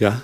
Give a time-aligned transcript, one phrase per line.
[0.00, 0.20] Ja.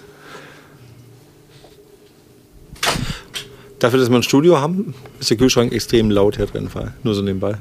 [3.79, 6.71] Dafür, dass wir ein Studio haben, ist der Kühlschrank extrem laut hier drin.
[7.03, 7.57] Nur so nebenbei.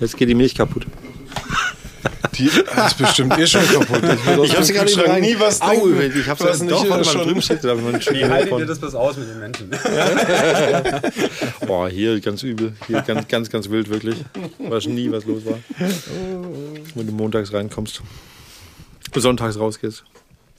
[0.00, 0.86] Jetzt geht die Milch kaputt.
[2.34, 4.02] Die ist bestimmt eh schon kaputt.
[4.02, 5.20] Ich, ich habe sie gerade nicht rein.
[5.20, 6.18] nie was Au, denken.
[6.18, 7.62] Ich habe sie doch, weil man drüben steht.
[7.62, 9.70] Wie haltet ihr das bloß aus mit den Menschen?
[11.66, 12.72] Boah, hier ganz übel.
[12.88, 14.16] Hier ganz, ganz, ganz wild, wirklich.
[14.58, 15.58] Weiß nie, was los war.
[16.94, 18.02] Wenn du montags reinkommst.
[19.14, 20.04] Sonntags rausgehst.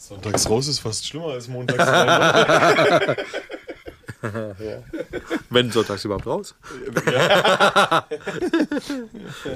[0.08, 3.16] Sonntags raus ist fast schlimmer als montags rein.
[4.60, 4.84] ja.
[5.50, 6.56] Wenn sonntags überhaupt raus.
[7.06, 8.06] Ja.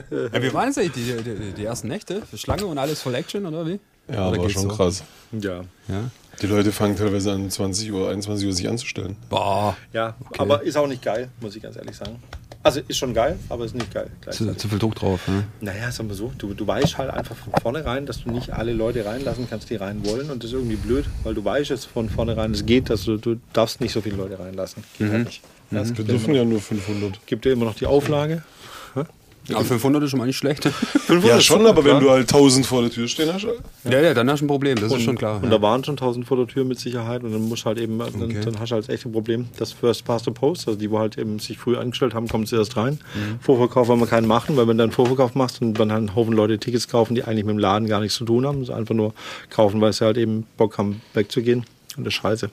[0.10, 2.22] ja, wie waren es eigentlich die, die, die, ersten Nächte?
[2.22, 3.82] Für Schlange und alles voll Action oder wie?
[4.10, 4.68] Ja, oder war schon so?
[4.70, 5.04] krass.
[5.34, 5.66] Ja.
[5.90, 6.10] ja.
[6.42, 9.18] Die Leute fangen teilweise an 20 Uhr, 21 Uhr sich anzustellen.
[9.30, 9.76] Boah.
[9.92, 10.40] Ja, okay.
[10.40, 12.24] aber ist auch nicht geil, muss ich ganz ehrlich sagen.
[12.68, 14.10] Also ist schon geil, aber ist nicht geil.
[14.30, 15.26] Zu, zu, viel Druck drauf.
[15.30, 15.46] Ne?
[15.62, 18.74] Naja, sagen wir so, du, du weißt halt einfach von vornherein, dass du nicht alle
[18.74, 20.30] Leute reinlassen kannst, die rein wollen.
[20.30, 23.16] Und das ist irgendwie blöd, weil du weißt jetzt von vornherein, es geht, dass du,
[23.16, 24.84] du darfst nicht so viele Leute reinlassen.
[24.98, 25.12] Geht mhm.
[25.14, 25.42] halt nicht.
[25.72, 25.98] Mhm.
[25.98, 27.26] Wir dürfen ja nur 500.
[27.26, 28.44] Gibt ja immer noch die Auflage.
[29.54, 30.64] Aber 500 ist schon mal nicht schlecht.
[30.64, 31.96] 500 ja, schon, aber klar.
[31.96, 33.44] wenn du halt 1000 vor der Tür stehen hast.
[33.44, 35.38] Ja, ja, ja dann hast du ein Problem, das und, ist schon klar.
[35.38, 35.50] Und ja.
[35.50, 38.12] da waren schon 1000 vor der Tür mit Sicherheit und dann musst halt eben, okay.
[38.20, 39.48] dann, dann, hast du halt echt ein Problem.
[39.58, 42.46] Das First Past the Post, also die, wo halt eben sich früh angestellt haben, kommen
[42.46, 43.00] zuerst rein.
[43.16, 43.40] Mhm.
[43.40, 46.16] Vorverkauf wollen wir keinen machen, weil wenn du einen Vorverkauf machst und dann halt einen
[46.16, 48.74] Haufen Leute Tickets kaufen, die eigentlich mit dem Laden gar nichts zu tun haben, also
[48.74, 49.14] einfach nur
[49.50, 51.66] kaufen, weil sie halt eben Bock haben, wegzugehen.
[51.96, 52.50] Und das ist scheiße.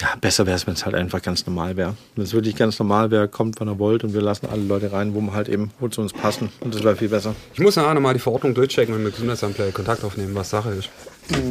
[0.00, 1.94] Ja, besser wäre es, wenn es halt einfach ganz normal wäre.
[2.16, 4.92] Wenn es wirklich ganz normal wäre, kommt, wann er wollt und wir lassen alle Leute
[4.92, 6.50] rein, wo wir halt eben, wo zu uns passen.
[6.60, 7.34] Und das wäre viel besser.
[7.52, 10.88] Ich muss nachher nochmal die Verordnung durchchecken und mit Gesundheitsamt Kontakt aufnehmen, was Sache ist.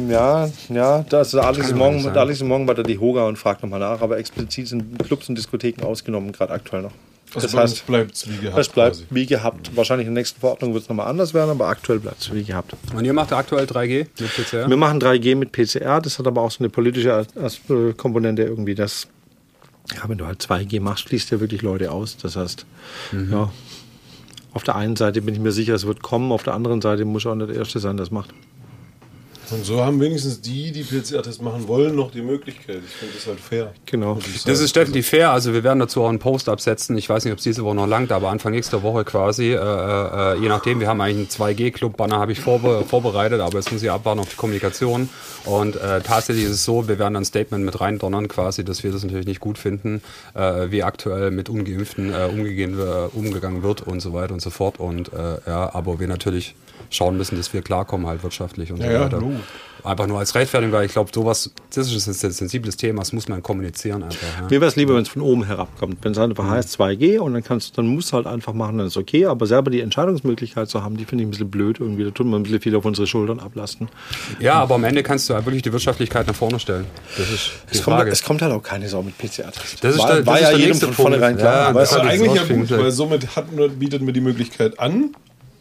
[0.08, 4.02] Ja, ja, da ist Alex morgen, Alex morgen bei der DIHOGA und fragt nochmal nach,
[4.02, 6.92] aber explizit sind Clubs und Diskotheken ausgenommen, gerade aktuell noch.
[7.34, 8.58] Also das heißt, bleibt es wie gehabt.
[8.58, 9.06] Es bleibt quasi.
[9.10, 9.76] wie gehabt.
[9.76, 12.44] Wahrscheinlich in der nächsten Verordnung wird es nochmal anders werden, aber aktuell bleibt es wie
[12.44, 12.74] gehabt.
[12.94, 14.68] Und ihr macht aktuell 3G mit PCR?
[14.68, 17.26] Wir machen 3G mit PCR, das hat aber auch so eine politische
[17.96, 19.08] Komponente irgendwie, dass
[19.92, 22.16] ja, wenn du halt 2G machst, schließt ja wirklich Leute aus.
[22.16, 22.64] Das heißt,
[23.12, 23.32] mhm.
[23.32, 23.52] ja,
[24.52, 27.04] auf der einen Seite bin ich mir sicher, es wird kommen, auf der anderen Seite
[27.04, 28.30] muss auch nicht der Erste sein, der es macht.
[29.50, 32.80] Und so haben wenigstens die, die PCR-Test machen wollen, noch die Möglichkeit.
[32.86, 33.72] Ich finde das halt fair.
[33.86, 34.18] Genau.
[34.46, 35.30] Das ist definitiv fair.
[35.30, 36.96] Also wir werden dazu auch einen Post absetzen.
[36.96, 39.52] Ich weiß nicht, ob es diese Woche noch langt, aber Anfang nächster Woche quasi.
[39.52, 43.72] Äh, äh, je nachdem, wir haben eigentlich einen 2G-Club-Banner, habe ich vorbe vorbereitet, aber jetzt
[43.72, 45.08] muss ich abwarten auf die Kommunikation.
[45.44, 48.92] Und äh, tatsächlich ist es so, wir werden ein Statement mit reindonnern quasi, dass wir
[48.92, 50.02] das natürlich nicht gut finden,
[50.34, 54.78] äh, wie aktuell mit Ungeimpften äh, äh, umgegangen wird und so weiter und so fort.
[54.80, 55.10] Und
[55.46, 56.54] ja, aber wir natürlich
[56.90, 59.22] schauen müssen, dass wir klarkommen halt wirtschaftlich und ja, so weiter.
[59.22, 63.12] Ja, einfach nur als Rechtfertigung, weil ich glaube, sowas, das ist ein sensibles Thema, das
[63.12, 64.26] muss man kommunizieren einfach.
[64.40, 64.44] Ja.
[64.44, 65.98] Mir wäre es lieber, wenn es von oben herabkommt.
[66.02, 66.50] Wenn es halt einfach mhm.
[66.50, 69.46] heißt 2G und dann kannst dann musst du halt einfach machen, dann ist okay, aber
[69.46, 72.04] selber die Entscheidungsmöglichkeit zu haben, die finde ich ein bisschen blöd irgendwie.
[72.04, 73.88] Da tut man ein bisschen viel auf unsere Schultern ablasten.
[74.40, 76.86] Ja, aber am Ende kannst du halt wirklich die Wirtschaftlichkeit nach vorne stellen.
[77.18, 78.04] Das ist die es Frage.
[78.04, 79.84] Kommt, es kommt halt auch keine Sau mit PCR-Test.
[79.84, 81.68] Das ist war, der, das war ist ja der jedem von vornherein klar.
[81.68, 83.46] Ja, das ist eigentlich ja gut, weil somit hat,
[83.78, 85.14] bietet mir die Möglichkeit an,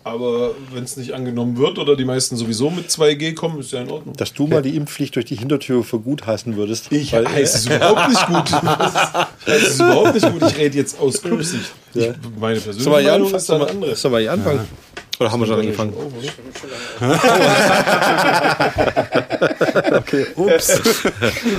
[0.04, 3.82] aber wenn es nicht angenommen wird oder die meisten sowieso mit 2G kommen, ist ja
[3.82, 4.16] in Ordnung.
[4.16, 6.92] Dass du mal die Impfpflicht durch die Hintertür für gut heißen würdest.
[6.92, 8.52] Ich heiße es überhaupt nicht gut.
[9.48, 10.44] heiße es überhaupt nicht gut.
[10.52, 11.72] Ich rede jetzt aus Clubsicht.
[11.94, 12.14] Ja.
[12.40, 13.96] meine persönliche Meinung ist dann andere.
[13.96, 14.60] Sollen wir hier anfangen?
[14.96, 15.03] Ja.
[15.20, 15.94] Oder haben wir schon angefangen?
[19.94, 20.82] okay, ups.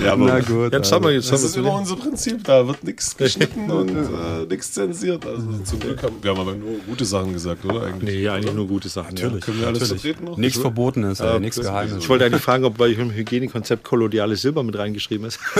[0.04, 0.72] ja, aber Na gut.
[0.72, 2.42] Jetzt haben wir, jetzt das ist immer unser Prinzip.
[2.44, 5.24] Da wird nichts geschnitten und äh, nichts zensiert.
[5.24, 7.82] Also zum Glück haben wir haben aber nur gute Sachen gesagt, oder?
[7.82, 8.56] Eigentlich, nee, eigentlich oder?
[8.56, 9.14] nur gute Sachen.
[9.14, 9.34] Natürlich.
[9.34, 9.46] Ja.
[9.46, 10.02] Können wir alles Natürlich.
[10.02, 10.36] vertreten noch?
[10.36, 11.98] Nichts Verbotenes, ja, nichts Geheimes.
[11.98, 15.38] Ich wollte eigentlich fragen, ob bei dem Hygienekonzept kolodiales Silber mit reingeschrieben ist.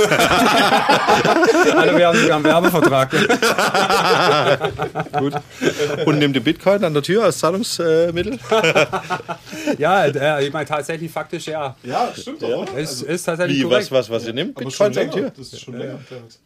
[1.76, 3.10] also wir haben sogar einen Werbevertrag.
[5.18, 5.34] gut.
[6.06, 7.78] Und nimmt ihr Bitcoin an der Tür als Zahlungs...
[7.84, 8.38] Äh, Mittel?
[9.78, 11.76] ja, äh, ich meine tatsächlich faktisch ja.
[11.82, 12.66] Ja, stimmt doch.
[12.72, 12.78] Ja.
[12.78, 13.90] Ist, ist tatsächlich Wie, korrekt.
[13.90, 14.54] was, was, was ihr nimmt?
[14.54, 15.30] Bitcoin sagt ihr?
[15.30, 15.98] Das ist schon länger.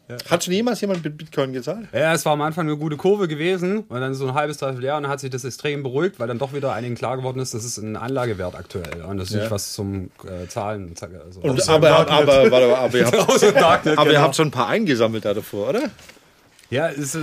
[0.07, 0.17] Ja.
[0.29, 1.87] Hat schon jemals jemand mit Bitcoin gezahlt?
[1.93, 4.85] Ja, es war am Anfang eine gute Kurve gewesen und dann so ein halbes, dreiviertel
[4.85, 7.39] Jahr und dann hat sich das extrem beruhigt, weil dann doch wieder einigen klar geworden
[7.39, 9.41] ist, das ist ein Anlagewert aktuell und das ist ja.
[9.41, 10.93] nicht was zum äh, Zahlen.
[11.01, 14.67] Also und, aber, aber, aber, aber, aber, ihr habt, aber ihr habt schon ein paar
[14.67, 15.89] eingesammelt da davor, oder?
[16.71, 17.17] Ja, ist,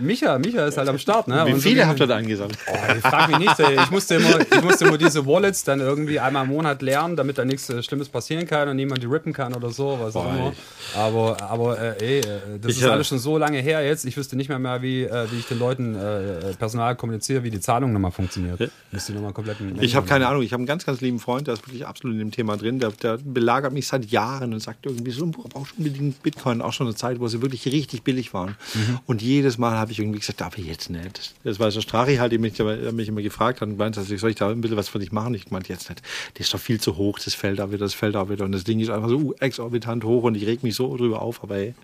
[0.00, 1.26] Micha, Micha ist halt am Start.
[1.26, 1.42] Ne?
[1.46, 2.56] Wie viele so, habt ihr da eingesammelt?
[2.68, 3.58] Oh, ich frag mich nicht.
[3.58, 7.36] Ich musste, immer, ich musste immer diese Wallets dann irgendwie einmal im Monat lernen, damit
[7.36, 10.32] da nichts äh, Schlimmes passieren kann und niemand die rippen kann oder so, was auch
[10.32, 10.52] immer.
[10.94, 12.24] Aber, aber äh, ey, äh,
[12.60, 14.04] das ich, ist alles schon so lange her jetzt.
[14.04, 17.50] Ich wüsste nicht mehr, mehr wie, äh, wie ich den Leuten äh, Personal kommuniziere, wie
[17.50, 18.60] die Zahlung nochmal funktioniert.
[18.60, 18.66] Ja.
[18.92, 20.42] Müsste nochmal komplett ich habe keine Ahnung.
[20.42, 22.78] Ich habe einen ganz, ganz lieben Freund, der ist wirklich absolut in dem Thema drin.
[22.78, 26.62] Der, der belagert mich seit Jahren und sagt irgendwie so, brauchst unbedingt Bitcoin.
[26.62, 28.56] Auch schon eine Zeit, wo sie wirklich richtig billig waren.
[28.74, 28.91] Mhm.
[28.92, 28.98] Mhm.
[29.06, 31.34] Und jedes Mal habe ich irgendwie gesagt, darf ich jetzt nicht.
[31.44, 34.16] Das war so Strachi halt, der mich, der mich immer gefragt hat und meinte, also,
[34.16, 35.34] soll ich da ein bisschen was für dich machen?
[35.34, 36.02] Ich meinte jetzt nicht.
[36.34, 38.44] Das ist doch viel zu hoch, das fällt da wieder, das fällt da wieder.
[38.44, 41.42] Und das Ding ist einfach so exorbitant hoch und ich reg mich so drüber auf,
[41.42, 41.74] aber ey,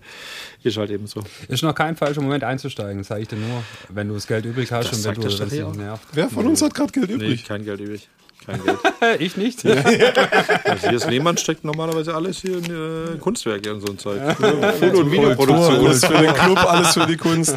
[0.63, 1.23] ist halt eben so.
[1.47, 3.63] Ist noch kein falscher Moment einzusteigen, sage ich dir nur.
[3.89, 6.07] Wenn du das Geld übrig hast das und wenn du das nicht nervt.
[6.13, 7.41] Wer von uns hat gerade Geld übrig?
[7.41, 8.07] Nee, kein Geld übrig.
[8.49, 8.79] Kein Geld.
[9.19, 9.65] ich nicht.
[9.65, 14.19] also hier ist Lehmann steckt normalerweise alles hier in äh, Kunstwerke und so ein Zeug.
[14.35, 15.85] Foto- und Videoproduktion.
[15.85, 17.55] Alles für den Club, alles für die Kunst.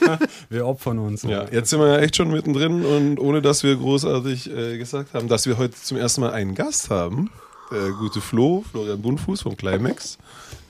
[0.50, 1.22] Wir opfern uns.
[1.22, 5.14] Ja, jetzt sind wir ja echt schon mittendrin und ohne dass wir großartig äh, gesagt
[5.14, 7.30] haben, dass wir heute zum ersten Mal einen Gast haben.
[7.70, 10.18] Der gute Flo, Florian Bundfuß vom Climax.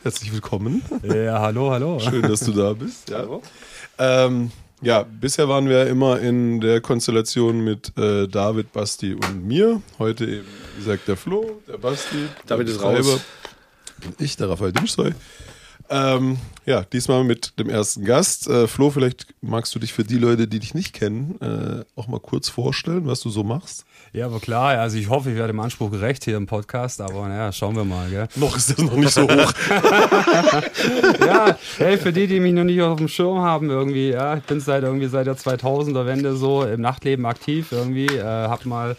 [0.02, 0.82] Herzlich willkommen.
[1.02, 1.98] Ja, hallo, hallo.
[1.98, 3.08] Schön, dass du da bist.
[3.08, 3.26] Ja.
[3.98, 4.52] Ähm,
[4.82, 9.80] ja, bisher waren wir immer in der Konstellation mit äh, David, Basti und mir.
[9.98, 13.20] Heute eben, wie gesagt, der Flo, der Basti, David ist raus.
[14.04, 15.12] Und ich, der Raphael Dimschreu.
[15.92, 18.48] Ähm, ja, diesmal mit dem ersten Gast.
[18.48, 22.06] Äh, Flo, vielleicht magst du dich für die Leute, die dich nicht kennen, äh, auch
[22.08, 23.84] mal kurz vorstellen, was du so machst.
[24.14, 27.28] Ja, aber klar, also ich hoffe, ich werde dem Anspruch gerecht hier im Podcast, aber
[27.28, 28.08] naja, schauen wir mal.
[28.08, 28.28] Gell?
[28.36, 29.52] Noch ist das noch nicht so hoch.
[31.26, 34.42] ja, hey, für die, die mich noch nicht auf dem Schirm haben, irgendwie, ja, ich
[34.44, 38.96] bin seit irgendwie seit der 2000er Wende so im Nachtleben aktiv, irgendwie, äh, hab mal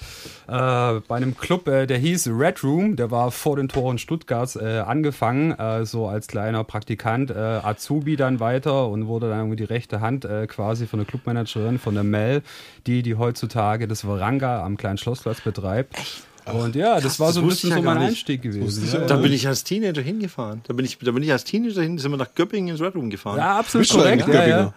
[0.47, 4.83] bei einem Club, äh, der hieß Red Room, der war vor den Toren Stuttgarts äh,
[4.85, 9.63] angefangen, äh, so als kleiner Praktikant, äh, Azubi dann weiter und wurde dann irgendwie die
[9.63, 12.41] rechte Hand äh, quasi von der Clubmanagerin, von der Mel,
[12.87, 15.97] die, die heutzutage das Veranga am kleinen Schlossplatz betreibt.
[15.97, 16.23] Echt?
[16.45, 18.89] Und ja, das Krass, war so ein bisschen so mein Einstieg gewesen.
[18.91, 19.05] Ja.
[19.05, 20.61] Da bin ich als Teenager hingefahren.
[20.67, 22.95] Da bin ich, da bin ich als Teenager hin, sind wir nach Göppingen ins Red
[22.95, 23.37] Room gefahren.
[23.37, 24.27] Ja, absolut korrekt.
[24.27, 24.73] Ja, ja.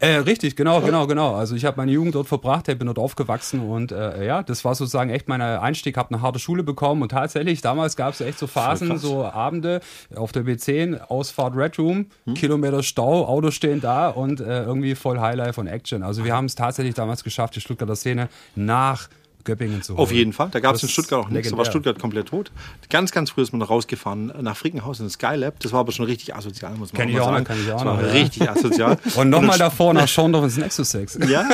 [0.00, 1.34] Äh, richtig, genau, genau, genau.
[1.34, 4.76] Also ich habe meine Jugend dort verbracht, bin dort aufgewachsen und äh, ja, das war
[4.76, 8.38] sozusagen echt mein Einstieg, habe eine harte Schule bekommen und tatsächlich, damals gab es echt
[8.38, 9.80] so Phasen, so Abende
[10.14, 12.34] auf der B10, Ausfahrt Red Room, hm?
[12.34, 16.04] Kilometer Stau, Autos stehen da und äh, irgendwie voll Highlife und Action.
[16.04, 19.08] Also wir haben es tatsächlich damals geschafft, die Stuttgarter Szene nach
[19.48, 20.02] Göppingen zu holen.
[20.02, 20.50] Auf jeden Fall.
[20.50, 21.50] Da gab es in Stuttgart auch nichts.
[21.50, 22.52] Da war Stuttgart komplett tot.
[22.90, 25.58] Ganz, ganz früh ist man rausgefahren nach Frickenhaus in das Skylab.
[25.60, 27.44] Das war aber schon richtig asozial, muss man kenn auch, mal sagen.
[27.44, 28.52] Kann ich auch das war noch, richtig ja.
[28.52, 28.98] asozial.
[29.16, 31.20] Und nochmal davor nach Schorndorf ins Nexus 6.
[31.28, 31.48] Ja,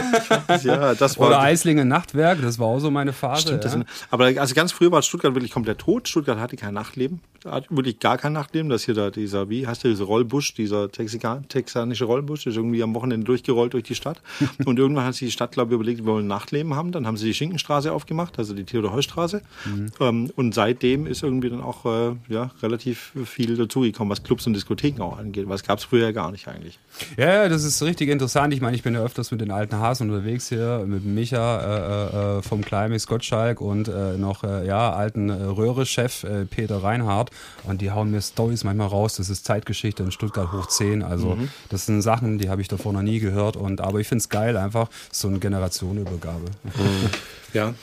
[0.62, 1.28] ja, das war.
[1.28, 3.42] Oder Eislingen Nachtwerk, das war auch so meine Phase.
[3.42, 3.70] Stimmt, ja.
[3.70, 6.08] sind, aber also ganz früh war Stuttgart wirklich komplett tot.
[6.08, 7.20] Stuttgart hatte kein Nachtleben.
[7.44, 8.70] Hat wirklich gar kein Nachtleben.
[8.70, 12.82] Das hier da, dieser, wie heißt der, dieser Rollbusch, dieser Texikan, texanische Rollbusch, ist irgendwie
[12.82, 14.22] am Wochenende durchgerollt durch die Stadt.
[14.64, 16.92] Und irgendwann hat sich die Stadt, glaube ich, überlegt, wir wollen Nachtleben haben.
[16.92, 19.42] Dann haben sie die Schinkenstraße aufgemacht, also die die Theodor-Heuss-Straße.
[19.66, 19.90] Mhm.
[20.00, 24.54] Ähm, und seitdem ist irgendwie dann auch äh, ja, relativ viel dazugekommen, was Clubs und
[24.54, 25.48] Diskotheken auch angeht.
[25.48, 26.78] Was gab es früher gar nicht eigentlich.
[27.16, 28.54] Ja, ja, das ist richtig interessant.
[28.54, 32.38] Ich meine, ich bin ja öfters mit den alten Hasen unterwegs hier, mit Micha äh,
[32.38, 37.30] äh, vom Climax Gottschalk und äh, noch äh, ja, alten äh, Röhre-Chef Peter Reinhardt.
[37.64, 39.16] Und die hauen mir Stories manchmal raus.
[39.16, 41.02] Das ist Zeitgeschichte in Stuttgart hoch 10.
[41.02, 41.48] Also mhm.
[41.68, 43.56] das sind Sachen, die habe ich davor noch nie gehört.
[43.56, 46.44] Und aber ich finde es geil, einfach so eine Generationenübergabe.
[46.64, 47.10] Mhm.
[47.54, 47.74] Ja.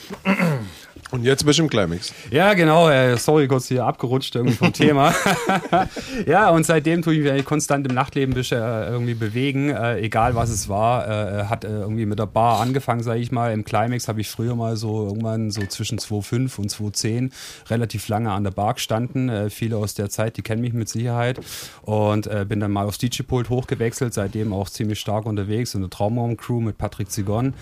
[1.12, 2.14] Und jetzt bist du im Climax.
[2.32, 2.90] Ja, genau.
[2.90, 5.14] Äh, sorry, kurz hier abgerutscht irgendwie vom Thema.
[6.26, 10.36] ja, und seitdem tue ich mich eigentlich konstant im Nachtleben äh, irgendwie bewegen, äh, egal
[10.36, 11.08] was es war.
[11.08, 13.52] Äh, hat äh, irgendwie mit der Bar angefangen, sage ich mal.
[13.52, 17.32] Im Climax habe ich früher mal so irgendwann so zwischen 2,5 und 2,10
[17.70, 19.28] relativ lange an der Bar gestanden.
[19.28, 21.42] Äh, viele aus der Zeit, die kennen mich mit Sicherheit.
[21.82, 26.62] Und bin dann mal aufs DJ-Pult hochgewechselt, seitdem auch ziemlich stark unterwegs in der Traumraum-Crew
[26.62, 27.54] mit Patrick Zigon.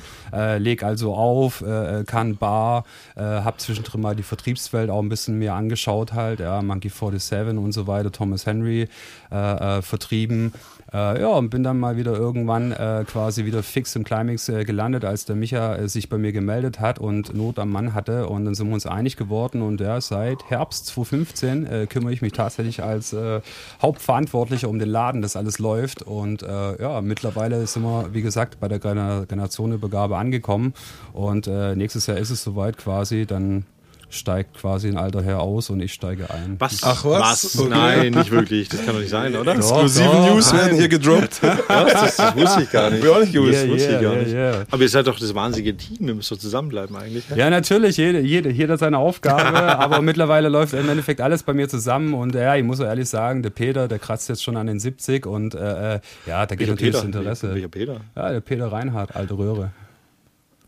[0.58, 1.64] leg also auf,
[2.06, 2.86] kann Bar,
[3.16, 7.58] äh, habe zwischendrin mal die Vertriebswelt auch ein bisschen mehr angeschaut halt, ja, Monkey 47
[7.58, 8.88] und so weiter, Thomas Henry
[9.32, 9.36] äh,
[9.78, 10.54] äh, vertrieben.
[10.92, 14.64] Äh, ja, und bin dann mal wieder irgendwann äh, quasi wieder fix im Climax äh,
[14.66, 18.28] gelandet, als der Micha äh, sich bei mir gemeldet hat und Not am Mann hatte.
[18.28, 19.62] Und dann sind wir uns einig geworden.
[19.62, 23.42] Und ja, seit Herbst 2015 äh, kümmere ich mich tatsächlich als äh,
[23.82, 26.02] Hauptverantwortlicher um den Laden, dass alles läuft.
[26.02, 30.74] Und ja, mittlerweile sind wir, wie gesagt, bei der Generationenübergabe angekommen.
[31.14, 33.26] Und nächstes Jahr ist es soweit quasi.
[33.26, 33.66] Dann
[34.10, 36.56] steigt quasi ein alter Herr aus und ich steige ein.
[36.60, 36.80] Was?
[36.84, 37.22] Ach was?
[37.22, 37.60] was?
[37.60, 37.70] Okay.
[37.70, 38.70] Nein, nicht wirklich.
[38.70, 39.56] Das kann doch nicht sein, oder?
[39.56, 41.42] Exklusive News werden hier gedroppt.
[41.68, 41.94] was?
[41.94, 43.04] Das, das, wusste ich gar nicht.
[43.04, 43.64] Wir auch nicht gewusst.
[43.64, 44.32] Yeah, wusste yeah, ich gar nicht.
[44.32, 46.08] Yeah, Aber ihr seid doch das wahnsinnige Team.
[46.08, 47.24] Ihr müsst doch zusammenbleiben eigentlich.
[47.36, 47.98] Ja, natürlich.
[47.98, 49.44] Jeder, jeder, jeder seine Aufgabe.
[49.80, 52.14] aber mittlerweile läuft im Endeffekt alles bei mir zusammen.
[52.14, 55.26] Und ja, ich muss ehrlich sagen, der Peter, der kratzt jetzt schon an den 70
[55.26, 57.54] und äh, äh ja, da geht natürlich das Interesse.
[57.54, 58.02] Welcher Peter?
[58.16, 59.72] Ja, der Peter Reinhardt, alte Röhre.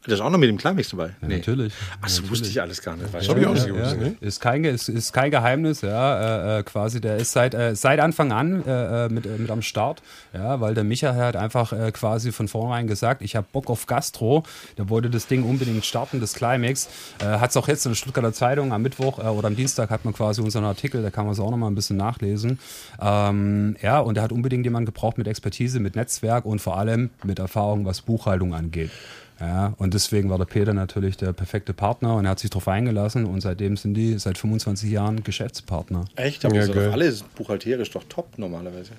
[0.04, 1.12] Das ist auch noch mit dem Climax dabei.
[1.22, 1.74] Ja, Natürlich.
[2.02, 3.14] Ach, das wusste ich alles gar nicht.
[3.14, 3.92] Das habe ich auch nicht gewusst.
[3.92, 4.16] Ja, ne?
[4.20, 7.00] ist, kein, ist, ist kein Geheimnis, ja, äh, äh, quasi.
[7.00, 10.02] Der ist seit, äh, seit Anfang an äh, äh mit, äh, mit am Start,
[10.34, 14.44] ja, weil der Micha hat einfach quasi von vornherein gesagt, ich habe Bock auf Gastro.
[14.78, 16.90] Der wollte das Ding unbedingt starten, das Climax.
[17.22, 20.14] Hat es auch jetzt in der Stuttgarter Zeitung am Mittwoch oder am Dienstag hat man
[20.14, 22.60] quasi unseren Artikel, da kann man es auch noch mal ein bisschen nachlesen.
[23.00, 27.12] Ähm, ja, und er hat unbedingt jemanden gebraucht mit Expertise, mit Netzwerk und vor allem
[27.24, 28.92] mit Erfahrung, was Buchhaltung angeht.
[29.42, 32.68] Ja, und deswegen war der Peter natürlich der perfekte Partner und er hat sich darauf
[32.68, 36.06] eingelassen und seitdem sind die seit 25 Jahren Geschäftspartner.
[36.16, 36.46] Echt?
[36.46, 38.92] Aber ja, ist doch alles buchhalterisch doch top normalerweise.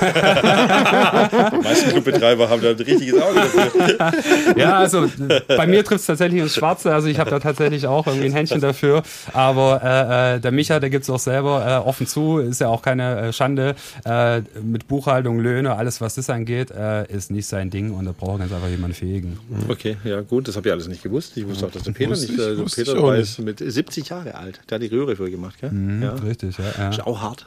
[0.00, 4.56] die meisten Clubbetreiber haben da ein richtiges Auge dafür.
[4.56, 5.10] ja, also
[5.46, 6.94] bei mir trifft es tatsächlich ins Schwarze.
[6.94, 9.02] Also ich habe da tatsächlich auch irgendwie ein Händchen dafür.
[9.34, 12.68] Aber äh, äh der Micha, der gibt es auch selber äh, offen zu, ist ja
[12.68, 13.74] auch keine äh, Schande.
[14.06, 18.12] Äh, mit Buchhaltung, Löhne, alles was das angeht, äh, ist nicht sein Ding und da
[18.18, 19.38] braucht ganz einfach jemanden fähigen.
[19.68, 19.81] Okay.
[19.82, 21.36] Okay, ja gut, das habe ich alles nicht gewusst.
[21.36, 24.60] Ich wusste auch, dass der Peter nicht, äh, der Peter war mit 70 Jahre alt.
[24.70, 25.72] Der hat die Röhre für gemacht, gell?
[25.72, 26.14] Mhm, ja.
[26.14, 26.90] Richtig, ja, ja.
[26.90, 27.46] Ist auch hart.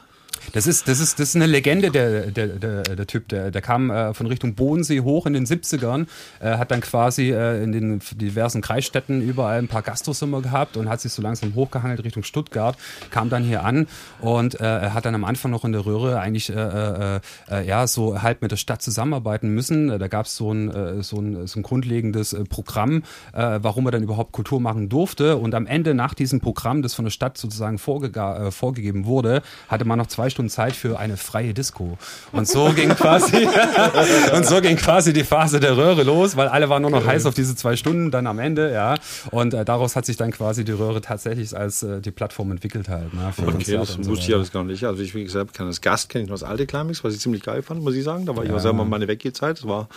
[0.52, 3.28] Das ist, das ist, das ist eine Legende, der, der, der, der Typ.
[3.28, 6.06] Der, der kam äh, von Richtung Bodensee hoch in den 70ern,
[6.40, 10.88] äh, hat dann quasi äh, in den diversen Kreisstädten überall ein paar Gastrosummer gehabt und
[10.88, 12.76] hat sich so langsam hochgehangelt Richtung Stuttgart,
[13.10, 13.86] kam dann hier an
[14.20, 17.20] und äh, hat dann am Anfang noch in der Röhre eigentlich äh, äh,
[17.66, 19.88] ja so halt mit der Stadt zusammenarbeiten müssen.
[19.98, 24.02] Da gab es so ein, äh, so, ein, so ein grundlegendes Programm, warum er dann
[24.02, 25.36] überhaupt Kultur machen durfte.
[25.36, 28.10] Und am Ende nach diesem Programm, das von der Stadt sozusagen vorge
[28.50, 31.96] vorgegeben wurde, hatte man noch zwei Stunden Zeit für eine freie Disco.
[32.32, 33.48] Und so ging quasi,
[34.34, 37.08] und so ging quasi die Phase der Röhre los, weil alle waren nur noch okay.
[37.08, 38.96] heiß auf diese zwei Stunden dann am Ende, ja.
[39.30, 42.90] Und äh, daraus hat sich dann quasi die Röhre tatsächlich als äh, die Plattform entwickelt
[42.90, 43.14] halt.
[43.14, 44.84] Ne, okay, das wusste ich alles gar nicht.
[44.84, 47.20] Also ich, wie gesagt, kann als Gast kenne ich noch das alte Climax, was ich
[47.20, 48.26] ziemlich geil fand, muss ich sagen.
[48.26, 48.50] Da war ja.
[48.50, 49.56] ich auch selber meine Weggehzeit.
[49.56, 49.88] Das war,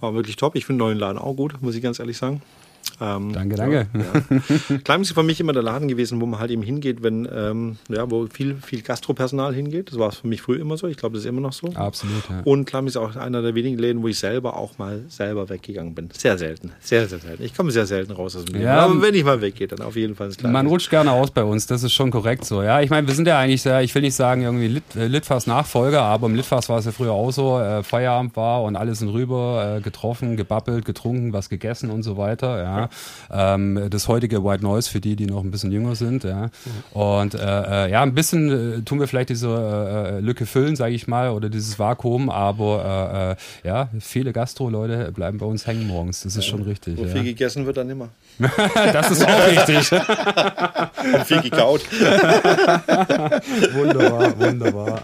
[0.00, 0.56] war wirklich top.
[0.56, 2.42] Ich finde den neuen Laden auch gut, muss ich ganz ehrlich sagen.
[3.00, 3.86] Ähm, danke, danke.
[3.94, 4.96] Ja, ja.
[4.96, 8.10] ist für mich immer der Laden gewesen, wo man halt eben hingeht, wenn, ähm, ja,
[8.10, 9.90] wo viel, viel Gastropersonal hingeht.
[9.90, 10.86] Das war für mich früher immer so.
[10.86, 11.68] Ich glaube, das ist immer noch so.
[11.74, 12.40] Absolut, ja.
[12.44, 15.94] Und Kleim ist auch einer der wenigen Läden, wo ich selber auch mal selber weggegangen
[15.94, 16.08] bin.
[16.12, 16.72] Sehr selten.
[16.80, 17.42] Sehr, sehr selten.
[17.42, 18.64] Ich komme sehr selten raus aus dem Leben.
[18.66, 20.52] Ja, Aber wenn ich mal weggehe, dann auf jeden Fall ins Kleine.
[20.52, 21.66] Man rutscht gerne aus bei uns.
[21.66, 22.62] Das ist schon korrekt so.
[22.62, 25.06] Ja, ich meine, wir sind ja eigentlich sehr, ich will nicht sagen irgendwie Lit, äh,
[25.06, 27.58] Litfass Nachfolger, aber im Litfass war es ja früher auch so.
[27.58, 32.16] Äh, Feierabend war und alle sind rüber, äh, getroffen, gebabbelt, getrunken, was gegessen und so
[32.16, 32.62] weiter.
[32.62, 32.83] Ja.
[33.30, 36.24] Ähm, ähm, das heutige White Noise für die, die noch ein bisschen jünger sind.
[36.24, 36.50] Ja.
[36.92, 37.38] Und äh,
[37.86, 41.06] äh, ja, ein bisschen äh, tun wir vielleicht diese äh, äh Lücke füllen, sage ich
[41.06, 46.22] mal, oder dieses Vakuum, aber äh, ja, viele Gastro-Leute bleiben bei uns hängen morgens.
[46.22, 46.96] Das ist schon richtig.
[46.96, 47.08] Wo ja.
[47.08, 48.08] viel gegessen wird, dann immer.
[48.38, 49.92] das ist auch richtig.
[49.92, 51.82] Und viel gekaut.
[53.74, 55.00] wunderbar, wunderbar.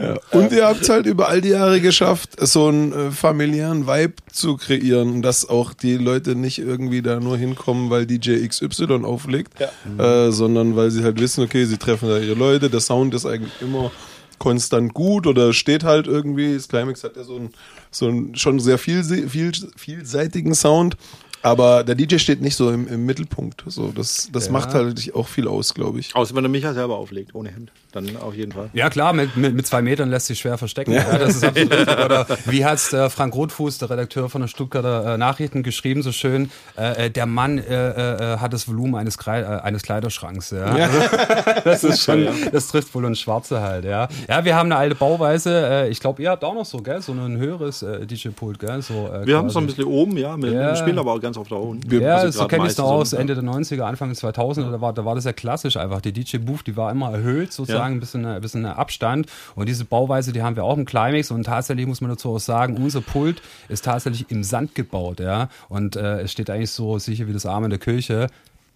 [0.00, 0.16] Ja.
[0.32, 5.22] Und ihr habt halt über all die Jahre geschafft, so einen familiären Vibe zu kreieren,
[5.22, 10.26] dass auch die Leute nicht irgendwie da nur hinkommen, weil DJ XY auflegt, ja.
[10.26, 13.26] äh, sondern weil sie halt wissen, okay, sie treffen da ihre Leute, der Sound ist
[13.26, 13.90] eigentlich immer
[14.38, 16.54] konstant gut oder steht halt irgendwie.
[16.54, 17.50] Das Climax hat ja so einen,
[17.90, 20.96] so einen schon sehr viel, viel, vielseitigen Sound
[21.42, 23.64] aber der DJ steht nicht so im, im Mittelpunkt.
[23.66, 24.52] So, das das ja.
[24.52, 26.14] macht halt auch viel aus, glaube ich.
[26.14, 27.70] Außer wenn er Micha selber auflegt, ohne Hemd.
[27.92, 28.70] Dann auf jeden Fall.
[28.72, 30.92] Ja, klar, mit, mit, mit zwei Metern lässt sich schwer verstecken.
[30.92, 31.12] Ja.
[31.12, 35.14] ja das ist absolut Oder wie hat äh, Frank Rothfuß, der Redakteur von der Stuttgarter
[35.14, 39.18] äh, Nachrichten, geschrieben, so schön: äh, äh der Mann äh, äh, hat das Volumen eines,
[39.26, 40.50] eines Kleiderschranks.
[40.50, 40.76] Ja.
[40.76, 40.88] ja.
[41.64, 44.08] das ist schon, das trifft wohl uns Schwarze halt, ja.
[44.28, 45.88] Ja, wir haben eine alte Bauweise.
[45.90, 47.02] ich glaube, ihr habt auch noch so, gell?
[47.02, 48.82] So ein höheres DJ-Pult, gell?
[48.82, 50.36] So, wir haben es noch ein bisschen oben, ja.
[50.40, 50.76] Wir, ja.
[50.76, 52.00] spielen aber auch ganz oft da unten.
[52.00, 54.80] Ja, also so kenne ich es noch aus, Ende der 90er, Anfang der 2000er, da
[54.80, 56.00] war, da war das ja klassisch einfach.
[56.00, 59.26] Die DJ-Booth, die war immer erhöht, sozusagen, ein bisschen, ein bisschen Abstand.
[59.54, 61.30] Und diese Bauweise, die haben wir auch im Climax.
[61.30, 65.48] Und tatsächlich muss man dazu auch sagen, unser Pult ist tatsächlich im Sand gebaut, ja.
[65.68, 68.28] Und äh, es steht eigentlich so sicher wie das Arm in der Kirche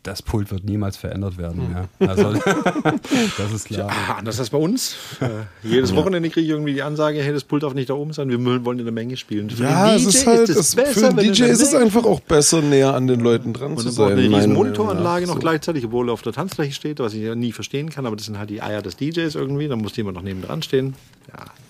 [0.04, 1.66] das Pult wird niemals verändert werden.
[1.66, 1.86] Hm.
[2.00, 2.08] Ja.
[2.08, 2.32] Also,
[3.38, 3.88] das ist klar.
[3.88, 4.96] Ja, anders als bei uns.
[5.20, 5.28] Äh,
[5.62, 5.96] jedes ja.
[5.96, 8.64] Wochenende kriege ich irgendwie die Ansage, hey, das Pult darf nicht da oben sein, wir
[8.64, 9.48] wollen in der Menge spielen.
[9.50, 12.20] Für ja, es ist halt, ist es besser, für einen DJ ist es einfach auch
[12.20, 14.18] besser, näher an den Leuten dran Und zu sein.
[14.18, 15.40] Und eine Monitoranlage noch so.
[15.40, 18.26] gleichzeitig, obwohl er auf der Tanzfläche steht, was ich ja nie verstehen kann, aber das
[18.26, 20.94] sind halt die Eier des DJs irgendwie, da muss jemand noch neben dran stehen.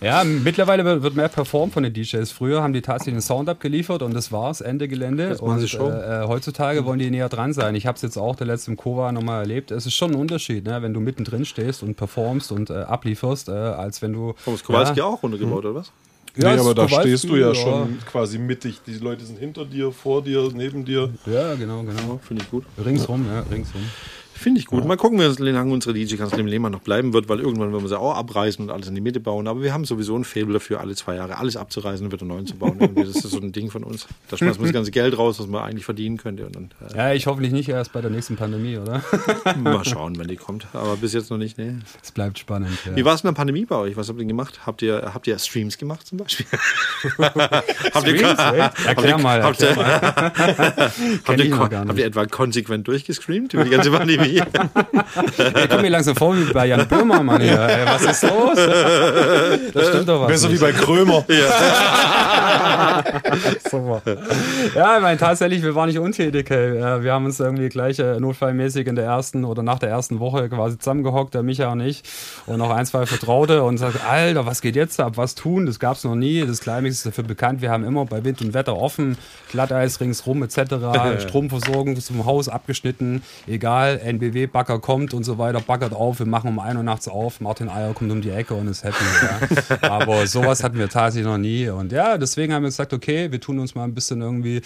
[0.01, 0.23] Ja.
[0.23, 2.31] ja, mittlerweile wird mehr performt von den DJs.
[2.33, 5.29] Früher haben die tatsächlich einen Sound abgeliefert und das war's, Ende Gelände.
[5.29, 7.75] Das und äh, äh, heutzutage wollen die näher dran sein.
[7.75, 9.71] Ich habe es jetzt auch der letzte im Kova nochmal erlebt.
[9.71, 10.81] Es ist schon ein Unterschied, ne?
[10.83, 14.35] wenn du mittendrin stehst und performst und äh, ablieferst, äh, als wenn du.
[14.45, 15.71] Thomas Kowalski ja, auch runtergebaut, hm.
[15.71, 15.93] oder was?
[16.37, 18.81] Ja, nee, aber da stehst du ja, ja, schon quasi mittig.
[18.85, 21.11] Die Leute sind hinter dir, vor dir, neben dir.
[21.27, 22.19] Ja, genau, genau.
[22.27, 22.65] Finde ich gut.
[22.85, 23.83] Ringsrum, ja, ringsrum.
[24.45, 24.81] Finde ich gut.
[24.81, 24.87] Ja.
[24.87, 27.89] Mal gucken, wie lange unsere DJ-Kanzler im Lehmann noch bleiben wird, weil irgendwann werden wir
[27.89, 29.49] sie auch abreißen und alles in die Mitte bauen.
[29.49, 32.43] Aber wir haben sowieso ein Faible dafür, alle zwei Jahre alles abzureißen und wieder neu
[32.43, 32.79] zu bauen.
[32.95, 34.07] Das ist so ein Ding von uns.
[34.29, 36.45] Da schmeißen wir das ganze Geld raus, was man eigentlich verdienen könnte.
[36.45, 39.03] Und dann, äh ja, ich hoffentlich nicht erst bei der nächsten Pandemie, oder?
[39.57, 40.67] Mal schauen, wenn die kommt.
[40.75, 41.77] Aber bis jetzt noch nicht, nee.
[42.03, 42.77] Es bleibt spannend.
[42.85, 42.95] Ja.
[42.97, 43.97] Wie war es in der Pandemie bei euch?
[43.97, 44.67] Was habt ihr gemacht?
[44.67, 46.45] Habt ihr, habt ihr Streams gemacht zum Beispiel?
[47.17, 49.43] habt ihr, Erklär mal.
[49.45, 49.63] Habt
[51.41, 54.34] ihr, habt, etwa konsequent durchgestreamt über die ganze Pandemie?
[55.63, 57.61] ich komme mir langsam vor wie bei Jan Böhmermann hier.
[57.61, 58.59] Ey, was ist los?
[59.73, 60.29] Das stimmt doch was.
[60.29, 60.61] Besser nicht.
[60.61, 61.25] wie bei Krömer.
[61.35, 63.03] Ja.
[63.71, 64.03] Super.
[64.75, 66.51] Ja, ich meine, tatsächlich, wir waren nicht untätig.
[66.51, 67.03] Ey.
[67.03, 70.49] Wir haben uns irgendwie gleich äh, notfallmäßig in der ersten oder nach der ersten Woche
[70.49, 72.03] quasi zusammengehockt, der Micha und ich,
[72.47, 75.13] und noch ein, zwei Vertraute und sagt, Alter, was geht jetzt ab?
[75.17, 75.67] Was tun?
[75.67, 76.47] Das gab es noch nie.
[76.47, 77.63] Das Climax ist dafür bekannt.
[77.63, 79.17] Wir haben immer bei Wind und Wetter offen,
[79.51, 80.75] Glatteis ringsrum etc.,
[81.19, 86.59] Stromversorgung zum Haus abgeschnitten, egal, NBW-Bagger kommt und so weiter, baggert auf, wir machen um
[86.59, 89.05] 1 Uhr nachts auf, Martin Eier kommt um die Ecke und ist happy.
[89.83, 89.89] Ja.
[89.91, 91.69] Aber sowas hatten wir tatsächlich noch nie.
[91.69, 94.63] Und ja, deswegen haben wir gesagt, okay, wir tun uns mal ein bisschen irgendwie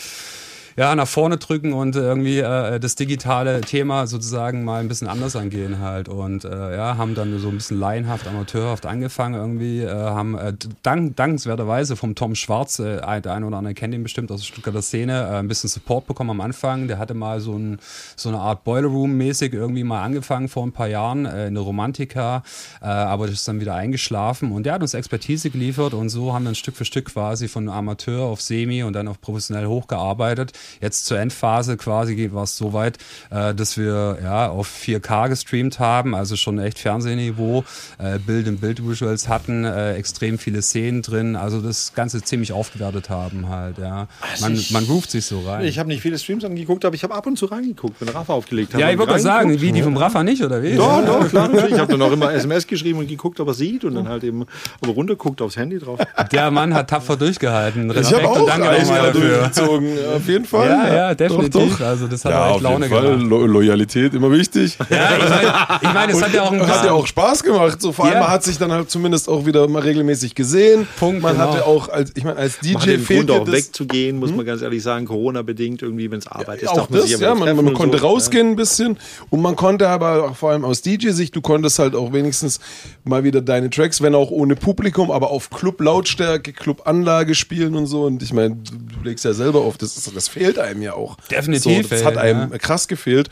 [0.79, 5.35] ja, nach vorne drücken und irgendwie äh, das digitale Thema sozusagen mal ein bisschen anders
[5.35, 6.09] angehen halt.
[6.09, 10.53] Und äh, ja, haben dann so ein bisschen laienhaft, amateurhaft angefangen irgendwie, äh, haben äh,
[10.85, 14.47] dank, dankenswerterweise vom Tom Schwarz, äh, der eine oder andere kennt ihn bestimmt aus der
[14.47, 16.87] Stuttgarter Szene, äh, ein bisschen Support bekommen am Anfang.
[16.87, 17.81] Der hatte mal so, ein,
[18.15, 22.45] so eine Art Boiler Room-mäßig irgendwie mal angefangen vor ein paar Jahren, äh, eine Romantika,
[22.81, 26.33] äh, aber das ist dann wieder eingeschlafen und der hat uns Expertise geliefert und so
[26.33, 29.67] haben wir ein Stück für Stück quasi von Amateur auf Semi und dann auf professionell
[29.67, 30.53] hochgearbeitet.
[30.81, 32.99] Jetzt zur Endphase quasi war es so weit,
[33.31, 37.65] äh, dass wir ja auf 4K gestreamt haben, also schon echt Fernsehniveau,
[37.99, 42.53] äh, Bild in Bild Visuals hatten, äh, extrem viele Szenen drin, also das Ganze ziemlich
[42.53, 44.09] aufgewertet haben halt, ja.
[44.21, 45.65] Also man, ich, man ruft sich so rein.
[45.65, 48.33] Ich habe nicht viele Streams angeguckt, aber ich habe ab und zu reingeguckt, wenn Rafa
[48.33, 48.81] aufgelegt hat.
[48.81, 50.75] Ja, ich wollte sagen, wie die vom Rafa nicht, oder wie?
[50.75, 51.75] Doch, doch, klar, natürlich.
[51.75, 54.25] Ich habe dann auch immer SMS geschrieben und geguckt, ob er sieht und dann halt
[54.25, 54.45] eben
[54.81, 56.01] aber runterguckt aufs Handy drauf.
[56.33, 57.91] Der Mann hat tapfer durchgehalten.
[57.91, 59.51] Respekt ich auch und danke nochmal dafür.
[60.17, 60.58] Auf jeden Fall.
[60.59, 60.69] Fall.
[60.69, 61.53] Ja, ja, definitiv.
[61.53, 61.87] Doch, doch.
[61.87, 63.23] Also das hat ja, echt Laune gemacht.
[63.23, 64.79] Lo Loyalität immer wichtig.
[64.91, 67.81] Ja, ich meine, ich mein, es hat ja auch einen hat ja auch Spaß gemacht.
[67.81, 68.21] So vor allem ja.
[68.21, 70.87] man hat sich dann halt zumindest auch wieder mal regelmäßig gesehen.
[70.99, 71.23] Punkt.
[71.23, 71.53] Man genau.
[71.53, 74.37] hatte auch als ich meine als DJ man fehlt Grund auch wegzugehen, muss hm?
[74.37, 76.79] man ganz ehrlich sagen, Corona bedingt irgendwie, wenn es Arbeit ja, ist.
[76.79, 78.07] Auch das, ja, man, man konnte so.
[78.07, 78.97] rausgehen ein bisschen
[79.31, 82.61] und man konnte aber auch vor allem aus DJ-Sicht, du konntest halt auch wenigstens
[83.05, 88.05] mal wieder deine Tracks, wenn auch ohne Publikum, aber auf Club-Lautstärke, Club-Anlage spielen und so.
[88.05, 91.17] Und ich meine, du legst ja selber auf, das, das fehlt einem ja auch.
[91.31, 91.89] Definitiv.
[91.89, 92.59] So, das hat einem ja.
[92.59, 93.29] krass gefehlt.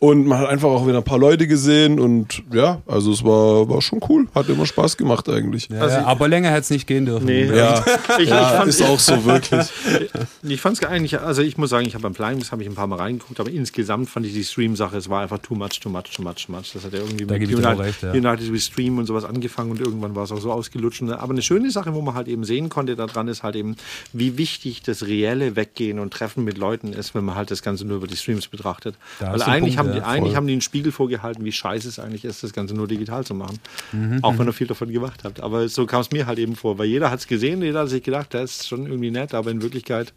[0.00, 3.68] Und man hat einfach auch wieder ein paar Leute gesehen und ja, also es war,
[3.68, 4.28] war schon cool.
[4.34, 5.68] Hat immer Spaß gemacht eigentlich.
[5.68, 7.26] Ja, also, aber länger hätte es nicht gehen dürfen.
[7.26, 7.44] Nee.
[7.44, 7.84] Ja,
[8.18, 9.66] ich, ja, ich fand, ist auch so wirklich.
[10.42, 12.74] ich fand es eigentlich, also ich muss sagen, ich habe beim Plugins habe ich ein
[12.74, 15.90] paar Mal reingeguckt, aber insgesamt fand ich die Stream-Sache, es war einfach too much, too
[15.90, 16.72] much, too much, too much.
[16.72, 18.12] Das hat ja irgendwie da mit United, recht, ja.
[18.12, 21.02] United We Stream und sowas angefangen und irgendwann war es auch so ausgelutscht.
[21.02, 23.76] Aber eine schöne Sache, wo man halt eben sehen konnte daran, ist halt eben,
[24.14, 27.84] wie wichtig das reelle Weggehen und Treffen mit Leuten ist, wenn man halt das Ganze
[27.84, 28.96] nur über die Streams betrachtet.
[29.18, 31.88] Da Weil eigentlich, Punkt, haben die, ja, eigentlich haben die einen Spiegel vorgehalten, wie scheiße
[31.88, 33.58] es eigentlich ist, das Ganze nur digital zu machen.
[33.92, 34.18] Mhm.
[34.22, 35.40] Auch wenn ihr viel davon gemacht habt.
[35.40, 37.88] Aber so kam es mir halt eben vor, weil jeder hat es gesehen, jeder hat
[37.88, 40.12] sich gedacht, das ist schon irgendwie nett, aber in Wirklichkeit,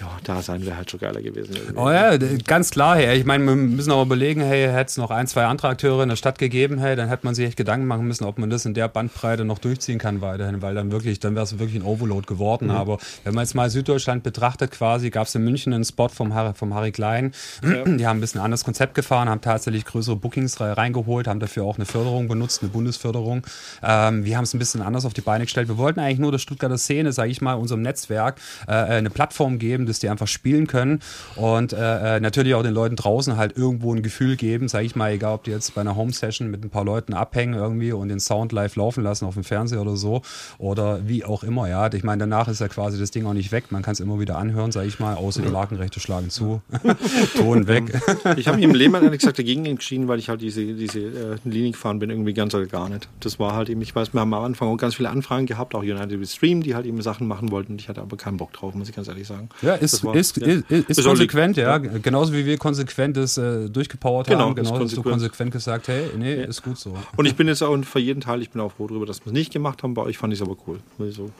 [0.00, 1.54] ja, da sein wäre halt schon geiler gewesen.
[1.54, 1.78] Irgendwie.
[1.78, 3.18] Oh ja, ganz klar, hey.
[3.18, 6.08] Ich meine, wir müssen auch überlegen, hey, hätte es noch ein, zwei andere Akteure in
[6.08, 8.64] der Stadt gegeben, hey, dann hätte man sich echt Gedanken machen müssen, ob man das
[8.64, 11.86] in der Bandbreite noch durchziehen kann weiterhin, weil dann wirklich, dann wäre es wirklich ein
[11.86, 12.66] Overload geworden.
[12.66, 12.70] Mhm.
[12.72, 16.34] Aber wenn man jetzt mal Süddeutschland betrachtet, quasi, gab es in München einen Spot vom
[16.34, 17.32] Harry, vom Harry Klein.
[17.62, 17.84] Ja.
[17.84, 21.76] Die haben ein bisschen anderes Konzept gefahren, haben tatsächlich größere Bookings reingeholt, haben dafür auch
[21.76, 23.42] eine Förderung benutzt, eine Bundesförderung.
[23.82, 25.68] Ähm, wir haben es ein bisschen anders auf die Beine gestellt.
[25.68, 29.58] Wir wollten eigentlich nur der Stuttgarter Szene, sage ich mal, unserem Netzwerk äh, eine Plattform
[29.58, 31.00] geben, dass die einfach spielen können
[31.36, 34.96] und äh, äh, natürlich auch den Leuten draußen halt irgendwo ein Gefühl geben, sage ich
[34.96, 38.08] mal, egal ob die jetzt bei einer Home-Session mit ein paar Leuten abhängen irgendwie und
[38.08, 40.22] den Sound live laufen lassen auf dem Fernseher oder so
[40.58, 41.90] oder wie auch immer, ja.
[41.92, 43.64] Ich meine, danach ist ja quasi das Ding auch nicht weg.
[43.70, 46.62] Man kann es immer wieder anhören, sage ich mal, außer Markenrechte schlagen zu.
[47.36, 48.00] Ton weg.
[48.36, 51.72] Ich habe im Leben ehrlich gesagt dagegen entschieden, weil ich halt diese, diese äh, Linie
[51.72, 53.08] gefahren bin, irgendwie ganz oder gar nicht.
[53.20, 55.74] Das war halt eben, ich weiß, wir haben am Anfang auch ganz viele Anfragen gehabt,
[55.74, 57.76] auch United with Stream, die halt eben Sachen machen wollten.
[57.78, 59.48] Ich hatte aber keinen Bock drauf, muss ich ganz ehrlich sagen.
[59.62, 60.46] Ja, ist, war, ist, ja.
[60.46, 61.78] ist, ist konsequent, ja.
[61.78, 66.10] Genauso wie wir konsequent das äh, durchgepowert genau, haben, genauso hast du konsequent gesagt, hey,
[66.16, 66.44] nee, ja.
[66.44, 66.94] ist gut so.
[67.16, 69.26] Und ich bin jetzt auch für jeden Teil, ich bin auch froh darüber, dass wir
[69.26, 69.94] es nicht gemacht haben.
[69.94, 70.78] Bei euch fand ich es aber cool.
[71.10, 71.30] So.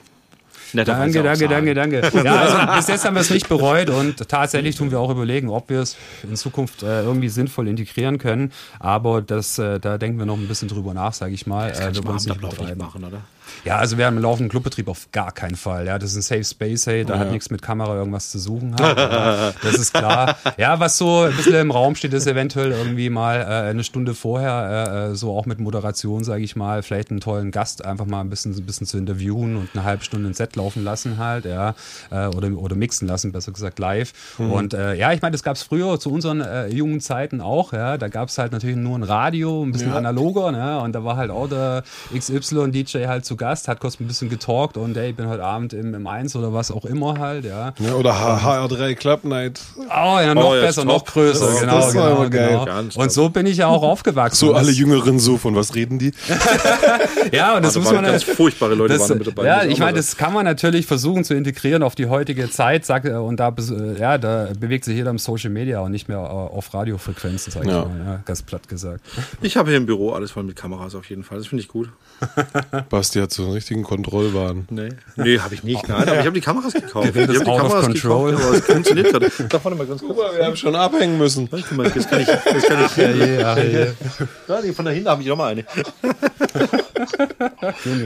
[0.72, 2.24] Netter danke, danke, danke, danke, danke.
[2.24, 5.48] Ja, also bis jetzt haben wir es nicht bereut und tatsächlich tun wir auch überlegen,
[5.50, 8.52] ob wir es in Zukunft äh, irgendwie sinnvoll integrieren können.
[8.78, 11.70] Aber das, äh, da denken wir noch ein bisschen drüber nach, sage ich mal.
[11.70, 12.40] Das äh, wir wollen es nicht
[12.76, 13.22] machen, oder?
[13.64, 15.86] Ja, also wir haben einen laufenden Clubbetrieb auf gar keinen Fall.
[15.86, 17.20] Ja, das ist ein Safe Space, hey, da ja.
[17.20, 18.74] hat nichts mit Kamera irgendwas zu suchen.
[18.80, 20.36] Halt, das ist klar.
[20.56, 24.14] Ja, was so ein bisschen im Raum steht, ist eventuell irgendwie mal äh, eine Stunde
[24.14, 28.04] vorher, äh, äh so auch mit Moderation, sage ich mal, vielleicht einen tollen Gast einfach
[28.04, 31.18] mal ein bisschen, ein bisschen zu interviewen und eine halbe Stunde ein Set laufen lassen
[31.18, 31.74] halt, ja,
[32.10, 34.12] äh, oder, oder mixen lassen, besser gesagt live.
[34.38, 34.52] Mhm.
[34.52, 37.72] Und äh, ja, ich meine, das gab es früher zu unseren äh, jungen Zeiten auch,
[37.72, 39.96] ja, da gab es halt natürlich nur ein Radio, ein bisschen ja.
[39.96, 41.82] analoger, ne, und da war halt auch der
[42.14, 45.72] XY-DJ halt zu Gast, hat kurz ein bisschen getalkt und ey, ich bin heute Abend
[45.72, 47.72] im, im 1 oder was auch immer halt, ja.
[47.78, 49.60] ja oder HR3 Club Night.
[49.78, 52.82] Oh ja, noch oh, besser, noch größer, das, genau, das genau, genau.
[52.94, 54.36] Und so bin ich ja auch aufgewachsen.
[54.36, 56.12] So alle Jüngeren so, von was reden die?
[57.32, 59.44] ja, und das also muss man ganz furchtbare Leute das, waren mit dabei.
[59.44, 63.04] Ja, ich meine, das kann man natürlich versuchen zu integrieren auf die heutige Zeit, sag,
[63.04, 66.72] und da, äh, ja, da bewegt sich jeder im Social Media und nicht mehr auf
[66.74, 67.84] Radiofrequenzen, sag ich ja.
[67.84, 69.04] mal, ja, ganz platt gesagt.
[69.40, 71.68] Ich habe hier im Büro alles voll mit Kameras auf jeden Fall, das finde ich
[71.68, 71.90] gut.
[72.90, 74.66] Basti hat so einen richtigen Kontrollwahn.
[74.70, 75.88] Nee, nee habe ich nicht.
[75.88, 77.10] Nein, aber ich habe die Kameras gekauft.
[77.14, 78.32] Ich habe die Kameras control.
[78.32, 79.32] gekauft, aber es funktioniert gerade.
[79.48, 80.16] Da vorne mal ganz kurz.
[80.16, 81.48] Guck mal, wir haben schon abhängen müssen.
[81.70, 82.26] Mal, das kann ich.
[82.26, 84.72] Das kann ich ja, ja, ja, ja.
[84.74, 85.64] Von da hinten habe ich noch mal eine.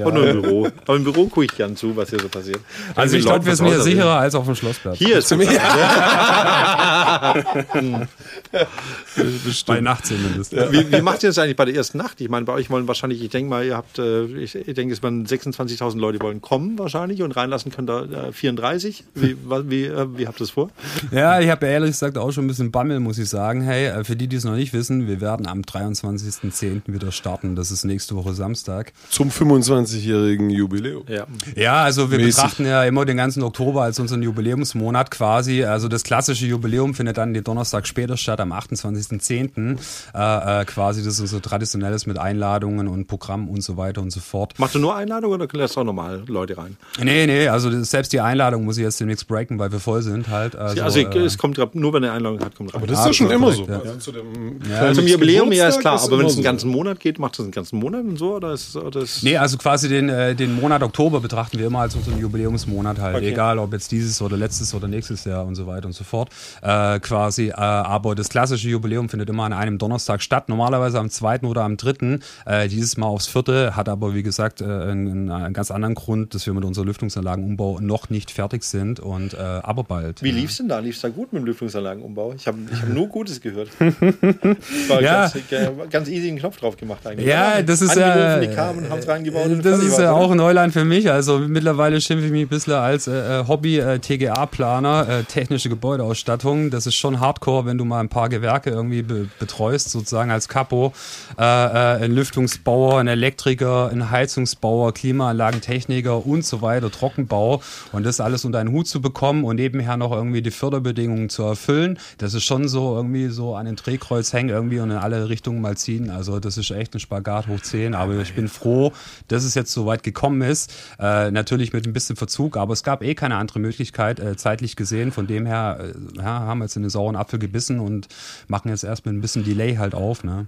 [0.05, 0.69] Und nur im Büro.
[0.87, 2.61] Aber im Büro gucke ich gern zu, was hier so passiert.
[2.95, 4.99] Also ich glaube, wir sind hier sicherer als auf dem Schlossplatz.
[4.99, 5.39] Hier ist es.
[9.67, 10.53] Bei Nacht zumindest.
[10.53, 12.21] Wie, wie macht ihr das eigentlich bei der ersten Nacht?
[12.21, 14.93] Ich meine, bei euch wollen wahrscheinlich, ich denke mal, ihr habt, äh, ich, ich denke,
[14.93, 19.05] es waren 26.000 Leute wollen kommen wahrscheinlich und reinlassen könnt ihr 34.
[19.15, 20.71] Wie, wie, äh, wie habt ihr das vor?
[21.11, 23.63] Ja, ich habe ehrlich gesagt auch schon ein bisschen Bammel, muss ich sagen.
[23.63, 26.83] Hey, äh, für die, die es noch nicht wissen, wir werden am 23.10.
[26.87, 27.57] wieder starten.
[27.57, 28.84] Das ist nächste Woche Samstag.
[29.09, 31.05] Zum 25-jährigen Jubiläum.
[31.09, 31.27] Ja.
[31.55, 32.37] ja, also wir Mäßig.
[32.37, 35.65] betrachten ja immer den ganzen Oktober als unseren Jubiläumsmonat quasi.
[35.65, 39.79] Also das klassische Jubiläum findet dann den Donnerstag später statt, am 28.10.
[40.15, 44.11] Äh, äh, quasi, das ist so traditionelles mit Einladungen und Programm und so weiter und
[44.11, 44.55] so fort.
[44.59, 46.77] Machst du nur Einladungen oder lässt du auch normal Leute rein?
[47.03, 50.29] Nee, nee, also selbst die Einladung muss ich jetzt demnächst breaken, weil wir voll sind
[50.29, 50.57] halt.
[50.57, 52.83] Also, also äh, es kommt nur, wenn eine Einladung hat, kommt rein.
[52.83, 53.65] Aber das ist ja schon immer so.
[53.67, 53.81] Ja.
[53.81, 56.01] Also zu dem ja, zum Jubiläum, ja, ist klar.
[56.03, 56.77] Aber wenn es einen ganzen so.
[56.77, 58.37] Monat geht, macht das einen ganzen Monat und so?
[58.37, 61.95] Oder ist, ist nee, also quasi den, äh, den Monat Oktober betrachten wir immer als
[61.95, 63.17] unseren Jubiläumsmonat halt.
[63.17, 63.31] Okay.
[63.31, 66.31] Egal, ob jetzt dieses oder letztes oder nächstes Jahr und so weiter und so fort.
[66.63, 70.49] Äh, quasi, äh, aber das klassische Jubiläum findet immer an einem Donnerstag statt.
[70.49, 72.21] Normalerweise am zweiten oder am dritten.
[72.47, 76.35] Äh, dieses Mal aufs vierte, hat aber wie gesagt äh, einen, einen, ganz anderen Grund,
[76.35, 80.23] dass wir mit unserem Lüftungsanlagenumbau noch nicht fertig sind und äh, aber bald.
[80.23, 80.79] Wie lief es denn da?
[80.79, 82.35] Lief es da gut mit dem Lüftungsanlagenumbau?
[82.35, 83.69] Ich habe ich hab nur Gutes gehört.
[83.81, 85.31] war ja.
[85.51, 87.29] ganz, ganz easy einen Knopf drauf gemacht eigentlich.
[87.29, 88.41] Ja, das ist ja.
[88.67, 89.51] Kamen und haben es reingebaut.
[89.63, 91.11] Das ist ja auch Neuland für mich.
[91.11, 96.71] Also mittlerweile schimpfe ich mich ein bisschen als äh, Hobby-TGA-Planer, äh, technische Gebäudeausstattung.
[96.71, 100.49] Das ist schon hardcore, wenn du mal ein paar Gewerke irgendwie be betreust, sozusagen als
[100.49, 100.93] Capo.
[101.37, 107.63] Äh, ein Lüftungsbauer, ein Elektriker, ein Heizungsbauer, Klimaanlagentechniker und so weiter, Trockenbau.
[107.93, 111.43] Und das alles unter einen Hut zu bekommen und nebenher noch irgendwie die Förderbedingungen zu
[111.43, 115.29] erfüllen, das ist schon so irgendwie so an den Drehkreuz hängen irgendwie und in alle
[115.29, 116.11] Richtungen mal ziehen.
[116.11, 117.95] Also das ist echt ein Spagat hoch 10.
[117.95, 118.93] Aber ich bin froh,
[119.29, 120.73] dass es jetzt so weit gekommen ist.
[120.99, 124.77] Äh, natürlich mit ein bisschen Verzug, aber es gab eh keine andere Möglichkeit, äh, zeitlich
[124.77, 125.13] gesehen.
[125.13, 128.09] Von dem her äh, ja, haben wir jetzt in den sauren Apfel gebissen und
[128.49, 130.25] machen jetzt erst mit ein bisschen Delay halt auf.
[130.25, 130.47] Ne?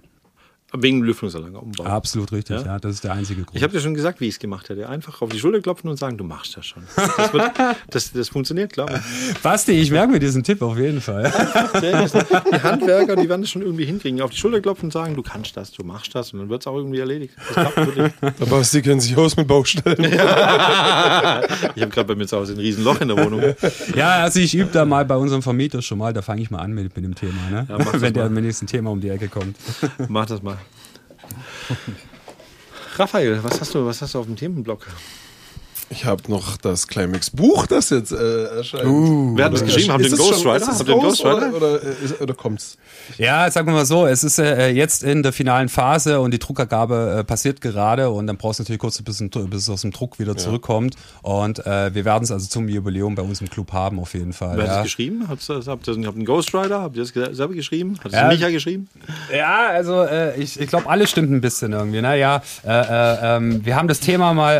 [0.72, 1.84] Wegen Lüftungsanlagenumbau.
[1.84, 2.66] Absolut richtig, ja?
[2.66, 2.78] ja?
[2.80, 3.56] Das ist der einzige Grund.
[3.56, 4.88] Ich habe dir schon gesagt, wie ich es gemacht hätte.
[4.88, 6.82] Einfach auf die Schulter klopfen und sagen, du machst das schon.
[6.96, 7.52] Das, wird,
[7.90, 9.40] das, das funktioniert, glaube ich.
[9.42, 11.22] Basti, ich merke mir diesen Tipp auf jeden Fall.
[11.80, 14.20] die Handwerker, die werden das schon irgendwie hinkriegen.
[14.20, 16.62] Auf die Schulter klopfen und sagen, du kannst das, du machst das und dann wird
[16.62, 17.34] es auch irgendwie erledigt.
[17.54, 20.02] Der Basti kennt sich aus mit Baustellen.
[20.12, 21.42] Ja.
[21.76, 23.54] Ich habe gerade bei mir zu Hause ein Riesenloch in der Wohnung.
[23.94, 26.58] Ja, also ich übe da mal bei unserem Vermieter schon mal, da fange ich mal
[26.58, 27.66] an mit, mit dem Thema, ne?
[27.68, 29.56] Ja, wenn der mit dem nächsten Thema um die Ecke kommt.
[30.08, 30.56] Mach das mal.
[32.96, 34.86] Raphael, was hast du, was hast du auf dem Themenblock?
[35.88, 38.86] Ich habe noch das Climax-Buch, das jetzt äh, erscheint.
[38.86, 39.92] Uh, Wer hat das geschrieben?
[39.92, 40.66] Haben den Ghostwriter?
[40.66, 41.54] Haben den Ghostwriter?
[41.54, 42.76] Oder, oder, oder, kommt's?
[43.18, 46.40] Ja, sagen wir mal so, es ist äh, jetzt in der finalen Phase und die
[46.40, 49.82] Druckergabe äh, passiert gerade und dann brauchst du natürlich kurz ein bisschen, bis es aus
[49.82, 50.38] dem Druck wieder ja.
[50.38, 50.96] zurückkommt.
[51.22, 54.32] Und äh, wir werden es also zum Jubiläum bei uns im Club haben, auf jeden
[54.32, 54.56] Fall.
[54.56, 54.70] Wer ja.
[54.72, 55.26] hat es geschrieben?
[55.28, 56.82] Habt ihr, habt ihr einen Ghostwriter?
[56.82, 57.96] Habt ihr das selber geschrieben?
[58.02, 58.88] Hat es ja, Micha geschrieben?
[59.32, 62.00] Ja, also äh, ich, ich glaube, alles stimmt ein bisschen irgendwie.
[62.00, 62.18] Ne?
[62.18, 64.56] Ja, äh, äh, ähm, wir haben das Thema mal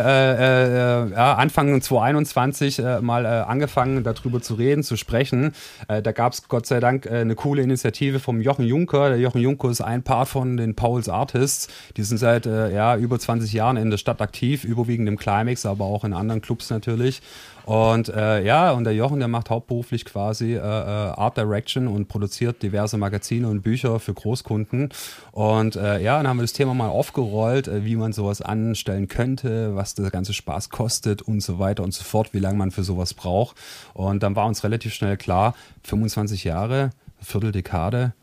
[1.17, 5.53] ja, Anfang 2021 äh, mal äh, angefangen, darüber zu reden, zu sprechen.
[5.87, 9.09] Äh, da gab es Gott sei Dank äh, eine coole Initiative vom Jochen Juncker.
[9.09, 11.69] Der Jochen Juncker ist ein Part von den Pauls Artists.
[11.97, 15.65] Die sind seit äh, ja, über 20 Jahren in der Stadt aktiv, überwiegend im Climax,
[15.65, 17.23] aber auch in anderen Clubs natürlich.
[17.67, 22.07] Und äh, ja, und der Jochen, der macht hauptberuflich quasi äh, äh, Art Direction und
[22.07, 24.87] produziert diverse Magazine und Bücher für Großkunden.
[25.33, 29.09] Und äh, ja, dann haben wir das Thema mal aufgerollt, äh, wie man sowas anstellen
[29.09, 32.71] könnte, was der ganze Spaß kostet und so weiter und so fort, wie lange man
[32.71, 33.57] für sowas braucht.
[33.93, 35.53] Und dann war uns relativ schnell klar,
[35.83, 38.13] 25 Jahre, Vierteldekade,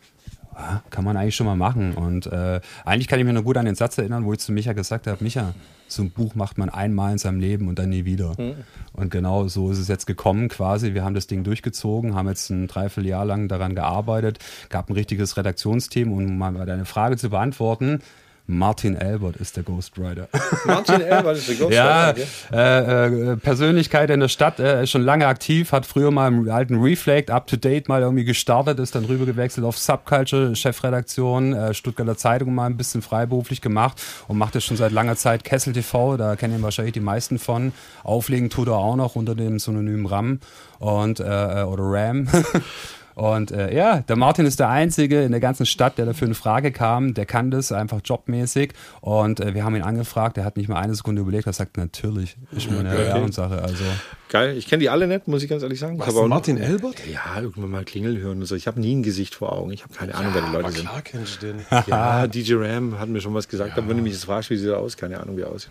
[0.90, 1.94] kann man eigentlich schon mal machen.
[1.94, 4.52] Und äh, eigentlich kann ich mich noch gut an den Satz erinnern, wo ich zu
[4.52, 5.54] Micha gesagt habe, Micha,
[5.86, 8.34] so ein Buch macht man einmal in seinem Leben und dann nie wieder.
[8.38, 8.54] Mhm.
[8.92, 10.94] Und genau so ist es jetzt gekommen quasi.
[10.94, 14.38] Wir haben das Ding durchgezogen, haben jetzt ein Dreivierteljahr lang daran gearbeitet,
[14.70, 18.00] gab ein richtiges Redaktionsteam, um mal deine Frage zu beantworten.
[18.46, 20.28] Martin Albert ist der Ghostwriter.
[20.66, 21.74] Martin Albert ist der Ghostwriter.
[21.74, 22.26] ja, okay.
[22.52, 26.50] äh, äh, Persönlichkeit in der Stadt, äh, ist schon lange aktiv, hat früher mal im
[26.50, 31.54] alten Reflect Up to Date mal irgendwie gestartet, ist dann rüber gewechselt auf Subculture, Chefredaktion,
[31.54, 35.42] äh, Stuttgarter Zeitung mal ein bisschen freiberuflich gemacht und macht jetzt schon seit langer Zeit
[35.42, 37.72] Kessel TV, da kennen ihn wahrscheinlich die meisten von.
[38.02, 40.40] Auflegen tut er auch noch unter dem Synonym RAM
[40.80, 42.28] und äh, äh oder RAM.
[43.14, 46.34] Und äh, ja, der Martin ist der Einzige in der ganzen Stadt, der dafür eine
[46.34, 47.14] Frage kam.
[47.14, 48.72] Der kann das einfach jobmäßig.
[49.00, 50.36] Und äh, wir haben ihn angefragt.
[50.38, 51.46] Er hat nicht mal eine Sekunde überlegt.
[51.46, 53.08] Er sagt, natürlich, ist mir eine okay.
[53.08, 53.62] Ehrensache.
[53.62, 53.84] Also.
[54.28, 54.56] Geil.
[54.56, 55.98] Ich kenne die alle nicht, muss ich ganz ehrlich sagen.
[55.98, 56.96] Was, Martin Elbert?
[57.06, 58.56] Ja, irgendwann mal Klingel hören und so.
[58.56, 59.70] Ich habe nie ein Gesicht vor Augen.
[59.70, 60.88] Ich habe keine Ahnung, ja, wer die Leute sind.
[60.88, 61.66] klar kennst du den.
[61.86, 63.70] ja, DJ Ram hat mir schon was gesagt.
[63.70, 63.76] Ja.
[63.76, 65.70] Aber wenn du mich jetzt fragst, wie sieht er aus, keine Ahnung, wie er aussieht.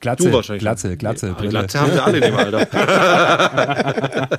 [0.00, 0.60] Glatze, du wahrscheinlich.
[0.60, 2.66] Glatze, Glatze, ja, Glatze haben wir alle in dem Alter.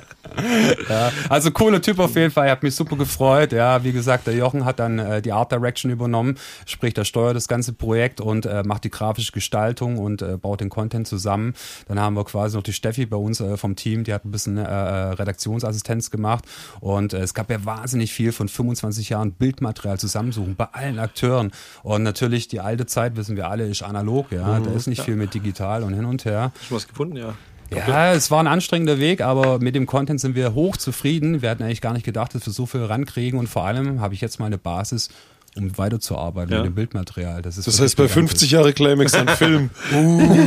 [0.88, 2.46] ja, also cooler Typ auf jeden Fall.
[2.46, 3.52] Ich habe mich super gefreut.
[3.52, 7.36] Ja, wie gesagt, der Jochen hat dann äh, die Art Direction übernommen, sprich, der steuert
[7.36, 11.54] das ganze Projekt und äh, macht die grafische Gestaltung und äh, baut den Content zusammen.
[11.88, 14.30] Dann haben wir quasi noch die Steffi bei uns äh, vom Team, die hat ein
[14.30, 16.44] bisschen äh, äh Redaktionsassistenz gemacht
[16.80, 22.02] und es gab ja wahnsinnig viel von 25 Jahren Bildmaterial zusammensuchen bei allen Akteuren und
[22.02, 24.32] natürlich die alte Zeit wissen wir alle ist analog.
[24.32, 25.04] Ja, mhm, da ist nicht ja.
[25.04, 26.52] viel mit digital digital und hin und her.
[26.66, 27.34] Schon was gefunden, ja.
[27.72, 31.40] Ja, es war ein anstrengender Weg, aber mit dem Content sind wir hoch zufrieden.
[31.40, 34.12] Wir hatten eigentlich gar nicht gedacht, dass wir so viel rankriegen und vor allem habe
[34.12, 35.08] ich jetzt mal eine Basis,
[35.56, 36.58] um weiterzuarbeiten ja.
[36.58, 37.42] mit dem Bildmaterial.
[37.42, 39.70] Das, ist das heißt, bei 50 Jahre Climax ein Film.
[39.92, 40.44] Uh,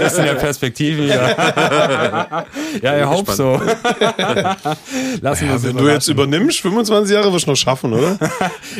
[0.00, 1.06] das sind ja Perspektiven.
[1.06, 2.46] Ja,
[2.82, 3.60] ja ich hoffe so.
[5.20, 8.18] Lassen ja, wenn du jetzt übernimmst, 25 Jahre wirst du noch schaffen, oder?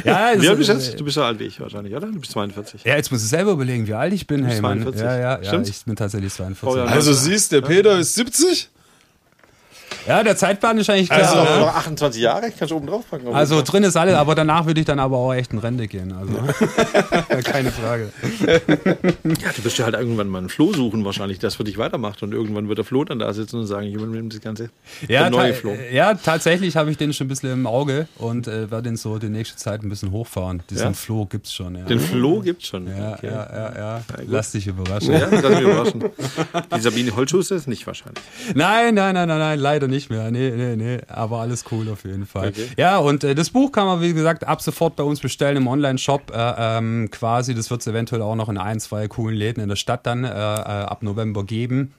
[0.04, 0.98] ja, wie alt bist du jetzt?
[0.98, 2.06] Du bist so alt wie ich wahrscheinlich, oder?
[2.06, 2.84] Du bist 42.
[2.84, 4.44] Ja, jetzt musst du selber überlegen, wie alt ich bin.
[4.44, 5.02] Hey, 42.
[5.02, 6.68] Ja, ja, ja, ich bin tatsächlich 42.
[6.68, 8.70] Oh, also siehst, der Peter ist 70?
[10.06, 11.36] Ja, der Zeitplan ist eigentlich klar.
[11.36, 13.28] Also noch 28 Jahre, ich kann es oben drauf packen.
[13.34, 16.12] Also drin ist alles, aber danach würde ich dann aber auch echt in Rente gehen.
[16.12, 18.12] Also keine Frage.
[18.40, 22.22] Ja, du wirst ja halt irgendwann mal einen Floh suchen wahrscheinlich, das für dich weitermacht
[22.22, 24.70] und irgendwann wird der Floh dann da sitzen und sagen, ich übernehme das Ganze.
[25.08, 25.76] Ja, neue Floh.
[25.92, 29.18] ja, tatsächlich habe ich den schon ein bisschen im Auge und äh, werde den so
[29.18, 30.62] die nächste Zeit ein bisschen hochfahren.
[30.70, 30.92] Diesen ja?
[30.92, 31.76] Floh gibt es schon.
[31.76, 31.84] Ja.
[31.84, 32.86] Den Floh gibt es schon?
[32.86, 33.26] Ja, okay.
[33.26, 34.00] ja, ja, ja.
[34.26, 35.12] Lass dich überraschen.
[35.12, 36.04] Ja, lass mich überraschen.
[36.76, 38.22] Die Sabine Holtschuss ist nicht wahrscheinlich.
[38.54, 40.30] Nein, nein, nein, nein, nein, leider nicht mehr.
[40.30, 40.98] Nee, nee, nee.
[41.06, 42.48] Aber alles cool auf jeden Fall.
[42.48, 42.66] Okay.
[42.76, 45.66] Ja, und äh, das Buch kann man, wie gesagt, ab sofort bei uns bestellen im
[45.68, 46.32] Online-Shop.
[46.34, 49.68] Äh, ähm, quasi, das wird es eventuell auch noch in ein, zwei coolen Läden in
[49.68, 51.94] der Stadt dann äh, äh ab November geben.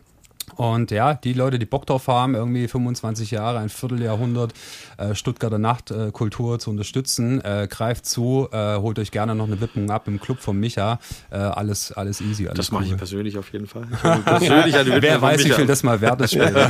[0.56, 4.54] Und ja, die Leute, die Bock drauf haben, irgendwie 25 Jahre, ein Vierteljahrhundert
[4.98, 9.60] äh, Stuttgarter Nachtkultur äh, zu unterstützen, äh, greift zu, äh, holt euch gerne noch eine
[9.62, 11.00] Widmung ab im Club von Micha.
[11.32, 12.48] Äh, alles, alles easy.
[12.48, 13.86] Alles das mache ich persönlich auf jeden Fall.
[14.26, 16.68] persönlich eine Wer weiß, wie viel das mal wert ist später.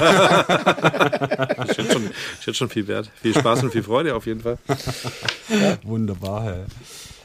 [1.57, 2.09] das ist schon,
[2.45, 3.09] ist schon viel wert.
[3.21, 4.57] Viel Spaß und viel Freude auf jeden Fall.
[5.49, 5.77] Ja.
[5.83, 6.63] Wunderbar, hey.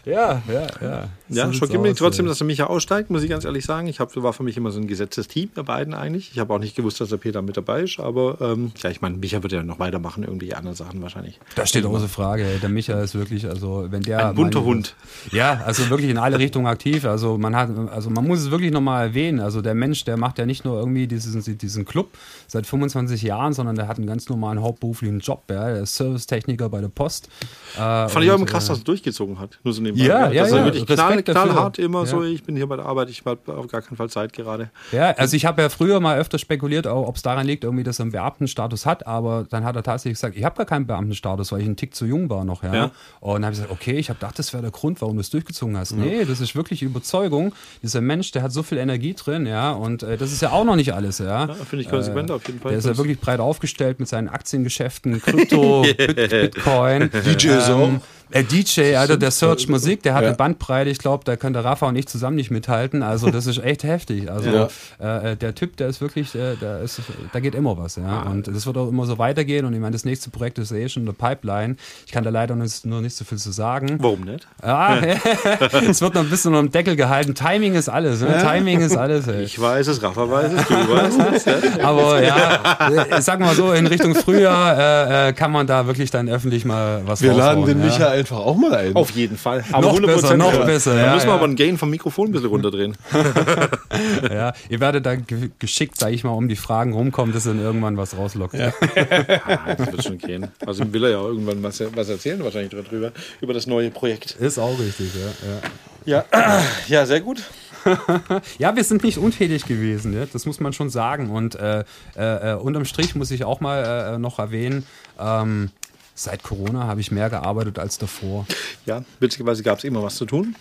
[0.09, 1.09] Ja, ja, ja.
[1.31, 3.87] Ja, schockiert mich trotzdem, dass er mich ja aussteigt, muss ich ganz ehrlich sagen.
[3.87, 6.31] Ich hab, war für mich immer so ein gesetztes Team der beiden eigentlich.
[6.33, 9.03] Ich habe auch nicht gewusst, dass der Peter mit dabei ist, aber ähm, ja, ich
[9.03, 11.39] meine, Micha wird ja noch weitermachen, irgendwie andere Sachen wahrscheinlich.
[11.55, 12.47] Da steht große Frage.
[12.63, 14.29] Der Micha ist wirklich, also wenn der.
[14.29, 14.95] Ein bunter meine, Hund.
[15.31, 17.05] Ja, also wirklich in alle Richtungen aktiv.
[17.05, 19.41] Also man hat, also man muss es wirklich nochmal erwähnen.
[19.41, 22.17] Also der Mensch, der macht ja nicht nur irgendwie diesen, diesen Club
[22.47, 25.45] seit 25 Jahren, sondern der hat einen ganz normalen hauptberuflichen Job.
[25.51, 25.69] Ja.
[25.69, 27.29] Der ist Servicetechniker bei der Post.
[27.75, 29.59] Äh, Fand ich auch immer krass, dass er durchgezogen hat.
[29.63, 29.98] Nur so nebenbei.
[30.07, 30.65] Ja, ja, dass ja.
[30.65, 32.07] wirklich knall, knallhart immer ja.
[32.07, 34.71] so, ich bin hier bei der Arbeit, ich habe auf gar keinen Fall Zeit gerade.
[34.93, 37.99] Ja, also ich habe ja früher mal öfter spekuliert, ob es daran liegt, irgendwie, dass
[37.99, 41.53] er einen Beamtenstatus hat, aber dann hat er tatsächlich gesagt, ich habe gar keinen Beamtenstatus,
[41.53, 42.75] weil ich einen Tick zu jung war noch, ja.
[42.75, 42.91] ja.
[43.21, 45.21] Und dann habe ich gesagt, okay, ich habe gedacht, das wäre der Grund, warum du
[45.21, 45.93] es durchgezogen hast.
[45.93, 45.99] Ja.
[45.99, 47.55] Nee, das ist wirklich Überzeugung.
[47.83, 50.65] Dieser Mensch, der hat so viel Energie drin, ja, und äh, das ist ja auch
[50.65, 51.47] noch nicht alles, ja.
[51.47, 52.71] ja Finde ich konsequent äh, auf jeden Fall.
[52.71, 57.11] Der ist ja wirklich breit aufgestellt mit seinen Aktiengeschäften, Krypto, Bit Bitcoin.
[57.11, 60.29] DJ ähm, Äh, DJ, Alter, der Search Musik, der hat ja.
[60.29, 63.03] eine Bandbreite, ich glaube, da könnte Rafa und ich zusammen nicht mithalten.
[63.03, 64.31] Also das ist echt heftig.
[64.31, 64.69] Also
[65.01, 65.31] ja.
[65.31, 67.01] äh, der Typ, der ist wirklich, äh, da, ist,
[67.33, 68.23] da geht immer was, ja.
[68.23, 69.65] Und das wird auch immer so weitergehen.
[69.65, 71.77] Und ich meine, das nächste Projekt ist eh schon eine Pipeline.
[72.07, 73.97] Ich kann da leider nur nicht so viel zu sagen.
[74.01, 74.47] Warum nicht?
[74.61, 74.99] Ah,
[75.89, 77.35] es wird noch ein bisschen um Deckel gehalten.
[77.35, 78.21] Timing ist alles.
[78.21, 78.39] Ne?
[78.43, 79.27] Timing ist alles.
[79.27, 79.45] Ey.
[79.45, 81.45] Ich weiß es, Rafa weiß es, du weißt es.
[81.45, 81.59] Ja?
[81.83, 86.29] Aber ja, sag mal so, in Richtung Frühjahr äh, äh, kann man da wirklich dann
[86.29, 88.95] öffentlich mal was Wir laden den Micha einfach auch mal ein.
[88.95, 89.65] Auf jeden Fall.
[89.73, 90.65] Aber noch besser, noch ja.
[90.65, 90.97] besser.
[90.97, 92.97] Da müssen wir aber ein Gain vom Mikrofon ein bisschen runterdrehen.
[94.31, 95.17] ja, ihr werdet da
[95.59, 98.55] geschickt, sag ich mal, um die Fragen rumkommen, dass dann irgendwann was rauslockt.
[98.55, 98.73] Ja.
[99.47, 100.49] ah, das wird schon gehen.
[100.67, 104.33] Also will er ja irgendwann was, was erzählen wahrscheinlich darüber, über das neue Projekt.
[104.33, 105.61] Ist auch richtig, ja.
[106.05, 107.43] Ja, ja, ja sehr gut.
[108.59, 110.27] ja, wir sind nicht untätig gewesen, ja?
[110.31, 111.31] das muss man schon sagen.
[111.31, 111.85] Und äh,
[112.17, 114.87] äh, unterm Strich muss ich auch mal äh, noch erwähnen,
[115.19, 115.71] ähm,
[116.19, 118.47] seit Corona habe ich mehr gearbeitet als davor.
[118.87, 120.55] Ja, witzigerweise gab es immer was zu tun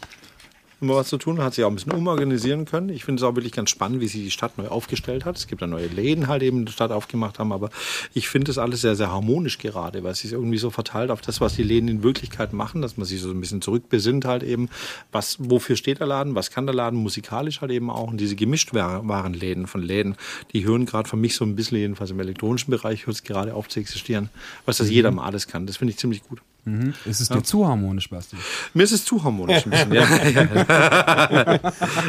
[0.80, 2.90] immer was zu tun, hat sich auch ein bisschen umorganisieren können.
[2.90, 5.38] Ich finde es auch wirklich ganz spannend, wie sich die Stadt neu aufgestellt hat.
[5.38, 7.70] Es gibt ja neue Läden halt eben, die Stadt aufgemacht haben, aber
[8.14, 11.22] ich finde das alles sehr, sehr harmonisch gerade, weil es sich irgendwie so verteilt auf
[11.22, 14.44] das, was die Läden in Wirklichkeit machen, dass man sich so ein bisschen zurückbesinnt halt
[14.44, 14.70] eben,
[15.12, 18.36] was, wofür steht der Laden, was kann der Laden, musikalisch halt eben auch und diese
[18.36, 20.16] gemischt waren Läden von Läden,
[20.54, 23.54] die hören gerade für mich so ein bisschen, jedenfalls im elektronischen Bereich, hört es gerade
[23.54, 24.30] auf zu existieren,
[24.66, 24.94] was das mhm.
[24.94, 25.66] jeder mal alles kann.
[25.66, 26.42] Das finde ich ziemlich gut.
[26.68, 26.94] Mhm.
[27.06, 27.44] Ist es dir ja.
[27.44, 28.36] zu harmonisch, Basti?
[28.74, 31.60] Mir ist es zu harmonisch ein bisschen, ja.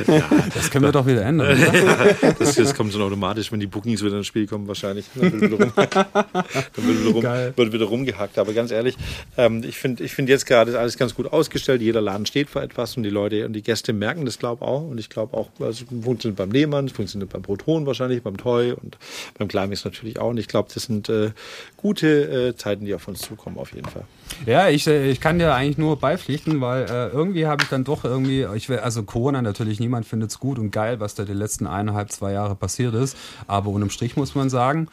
[0.08, 0.24] ja.
[0.52, 1.56] Das können wir doch wieder ändern.
[2.40, 5.06] das, das, kommt so automatisch, wenn die Bookings wieder ins Spiel kommen, wahrscheinlich.
[5.14, 6.44] Dann wird wieder, rum, dann
[6.74, 8.36] wird wieder, rum, wird wieder rumgehackt.
[8.36, 8.96] Aber ganz ehrlich,
[9.36, 11.80] ähm, ich finde ich find jetzt gerade alles ganz gut ausgestellt.
[11.80, 14.68] Jeder Laden steht für etwas und die Leute und die Gäste merken das, glaube ich,
[14.68, 14.82] auch.
[14.82, 18.72] Und ich glaube auch, also funktioniert beim Lehmann, es funktioniert beim Proton wahrscheinlich, beim Toy
[18.72, 18.98] und
[19.38, 20.30] beim Climax natürlich auch.
[20.30, 21.30] Und ich glaube, das sind äh,
[21.76, 24.04] gute äh, Zeiten, die auf uns zukommen, auf jeden Fall.
[24.46, 27.84] Ja, ich, äh, ich kann dir eigentlich nur beipflichten, weil äh, irgendwie habe ich dann
[27.84, 31.24] doch irgendwie, ich will, also Corona natürlich, niemand findet es gut und geil, was da
[31.24, 33.16] die letzten eineinhalb, zwei Jahre passiert ist.
[33.46, 34.88] Aber unterm Strich muss man sagen,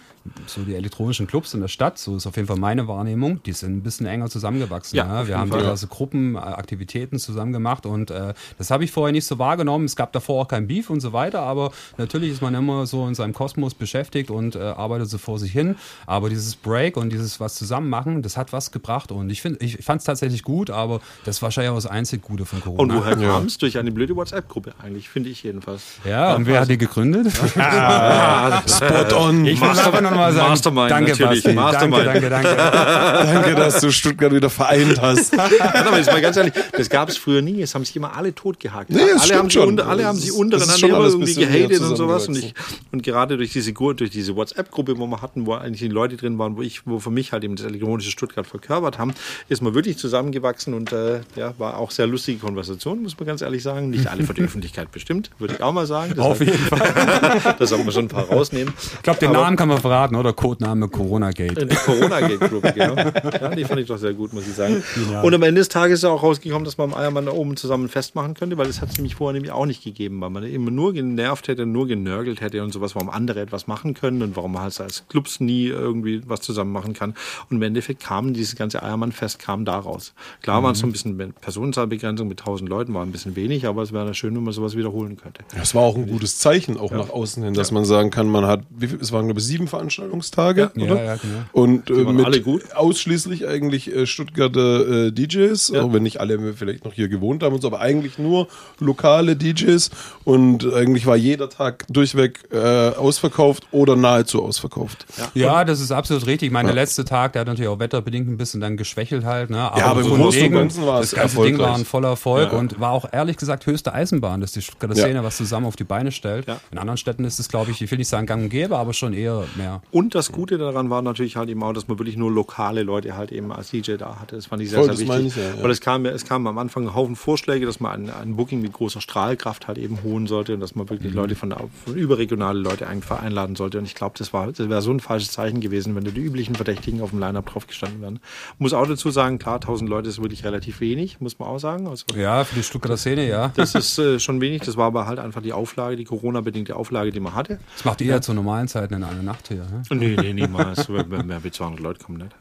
[0.48, 3.54] so die elektronischen Clubs in der Stadt, so ist auf jeden Fall meine Wahrnehmung, die
[3.54, 4.98] sind ein bisschen enger zusammengewachsen.
[4.98, 5.28] Ja, ja.
[5.28, 9.26] Wir haben diverse Gruppen, äh, Aktivitäten zusammen gemacht und äh, das habe ich vorher nicht
[9.26, 9.86] so wahrgenommen.
[9.86, 13.08] Es gab davor auch kein Beef und so weiter, aber natürlich ist man immer so
[13.08, 15.76] in seinem Kosmos beschäftigt und äh, arbeitet so vor sich hin.
[16.06, 19.64] Aber dieses Break und dieses was zusammen machen, das hat was gebracht und ich finde,
[19.64, 22.82] ich fand es tatsächlich gut, aber das war wahrscheinlich auch das einzig Gute von Corona.
[22.82, 23.58] Und woher kam es?
[23.58, 25.84] Durch eine blöde WhatsApp-Gruppe eigentlich, finde ich jedenfalls.
[26.04, 27.32] Ja, und wer hat die gegründet?
[27.58, 29.46] ah, Spot on.
[29.46, 31.44] Ich will einfach nochmal sagen, Mastermind, danke, natürlich.
[31.44, 31.56] Basti.
[31.56, 32.06] Mastermind.
[32.06, 33.34] Danke, danke, danke.
[33.34, 35.34] danke, dass du Stuttgart wieder vereint hast.
[35.60, 37.62] ja, aber jetzt mal ganz ehrlich, das gab es früher nie.
[37.62, 38.90] Es haben sich immer alle totgehakt.
[38.90, 39.70] Nee, alle, haben schon.
[39.70, 42.28] Unter, alle haben sie untereinander immer irgendwie gehatet und sowas.
[42.28, 42.54] Und, ich,
[42.92, 46.38] und gerade durch diese, durch diese WhatsApp-Gruppe, wo wir hatten, wo eigentlich die Leute drin
[46.38, 49.14] waren, wo ich, wo für mich halt eben das elektronische Stuttgart verkörpert haben,
[49.50, 53.42] ist man wirklich zusammengewachsen und äh, ja, war auch sehr lustige Konversation, muss man ganz
[53.42, 53.90] ehrlich sagen.
[53.90, 56.14] Nicht alle für die Öffentlichkeit bestimmt, würde ich auch mal sagen.
[56.16, 57.56] Das Auf jeden Fall.
[57.60, 58.74] das sollten wir schon ein paar rausnehmen.
[58.78, 60.34] Ich glaube, den Aber, Namen kann man verraten, oder?
[60.34, 61.72] Codename Corona Gate.
[61.72, 62.96] Die Corona Gate Gruppe, genau.
[62.96, 64.84] Ja, die fand ich doch sehr gut, muss ich sagen.
[64.94, 65.26] Genial.
[65.26, 67.90] Und am Ende des Tages ist auch rausgekommen, dass man am Eiermann da oben zusammen
[67.90, 70.72] festmachen könnte, weil das hat es nämlich vorher nämlich auch nicht gegeben, weil man immer
[70.72, 74.54] nur genervt hätte, nur genörgelt hätte und sowas, warum andere etwas machen können und warum
[74.54, 77.16] man halt als Clubs nie irgendwie was zusammen machen kann.
[77.50, 80.14] Und im Endeffekt kam dieses ganze Eiermann-Fest kam daraus.
[80.42, 80.66] Klar mhm.
[80.66, 83.94] waren es so ein bisschen Personenzahlbegrenzung mit 1000 Leuten, war ein bisschen wenig, aber es
[83.94, 85.44] wäre schön, wenn man sowas wiederholen könnte.
[85.56, 86.98] Das war auch ein gutes Zeichen, auch ja.
[86.98, 87.76] nach außen hin, dass ja.
[87.76, 90.84] man sagen kann, man hat, wie viel, es waren glaube ich sieben Veranstaltungstage, ja.
[90.84, 91.04] oder?
[91.04, 91.40] Ja, genau.
[91.52, 92.76] Und äh, mit alle gut.
[92.76, 97.54] ausschließlich eigentlich äh, Stuttgarter äh, DJs, auch wenn nicht alle vielleicht noch hier gewohnt haben
[97.54, 98.48] und so, aber eigentlich nur
[98.80, 99.90] lokale DJs
[100.24, 105.06] und eigentlich war jeder Tag durchweg äh, ausverkauft oder nahezu ausverkauft.
[105.34, 106.48] Ja, das ist absolut richtig.
[106.48, 109.50] Ich meine, der letzte Tag, der hat natürlich auch wetterbedingt ein bisschen dann geschwächelt halt,
[109.50, 109.72] ne?
[109.72, 112.10] Aber, ja, aber im Großen und Ganzen war es Das ganze Ding war ein voller
[112.10, 115.76] Erfolg und war auch ehrlich gesagt höchste Eisenbahn, dass die Stuttgarter Szene was zusammen auf
[115.76, 116.48] die Beine stellt.
[116.72, 118.94] In anderen Städten ist es, glaube ich, ich will nicht sagen gang und gäbe, aber
[118.94, 119.82] schon eher mehr.
[119.92, 123.16] Und das Gute daran war natürlich halt eben auch, dass man wirklich nur lokale Leute
[123.16, 124.36] halt eben als DJ da hatte.
[124.36, 125.28] Das fand ich sehr, Voll, sehr wichtig.
[125.28, 125.64] Ich, ja, ja.
[125.64, 128.62] Weil es kam, es kam am Anfang ein Haufen Vorschläge, dass man ein, ein Booking
[128.62, 131.20] mit großer Strahlkraft halt eben holen sollte und dass man wirklich mhm.
[131.20, 131.54] Leute von,
[131.86, 133.78] von, überregionale Leute einfach einladen sollte.
[133.78, 136.22] Und ich glaube, das war, das wäre so ein falsches Zeichen gewesen, wenn da die
[136.22, 138.20] üblichen Verdächtigen auf dem Line-Up drauf gestanden wären.
[138.58, 141.88] Muss auch dazu sagen, klar, 1000 Leute ist wirklich relativ wenig, muss man auch sagen.
[141.88, 143.52] Also, ja, für die Stuttgarter Szene, ja.
[143.56, 144.64] Das ist äh, schon wenig.
[144.64, 147.60] Das war aber halt einfach die Auflage, die Corona-bedingte Auflage, die man hatte.
[147.76, 149.66] Das macht ihr ja zu normalen Zeiten in einer Nacht hier.
[149.76, 149.84] Ne?
[149.98, 150.88] Nee, nee, niemals.
[150.88, 152.36] mehr, wie 200 Leute kommen nicht.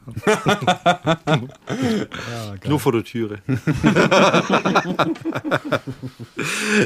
[1.05, 3.39] ja, Nur vor der Türe.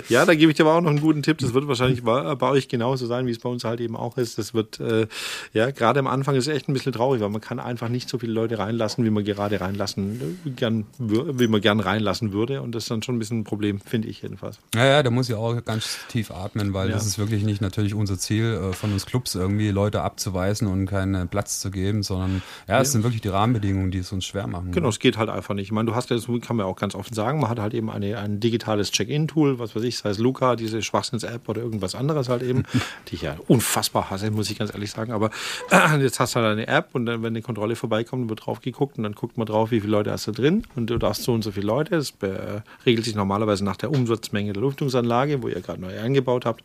[0.10, 1.38] ja, da gebe ich dir aber auch noch einen guten Tipp.
[1.38, 4.38] Das wird wahrscheinlich bei, euch genauso sein, wie es bei uns halt eben auch ist.
[4.38, 5.08] Das wird, äh,
[5.54, 8.10] ja, gerade am Anfang ist es echt ein bisschen traurig, weil man kann einfach nicht
[8.10, 12.62] so viele Leute reinlassen, wie man gerade reinlassen, gern, wie man gern reinlassen würde.
[12.62, 14.60] Und das ist dann schon ein bisschen ein Problem, finde ich jedenfalls.
[14.74, 16.96] Ja, ja, da muss ich auch ganz tief atmen, weil ja.
[16.96, 20.86] das ist wirklich nicht natürlich unser Ziel äh, von uns Clubs, irgendwie Leute abzuweisen und
[20.86, 22.92] keinen Platz zu geben, sondern ja, es ja.
[22.94, 24.72] sind wirklich die Rahmenbedingungen, die es uns schwer machen.
[24.72, 25.66] Genau, es geht halt einfach nicht.
[25.66, 27.74] Ich meine, du hast ja, das kann man auch ganz offen sagen, man hat halt
[27.74, 31.96] eben eine, ein digitales Check-in-Tool, was weiß ich, sei es Luca, diese Schwachsinns-App oder irgendwas
[31.96, 32.64] anderes halt eben,
[33.10, 35.12] die ich ja unfassbar hasse, muss ich ganz ehrlich sagen.
[35.12, 35.32] Aber
[35.72, 38.62] äh, jetzt hast du halt eine App und dann, wenn eine Kontrolle vorbeikommt, wird drauf
[38.62, 41.24] geguckt und dann guckt man drauf, wie viele Leute hast du drin und du darfst
[41.24, 41.92] so und so viele Leute.
[41.92, 46.46] Das äh, regelt sich normalerweise nach der Umsatzmenge der Lüftungsanlage, wo ihr gerade neu eingebaut
[46.46, 46.64] habt.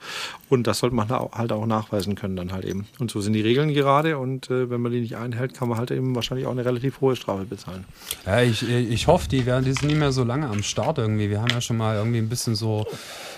[0.48, 2.87] Und das sollte man halt auch nachweisen können dann halt eben.
[2.98, 5.79] Und so sind die Regeln gerade und äh, wenn man die nicht einhält, kann man
[5.79, 7.85] halt eben wahrscheinlich auch eine relativ hohe Strafe bezahlen.
[8.27, 11.31] Ja, ich, ich hoffe, die werden die sind nicht mehr so lange am Start irgendwie.
[11.31, 12.87] Wir haben ja schon mal irgendwie ein bisschen so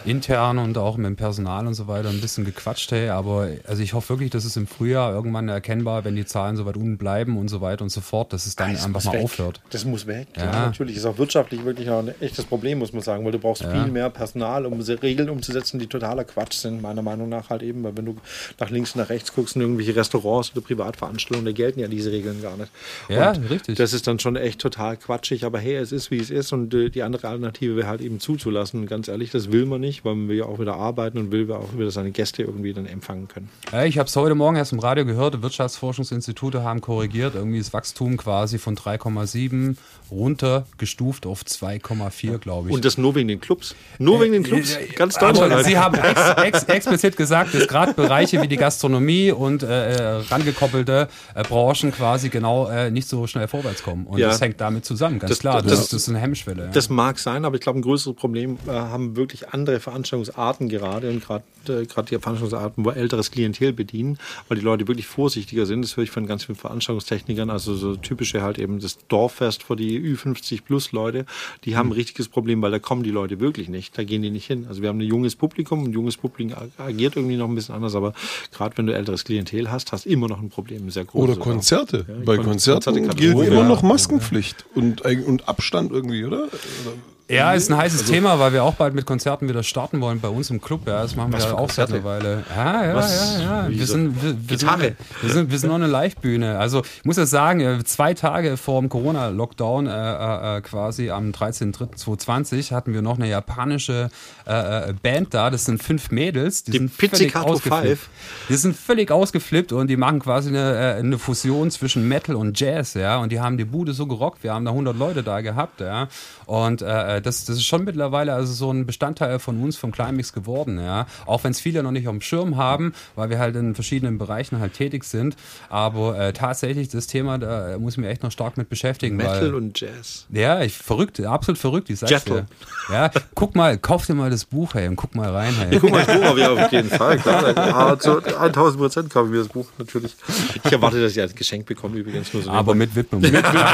[0.07, 3.83] intern und auch mit dem Personal und so weiter ein bisschen gequatscht, hey, aber also
[3.83, 6.97] ich hoffe wirklich, dass es im Frühjahr irgendwann erkennbar, wenn die Zahlen so weit unten
[6.99, 9.25] bleiben und so weiter und so fort, dass es dann das einfach mal weg.
[9.25, 9.61] aufhört.
[9.71, 10.29] Das muss weg.
[10.37, 10.45] Ja.
[10.45, 10.53] ja.
[10.67, 13.71] natürlich ist auch wirtschaftlich wirklich ein echtes Problem, muss man sagen, weil du brauchst ja.
[13.71, 17.83] viel mehr Personal, um Regeln umzusetzen, die totaler Quatsch sind, meiner Meinung nach halt eben,
[17.83, 18.17] weil wenn du
[18.59, 22.13] nach links und nach rechts guckst in irgendwelche Restaurants oder Privatveranstaltungen, da gelten ja diese
[22.13, 22.71] Regeln gar nicht.
[23.09, 23.77] Ja, und richtig.
[23.77, 26.73] Das ist dann schon echt total quatschig, aber hey, es ist wie es ist und
[26.75, 28.87] äh, die andere Alternative wäre halt eben zuzulassen.
[28.87, 31.51] Ganz ehrlich, das will man nicht, weil man will ja auch wieder arbeiten und will
[31.53, 33.49] auch wieder seine Gäste irgendwie dann empfangen können.
[33.87, 38.17] Ich habe es heute Morgen erst im Radio gehört, Wirtschaftsforschungsinstitute haben korrigiert, irgendwie das Wachstum
[38.17, 39.77] quasi von 3,7
[40.11, 42.75] runtergestuft auf 2,4, glaube ich.
[42.75, 43.75] Und das nur wegen den Clubs?
[43.99, 44.77] Nur wegen den Clubs?
[44.77, 45.53] Äh, Ganz Deutschland.
[45.53, 45.67] Halt.
[45.67, 50.03] Sie haben ex, ex, explizit gesagt, dass gerade Bereiche wie die Gastronomie und äh, äh,
[50.29, 54.07] rangekoppelte äh, Branchen quasi genau äh, nicht so schnell vorwärts kommen.
[54.07, 54.29] Und ja.
[54.29, 55.63] das hängt damit zusammen, ganz das, klar.
[55.63, 56.71] Das, das, ist eine Hemmschwelle.
[56.73, 61.09] Das mag sein, aber ich glaube, ein größeres Problem äh, haben wirklich andere Veranstaltungsarten gerade
[61.09, 64.19] und gerade gerade die Veranstaltungsarten, wo älteres Klientel bedienen,
[64.49, 65.83] weil die Leute wirklich vorsichtiger sind.
[65.83, 69.77] Das höre ich von ganz vielen Veranstaltungstechnikern, also so typische halt eben das Dorffest für
[69.77, 71.27] die Ü50 plus Leute,
[71.65, 73.97] die haben ein richtiges Problem, weil da kommen die Leute wirklich nicht.
[73.99, 74.67] Da gehen die nicht hin.
[74.69, 77.95] Also wir haben ein junges Publikum, ein junges Publikum agiert irgendwie noch ein bisschen anders,
[77.95, 78.13] aber
[78.53, 81.23] gerade wenn du älteres Klientel hast, hast du immer noch ein Problem, sehr groß.
[81.23, 82.07] Oder Konzerte.
[82.09, 86.45] Ja, Bei Konzerten Konzerte gilt immer noch Maskenpflicht und, und Abstand irgendwie, oder?
[86.45, 86.93] oder?
[87.29, 90.21] Ja, ist ein heißes also, Thema, weil wir auch bald mit Konzerten wieder starten wollen
[90.21, 90.87] bei uns im Club.
[90.87, 92.45] Ja, das machen wir ja auch seit einer Weile.
[92.55, 93.69] Ja, ja, was, ja, ja.
[93.69, 96.57] Wir sind, wir, wir, sind, wir, sind, wir sind noch eine Live-Bühne.
[96.57, 101.11] Also ich muss ja sagen, äh, zwei Tage vor dem Corona-Lockdown, äh, äh, äh quasi
[101.11, 104.09] am 13.03.2020, hatten wir noch eine japanische
[104.47, 105.51] äh, äh, Band da.
[105.51, 106.63] Das sind fünf Mädels.
[106.63, 108.09] Die, die sind völlig ausgeflippt.
[108.49, 112.95] Die sind völlig ausgeflippt und die machen quasi eine, eine Fusion zwischen Metal und Jazz.
[112.95, 114.45] Ja, und die haben die Bude so gerockt.
[114.45, 115.81] Wir haben da 100 Leute da gehabt.
[115.81, 116.07] Ja,
[116.47, 119.93] und äh, äh, das, das ist schon mittlerweile also so ein Bestandteil von uns, vom
[119.93, 121.07] Climax geworden, ja.
[121.27, 124.19] Auch wenn es viele noch nicht auf dem Schirm haben, weil wir halt in verschiedenen
[124.19, 125.37] Bereichen halt tätig sind.
[125.69, 129.17] Aber äh, tatsächlich das Thema, da muss ich mich echt noch stark mit beschäftigen.
[129.17, 130.27] Metal weil, und Jazz.
[130.31, 132.47] Ja, ich verrückt, absolut verrückt, ich sag's dir.
[132.91, 135.75] Ja, guck mal, kauf dir mal das Buch, hey, und guck mal rein, hey.
[135.75, 137.99] Ich guck mal das Buch, ja, auf jeden Fall, klar.
[137.99, 140.15] Zu 1000 Prozent kaufen wir das Buch, natürlich.
[140.63, 142.33] Ich erwarte, dass ich als Geschenk bekomme, übrigens.
[142.33, 143.21] Nur so Aber mit Widmung.
[143.21, 143.55] Mit Widmung.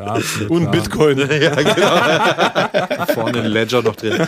[0.00, 0.18] Ja,
[0.48, 1.18] und Bitcoin.
[1.18, 1.69] Ja, genau.
[3.14, 4.26] Vorne ein Ledger noch drin.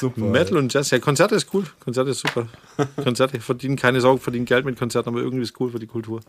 [0.00, 0.20] Super.
[0.20, 0.90] Metal und Jazz.
[0.90, 1.64] Ja, Konzerte ist cool.
[1.80, 2.46] Konzerte ist super.
[3.02, 6.20] Konzerte verdienen keine Sorge, verdienen Geld mit Konzerten, aber irgendwie ist cool für die Kultur.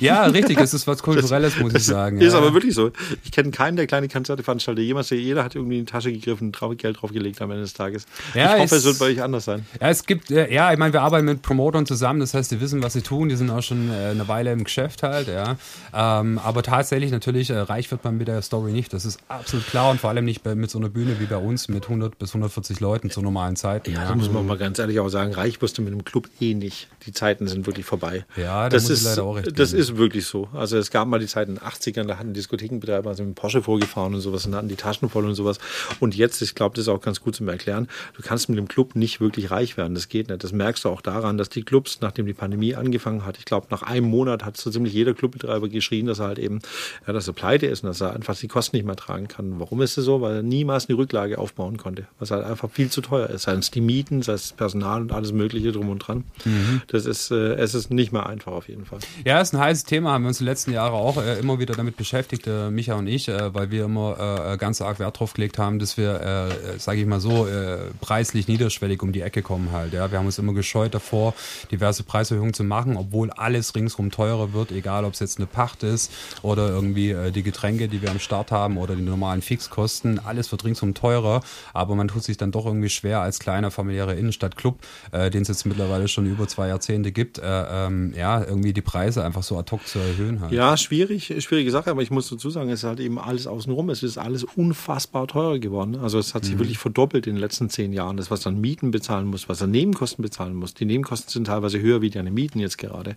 [0.00, 0.58] Ja, richtig.
[0.58, 2.20] Es ist was Kulturelles, muss ich sagen.
[2.20, 2.38] Ist ja.
[2.38, 2.90] aber wirklich so.
[3.24, 4.84] Ich kenne keinen, der kleine Konzerte veranstaltet.
[4.84, 8.06] Jemals, jeder hat irgendwie in die Tasche gegriffen, Geld draufgelegt am Ende des Tages.
[8.34, 9.66] Ja, ich hoffe, es, es wird bei euch anders sein.
[9.80, 12.20] Ja, es gibt, äh, ja, ich meine, wir arbeiten mit Promotern zusammen.
[12.20, 13.28] Das heißt, die wissen, was sie tun.
[13.28, 15.56] Die sind auch schon äh, eine Weile im Geschäft halt, ja.
[15.94, 18.92] Ähm, aber tatsächlich, natürlich, äh, reich wird man mit der Story nicht.
[18.92, 21.68] Das ist absolut klar und vor allem nicht mit so einer Bühne wie bei uns
[21.68, 23.92] mit 100 bis 140 Leuten zu normalen Zeiten.
[23.92, 24.08] Ja, ja.
[24.08, 26.54] da muss man mal ganz ehrlich auch sagen, reich wirst du mit einem Club eh
[26.54, 26.88] nicht.
[27.06, 28.24] Die Zeiten sind wirklich vorbei.
[28.36, 29.58] Ja, das ist leider auch recht.
[29.58, 29.80] Das geben.
[29.80, 30.48] ist wirklich so.
[30.52, 33.62] Also es gab mal die Zeiten in den 80ern, da hatten Diskothekenbetreiber also mit Porsche
[33.62, 35.58] vorgefahren und sowas und hatten die Taschen voll und sowas.
[36.00, 38.68] Und jetzt, ich glaube, das ist auch ganz gut zum Erklären, du kannst mit dem
[38.68, 39.94] Club nicht wirklich reich werden.
[39.94, 40.42] Das geht nicht.
[40.42, 43.66] Das merkst du auch daran, dass die Clubs, nachdem die Pandemie angefangen hat, ich glaube,
[43.70, 46.60] nach einem Monat hat so ziemlich jeder Clubbetreiber geschrien, dass er halt eben,
[47.06, 49.60] ja, dass er pleite ist und dass er einfach die Kosten nicht mehr tragen kann.
[49.60, 50.20] Warum ist es so?
[50.20, 52.06] Weil er niemals eine Rücklage aufbauen konnte.
[52.18, 53.42] Was halt einfach viel zu teuer ist.
[53.42, 56.24] Sei es die Mieten, sei es Personal und alles Mögliche drum und dran.
[56.44, 56.82] Mhm.
[56.88, 58.98] Das ist, äh, es ist nicht mehr einfach auf jeden Fall.
[59.24, 61.74] Ja, ist ein heißes Thema, haben wir uns die letzten Jahre auch äh, immer wieder
[61.74, 65.32] damit beschäftigt, äh, Micha und ich, äh, weil wir immer äh, ganz arg Wert drauf
[65.32, 69.40] gelegt haben, dass wir, äh, sage ich mal so, äh, preislich niederschwellig um die Ecke
[69.40, 69.94] kommen halt.
[69.94, 71.32] Ja, wir haben uns immer gescheut davor,
[71.70, 75.82] diverse Preiserhöhungen zu machen, obwohl alles ringsrum teurer wird, egal ob es jetzt eine Pacht
[75.82, 76.12] ist
[76.42, 80.52] oder irgendwie äh, die Getränke, die wir am Start haben oder die normalen Fixkosten, alles
[80.52, 81.40] wird ringsum teurer,
[81.72, 84.78] aber man tut sich dann doch irgendwie schwer als kleiner familiärer Innenstadtclub,
[85.12, 87.42] äh, den es jetzt mittlerweile schon über zwei Jahrzehnte gibt, äh,
[87.86, 90.52] ähm, ja, irgendwie die Preise einfach so ad hoc zu erhöhen halt.
[90.52, 93.90] Ja, schwierig, schwierige Sache, aber ich muss dazu sagen, es ist halt eben alles außenrum,
[93.90, 95.96] es ist alles unfassbar teurer geworden.
[95.96, 96.60] Also es hat sich mhm.
[96.60, 98.16] wirklich verdoppelt in den letzten zehn Jahren.
[98.16, 100.74] Das, was dann Mieten bezahlen muss, was er Nebenkosten bezahlen muss.
[100.74, 103.16] Die Nebenkosten sind teilweise höher wie deine Mieten jetzt gerade.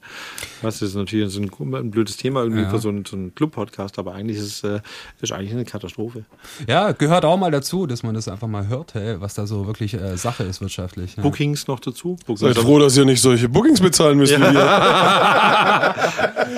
[0.62, 2.70] Das ist natürlich so ein, ein blödes Thema irgendwie ja.
[2.70, 4.82] für so einen, so einen Club-Podcast, aber eigentlich ist es äh,
[5.22, 6.26] ist eigentlich eine Katastrophe.
[6.68, 9.66] Ja, gehört auch mal dazu, dass man das einfach mal hört, hey, was da so
[9.66, 11.16] wirklich äh, Sache ist wirtschaftlich.
[11.16, 11.24] Ja.
[11.24, 12.18] Bookings noch dazu.
[12.26, 14.40] Bookings Seid froh, dass ihr nicht solche Bookings bezahlen müsst ja.
[14.40, 15.96] wie wir.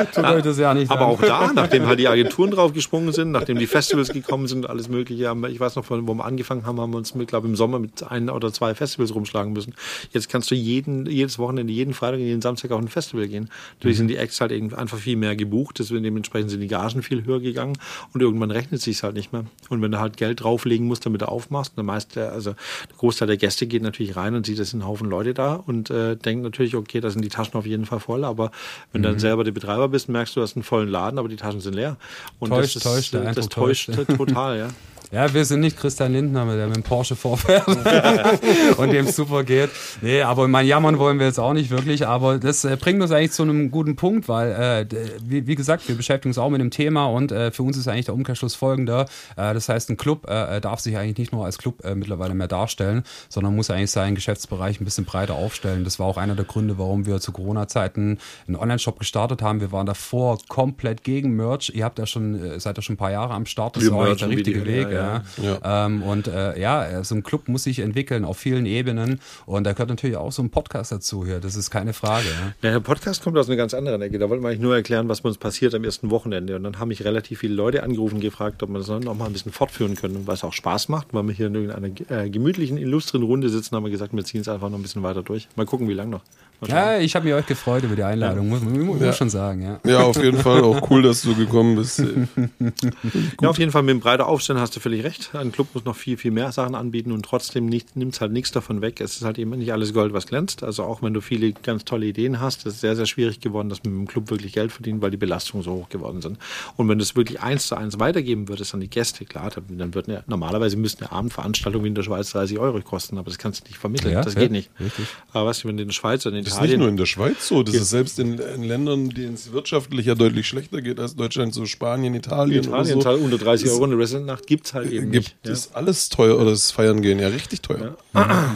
[0.14, 1.12] Tut euch das ja nicht Aber an.
[1.12, 4.90] auch da, nachdem halt die Agenturen drauf gesprungen sind, nachdem die Festivals gekommen sind, alles
[4.90, 7.80] mögliche, ich weiß noch, wo wir angefangen haben, haben wir uns, mit, glaube im Sommer
[7.80, 9.76] mit ein oder zwei Festivals rumschlagen müssen.
[10.12, 13.50] Jetzt kannst du jeden, jedes Wochenende, jeden Freitag, jeden Samstag auf ein Festival gehen.
[13.78, 14.00] Natürlich mhm.
[14.00, 17.40] sind die Acts halt einfach viel mehr gebucht, deswegen dementsprechend sind die Gagen viel höher
[17.40, 17.78] gegangen
[18.14, 19.46] und irgendwann rechnet sich halt nicht mehr.
[19.70, 22.56] Und wenn du halt Geld drauflegen musst, damit du aufmachst, der meiste, also
[22.90, 25.56] der Großteil der Gäste geht natürlich rein und sieht, es sind ein Haufen Leute da
[25.56, 28.52] und äh, denkt natürlich, okay, da sind die Taschen auf jeden Fall voll, aber
[28.92, 29.04] wenn mhm.
[29.04, 31.36] du dann selber der Betreiber bist, merkst du, du hast einen vollen Laden, aber die
[31.36, 31.98] Taschen sind leer.
[32.40, 34.70] Und täuscht, das, ist, täuscht, das, das täuscht total, ja.
[35.12, 37.68] Ja, wir sind nicht Christian Lindner, der mit dem Porsche vorfährt
[38.78, 39.70] und dem super geht.
[40.00, 42.08] Nee, aber mein Jammern wollen wir jetzt auch nicht wirklich.
[42.08, 44.86] Aber das äh, bringt uns eigentlich zu einem guten Punkt, weil, äh,
[45.22, 47.90] wie, wie, gesagt, wir beschäftigen uns auch mit dem Thema und äh, für uns ist
[47.90, 49.02] eigentlich der Umkehrschluss folgender.
[49.36, 52.34] Äh, das heißt, ein Club äh, darf sich eigentlich nicht nur als Club äh, mittlerweile
[52.34, 55.84] mehr darstellen, sondern muss eigentlich seinen Geschäftsbereich ein bisschen breiter aufstellen.
[55.84, 59.60] Das war auch einer der Gründe, warum wir zu Corona-Zeiten einen Online-Shop gestartet haben.
[59.60, 61.70] Wir waren davor komplett gegen Merch.
[61.76, 63.76] Ihr habt ja schon, seid ja schon ein paar Jahre am Start.
[63.76, 64.90] Das wir ist auch der richtige Weg.
[64.90, 65.01] Ja, ja.
[65.02, 65.60] Ja.
[65.62, 65.86] ja.
[65.86, 69.20] Ähm, und äh, ja, so ein Club muss sich entwickeln auf vielen Ebenen.
[69.46, 71.40] Und da gehört natürlich auch so ein Podcast dazu hier.
[71.40, 72.28] Das ist keine Frage.
[72.28, 72.70] Ja.
[72.70, 74.20] Ja, der Podcast kommt aus einer ganz anderen Ecke.
[74.20, 76.56] Da wollten wir eigentlich nur erklären, was bei uns passiert am ersten Wochenende.
[76.56, 79.26] Und dann haben mich relativ viele Leute angerufen und gefragt, ob wir das noch mal
[79.26, 81.14] ein bisschen fortführen können, weil es auch Spaß macht.
[81.14, 84.42] Weil wir hier in irgendeiner äh, gemütlichen, illustren Runde sitzen, haben wir gesagt, wir ziehen
[84.42, 85.48] es einfach noch ein bisschen weiter durch.
[85.56, 86.22] Mal gucken, wie lange noch.
[86.68, 89.14] Ja, ich habe mich euch gefreut über die Einladung, muss man ja.
[89.14, 89.64] schon sagen.
[89.64, 89.80] Ja.
[89.84, 90.64] ja, auf jeden Fall.
[90.64, 92.00] Auch cool, dass du gekommen bist.
[93.42, 95.34] ja, auf jeden Fall mit dem breiter Aufstellen hast du völlig recht.
[95.34, 98.52] Ein Club muss noch viel, viel mehr Sachen anbieten und trotzdem nimmt es halt nichts
[98.52, 99.02] davon weg.
[99.02, 100.62] Es ist halt eben nicht alles Gold, was glänzt.
[100.62, 103.70] Also auch wenn du viele ganz tolle Ideen hast, ist es sehr, sehr schwierig geworden,
[103.70, 106.38] dass man mit dem Club wirklich Geld verdient, weil die Belastungen so hoch geworden sind.
[106.78, 109.96] Und wenn du es wirklich eins zu eins weitergeben würdest an die Gäste, klar, dann
[109.96, 113.40] würden ja, normalerweise müsste eine Abendveranstaltung wie in der Schweiz 30 Euro kosten, aber das
[113.40, 114.14] kannst du nicht vermitteln.
[114.14, 114.70] Ja, das geht nicht.
[114.80, 115.08] Richtig.
[115.34, 116.98] Aber weißt du, wenn du in der Schweiz oder in das ist nicht nur in
[116.98, 120.82] der Schweiz so, das ist selbst in, in Ländern, denen es wirtschaftlich ja deutlich schlechter
[120.82, 122.64] geht als Deutschland, so Spanien, Italien.
[122.64, 123.24] Italien oder so.
[123.24, 125.36] unter 30 Euro eine Resident-Nacht gibt es halt eben gibt, nicht.
[125.46, 125.52] Ja.
[125.52, 127.96] ist alles teuer oder das Feiern gehen ja richtig teuer.
[128.14, 128.56] Ja.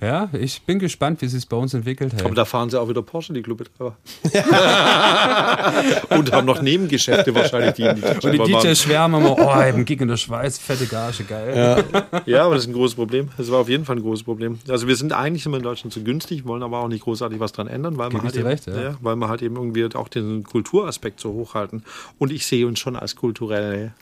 [0.00, 2.12] Ja, ich bin gespannt, wie sich bei uns entwickelt.
[2.12, 2.24] Hey.
[2.24, 3.96] Aber da fahren sie auch wieder Porsche, die Clubbetreiber.
[6.10, 9.84] und haben noch Nebengeschäfte wahrscheinlich, die in die Und die DJs schwärmen immer, oh, eben
[9.84, 11.84] Gig in der Schweiz, fette Gage, geil.
[11.92, 12.20] Ja.
[12.26, 13.30] ja, aber das ist ein großes Problem.
[13.36, 14.60] Das war auf jeden Fall ein großes Problem.
[14.68, 17.50] Also wir sind eigentlich immer in Deutschland zu günstig, wollen aber auch nicht großartig was
[17.50, 18.80] dran ändern, weil, wir halt, eben, recht, ja.
[18.80, 21.82] Ja, weil wir halt eben irgendwie auch den Kulturaspekt so hochhalten.
[22.18, 23.94] Und ich sehe uns schon als kulturelle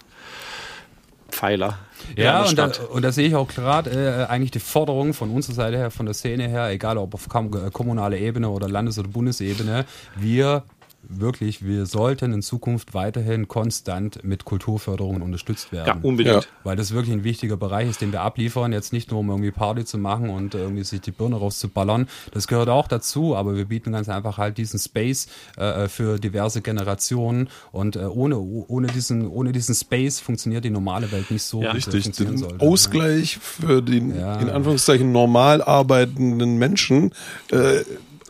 [1.31, 1.79] Pfeiler.
[2.17, 5.55] Ja, und da, und da sehe ich auch gerade äh, eigentlich die Forderung von unserer
[5.55, 9.85] Seite her, von der Szene her, egal ob auf kommunaler Ebene oder Landes- oder Bundesebene,
[10.15, 10.63] wir
[11.09, 15.87] wirklich, wir sollten in Zukunft weiterhin konstant mit Kulturförderungen unterstützt werden.
[15.87, 16.45] Ja, unbedingt.
[16.45, 16.51] Ja.
[16.65, 18.73] Weil das wirklich ein wichtiger Bereich ist, den wir abliefern.
[18.73, 22.09] Jetzt nicht nur, um irgendwie Party zu machen und irgendwie sich die Birne rauszuballern.
[22.33, 26.63] Das gehört auch dazu, aber wir bieten ganz einfach halt diesen Space äh, für diverse
[26.63, 31.63] Generationen und äh, ohne, ohne, diesen, ohne diesen Space funktioniert die normale Welt nicht so,
[31.63, 31.73] ja.
[31.73, 32.61] wie Richtig, den sollte.
[32.61, 37.13] Ausgleich für den in Anführungszeichen normal arbeitenden Menschen
[37.51, 37.81] äh,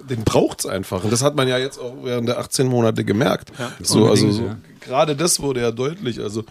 [0.09, 1.05] den braucht es einfach.
[1.05, 3.53] Und das hat man ja jetzt auch während der 18 Monate gemerkt.
[3.59, 4.57] Ja, so, also so, ja.
[4.81, 6.21] gerade das wurde ja deutlich.
[6.21, 6.45] Also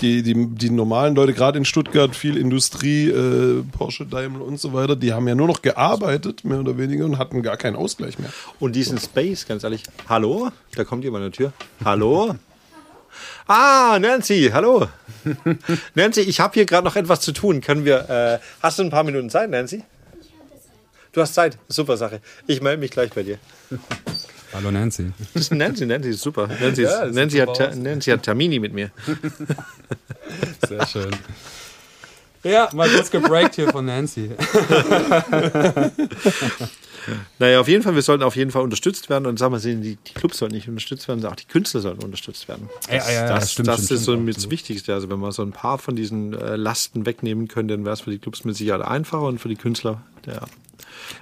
[0.00, 4.72] die, die, die normalen Leute, gerade in Stuttgart, viel Industrie, äh, Porsche, Daimler und so
[4.72, 8.18] weiter, die haben ja nur noch gearbeitet, mehr oder weniger, und hatten gar keinen Ausgleich
[8.18, 8.30] mehr.
[8.60, 10.50] Und diesen Space, ganz ehrlich, hallo?
[10.74, 11.52] Da kommt jemand an der Tür.
[11.84, 12.34] Hallo?
[13.46, 14.88] Ah, Nancy, hallo.
[15.94, 17.60] Nancy, ich habe hier gerade noch etwas zu tun.
[17.60, 19.82] Können wir, äh, hast du ein paar Minuten Zeit, Nancy?
[21.18, 21.58] Du hast Zeit.
[21.66, 22.20] Super Sache.
[22.46, 23.40] Ich melde mich gleich bei dir.
[24.54, 25.10] Hallo Nancy.
[25.34, 26.46] Das ist Nancy, Nancy ist super.
[26.46, 28.92] Nancy, ist, ja, Nancy, hat, Nancy hat Termini mit mir.
[30.68, 31.10] Sehr schön.
[32.44, 34.30] Ja, mal kurz gebreakt hier von Nancy.
[37.40, 39.96] naja, auf jeden Fall, wir sollten auf jeden Fall unterstützt werden und sagen wir, die,
[39.96, 42.70] die Clubs sollten nicht unterstützt werden, auch die Künstler sollten unterstützt werden.
[42.86, 44.94] Das, ja, ja, ja, das, stimmt, das stimmt, ist so stimmt, das Wichtigste.
[44.94, 48.02] Also wenn wir so ein paar von diesen äh, Lasten wegnehmen können, dann wäre es
[48.02, 50.42] für die Clubs mit Sicherheit einfacher und für die Künstler der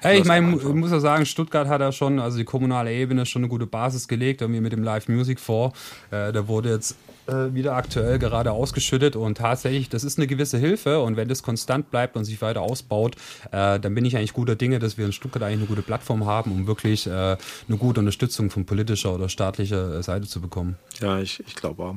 [0.00, 3.26] Hey, ich meine, ich muss ja sagen, Stuttgart hat ja schon, also die kommunale Ebene
[3.26, 5.78] schon eine gute Basis gelegt, irgendwie mit dem Live Music Fonds.
[6.10, 10.58] Äh, da wurde jetzt äh, wieder aktuell gerade ausgeschüttet und tatsächlich, das ist eine gewisse
[10.58, 13.16] Hilfe und wenn das konstant bleibt und sich weiter ausbaut,
[13.50, 16.26] äh, dann bin ich eigentlich guter Dinge, dass wir in Stuttgart eigentlich eine gute Plattform
[16.26, 20.76] haben, um wirklich äh, eine gute Unterstützung von politischer oder staatlicher Seite zu bekommen.
[21.00, 21.96] Ja, ich, ich glaube auch.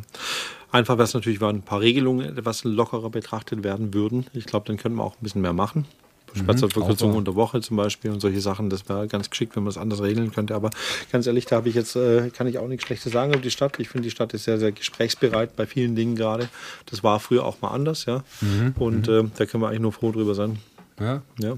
[0.71, 4.27] Einfach wäre es natürlich, wenn ein paar Regelungen etwas lockerer betrachtet werden würden.
[4.33, 5.85] Ich glaube, dann können wir auch ein bisschen mehr machen.
[6.33, 8.69] Spazierverkürzung mhm, unter Woche zum Beispiel und solche Sachen.
[8.69, 10.55] Das wäre ganz geschickt, wenn man das anders regeln könnte.
[10.55, 10.69] Aber
[11.11, 13.51] ganz ehrlich, da habe ich jetzt, äh, kann ich auch nichts Schlechtes sagen über die
[13.51, 13.79] Stadt.
[13.79, 16.49] Ich finde, die Stadt ist sehr, sehr gesprächsbereit bei vielen Dingen gerade.
[16.87, 18.23] Das war früher auch mal anders, ja.
[18.41, 20.59] Mhm, und äh, da können wir eigentlich nur froh drüber sein.
[20.99, 21.21] Ja.
[21.39, 21.57] ja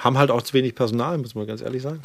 [0.00, 2.00] haben halt auch zu wenig Personal, muss man ganz ehrlich sagen.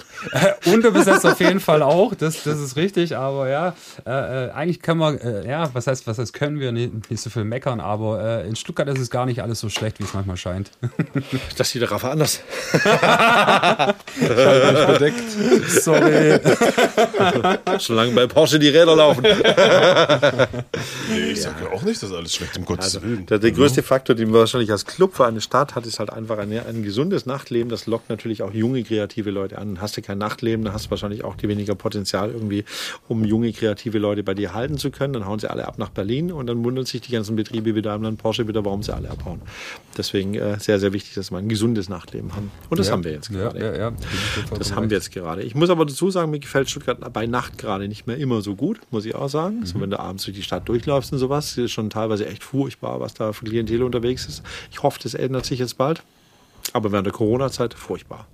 [0.65, 3.75] Unterbesetzt auf jeden Fall auch, das, das ist richtig, aber ja,
[4.05, 7.21] äh, äh, eigentlich können wir, äh, ja, was heißt, was heißt, können wir nicht, nicht
[7.21, 10.03] so viel meckern, aber äh, in Stuttgart ist es gar nicht alles so schlecht, wie
[10.03, 10.71] es manchmal scheint.
[11.57, 12.41] Das sieht der Rafa anders.
[14.19, 15.23] bedeckt.
[15.69, 16.39] Sorry.
[17.79, 19.23] Solange bei Porsche die Räder laufen.
[21.09, 23.25] nee, ich sage ja auch nicht, dass alles schlecht, um Gottes also, Willen.
[23.27, 26.09] Der, der größte Faktor, den man wahrscheinlich als Club für eine Stadt hat, ist halt
[26.11, 29.81] einfach ein, ein gesundes Nachtleben, das lockt natürlich auch junge, kreative Leute an.
[29.81, 32.65] Hast du kein Nachtleben, dann hast du wahrscheinlich auch die weniger Potenzial irgendwie,
[33.07, 35.13] um junge, kreative Leute bei dir halten zu können.
[35.13, 37.81] Dann hauen sie alle ab nach Berlin und dann wundern sich die ganzen Betriebe wie
[37.81, 39.41] Daimler und Porsche wieder, warum sie alle abhauen.
[39.97, 42.51] Deswegen äh, sehr, sehr wichtig, dass wir ein gesundes Nachtleben haben.
[42.69, 43.59] Und das ja, haben wir jetzt gerade.
[43.59, 43.93] Ja, ja,
[44.57, 45.43] das haben wir jetzt gerade.
[45.43, 48.55] Ich muss aber dazu sagen, mir gefällt Stuttgart bei Nacht gerade nicht mehr immer so
[48.55, 49.59] gut, muss ich auch sagen.
[49.59, 49.65] Mhm.
[49.65, 52.99] So, wenn du abends durch die Stadt durchläufst und sowas, ist schon teilweise echt furchtbar,
[52.99, 54.43] was da für Klientel unterwegs ist.
[54.71, 56.03] Ich hoffe, das ändert sich jetzt bald.
[56.73, 58.27] Aber während der Corona-Zeit furchtbar.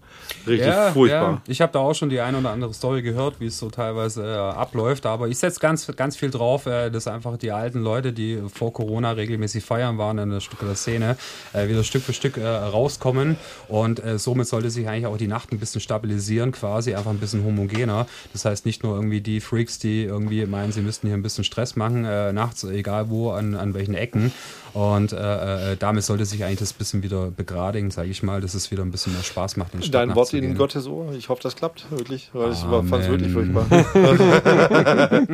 [0.48, 1.32] Richtig ja, furchtbar.
[1.32, 1.42] Ja.
[1.48, 4.24] Ich habe da auch schon die eine oder andere Story gehört, wie es so teilweise
[4.24, 5.06] äh, abläuft.
[5.06, 8.74] Aber ich setze ganz, ganz viel drauf, äh, dass einfach die alten Leute, die vor
[8.74, 11.18] Corona regelmäßig feiern waren in der Stuttgarter Szene,
[11.54, 13.38] äh, wieder Stück für Stück äh, rauskommen.
[13.68, 17.20] Und äh, somit sollte sich eigentlich auch die Nacht ein bisschen stabilisieren, quasi einfach ein
[17.20, 18.08] bisschen homogener.
[18.34, 21.44] Das heißt nicht nur irgendwie die Freaks, die irgendwie meinen, sie müssten hier ein bisschen
[21.44, 24.32] Stress machen, äh, nachts, egal wo, an, an welchen Ecken.
[24.74, 28.84] Und damit sollte sich eigentlich das bisschen wieder begradigen, sage ich mal, dass es wieder
[28.84, 29.74] ein bisschen mehr Spaß macht.
[29.74, 31.14] In Dein Wort in Gottes Ohr.
[31.18, 33.66] Ich hoffe, das klappt wirklich, weil ich fand es wirklich furchtbar.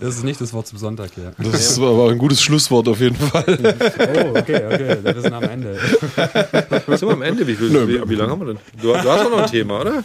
[0.00, 1.32] das ist nicht das Wort zum Sonntag, ja.
[1.38, 3.44] Das war ein gutes Schlusswort auf jeden Fall.
[4.14, 4.98] Oh, okay, okay.
[5.02, 5.74] Wir sind am Ende.
[6.96, 7.46] Sind wir am Ende?
[7.46, 8.58] Wie, viel, wie, wie lange haben wir denn?
[8.80, 10.04] Du, du hast doch noch ein Thema, oder?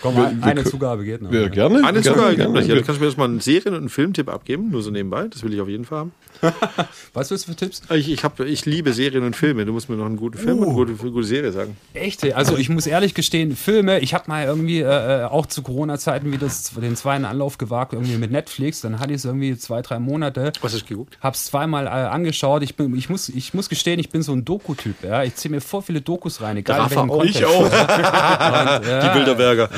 [0.00, 1.32] Komm, wir, eine wir, Zugabe geht noch.
[1.32, 1.76] Ja, gerne.
[1.84, 2.52] Eine gerne, Zugabe gerne.
[2.52, 2.76] geht noch.
[2.76, 5.28] Ja, kannst du mir jetzt mal einen Serien- und einen Filmtipp abgeben, nur so nebenbei.
[5.28, 6.12] Das will ich auf jeden Fall haben.
[7.14, 7.82] Was willst du für Tipps?
[7.90, 9.64] Ich, ich, hab, ich liebe Serien und Filme.
[9.64, 10.62] Du musst mir noch einen guten Film uh.
[10.62, 11.76] und eine gute, gute Serie sagen.
[11.94, 12.24] Echt?
[12.34, 16.30] Also ich muss ehrlich gestehen, Filme, ich habe mal irgendwie äh, äh, auch zu Corona-Zeiten
[16.32, 16.48] wieder
[16.80, 18.80] den zweiten Anlauf gewagt, irgendwie mit Netflix.
[18.80, 20.52] Dann hatte ich es irgendwie zwei, drei Monate.
[20.60, 21.18] Was hast du geguckt?
[21.20, 22.62] Hab's zweimal äh, angeschaut.
[22.62, 25.04] Ich, bin, ich, muss, ich muss gestehen, ich bin so ein Doku-Typ.
[25.04, 25.22] Ja?
[25.22, 27.24] Ich ziehe mir vor viele Dokus rein, egal Rafa auch.
[27.24, 27.60] Ich auch.
[27.60, 29.68] und, ja, Die Bilderberger.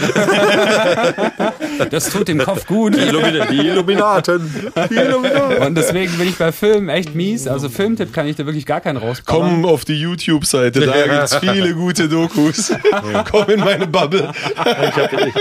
[1.90, 2.94] das tut dem Kopf gut.
[2.94, 4.72] Die, Illumina die Illuminaten.
[4.90, 5.66] Die Illuminaten.
[5.66, 7.46] Und deswegen bin ich bei Filmen echt mies.
[7.46, 9.62] Also Filmtipp kann ich da wirklich gar keinen rauskommen.
[9.62, 12.72] Komm auf die YouTube-Seite, da gibt es viele gute Dokus.
[13.30, 14.32] Komm in meine Bubble.
[14.32, 15.34] Ich hab, ich,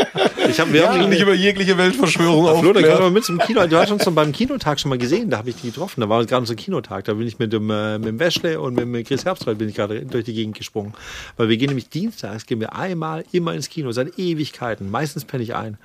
[0.49, 2.59] ich hab, wir ja, haben nicht über jegliche Weltverschwörung auf.
[2.59, 3.65] Flo, da können wir mit zum Kino.
[3.65, 6.01] Du hast uns beim Kinotag schon mal gesehen, da habe ich die getroffen.
[6.01, 7.05] Da war gerade unser Kinotag.
[7.05, 9.69] Da bin ich mit dem, äh, mit dem Weschle und mit dem Chris Herbstreit bin
[9.69, 10.93] ich gerade durch die Gegend gesprungen.
[11.37, 14.89] Weil wir gehen nämlich dienstags, gehen wir einmal immer ins Kino, seit Ewigkeiten.
[14.89, 15.77] Meistens penne ich ein.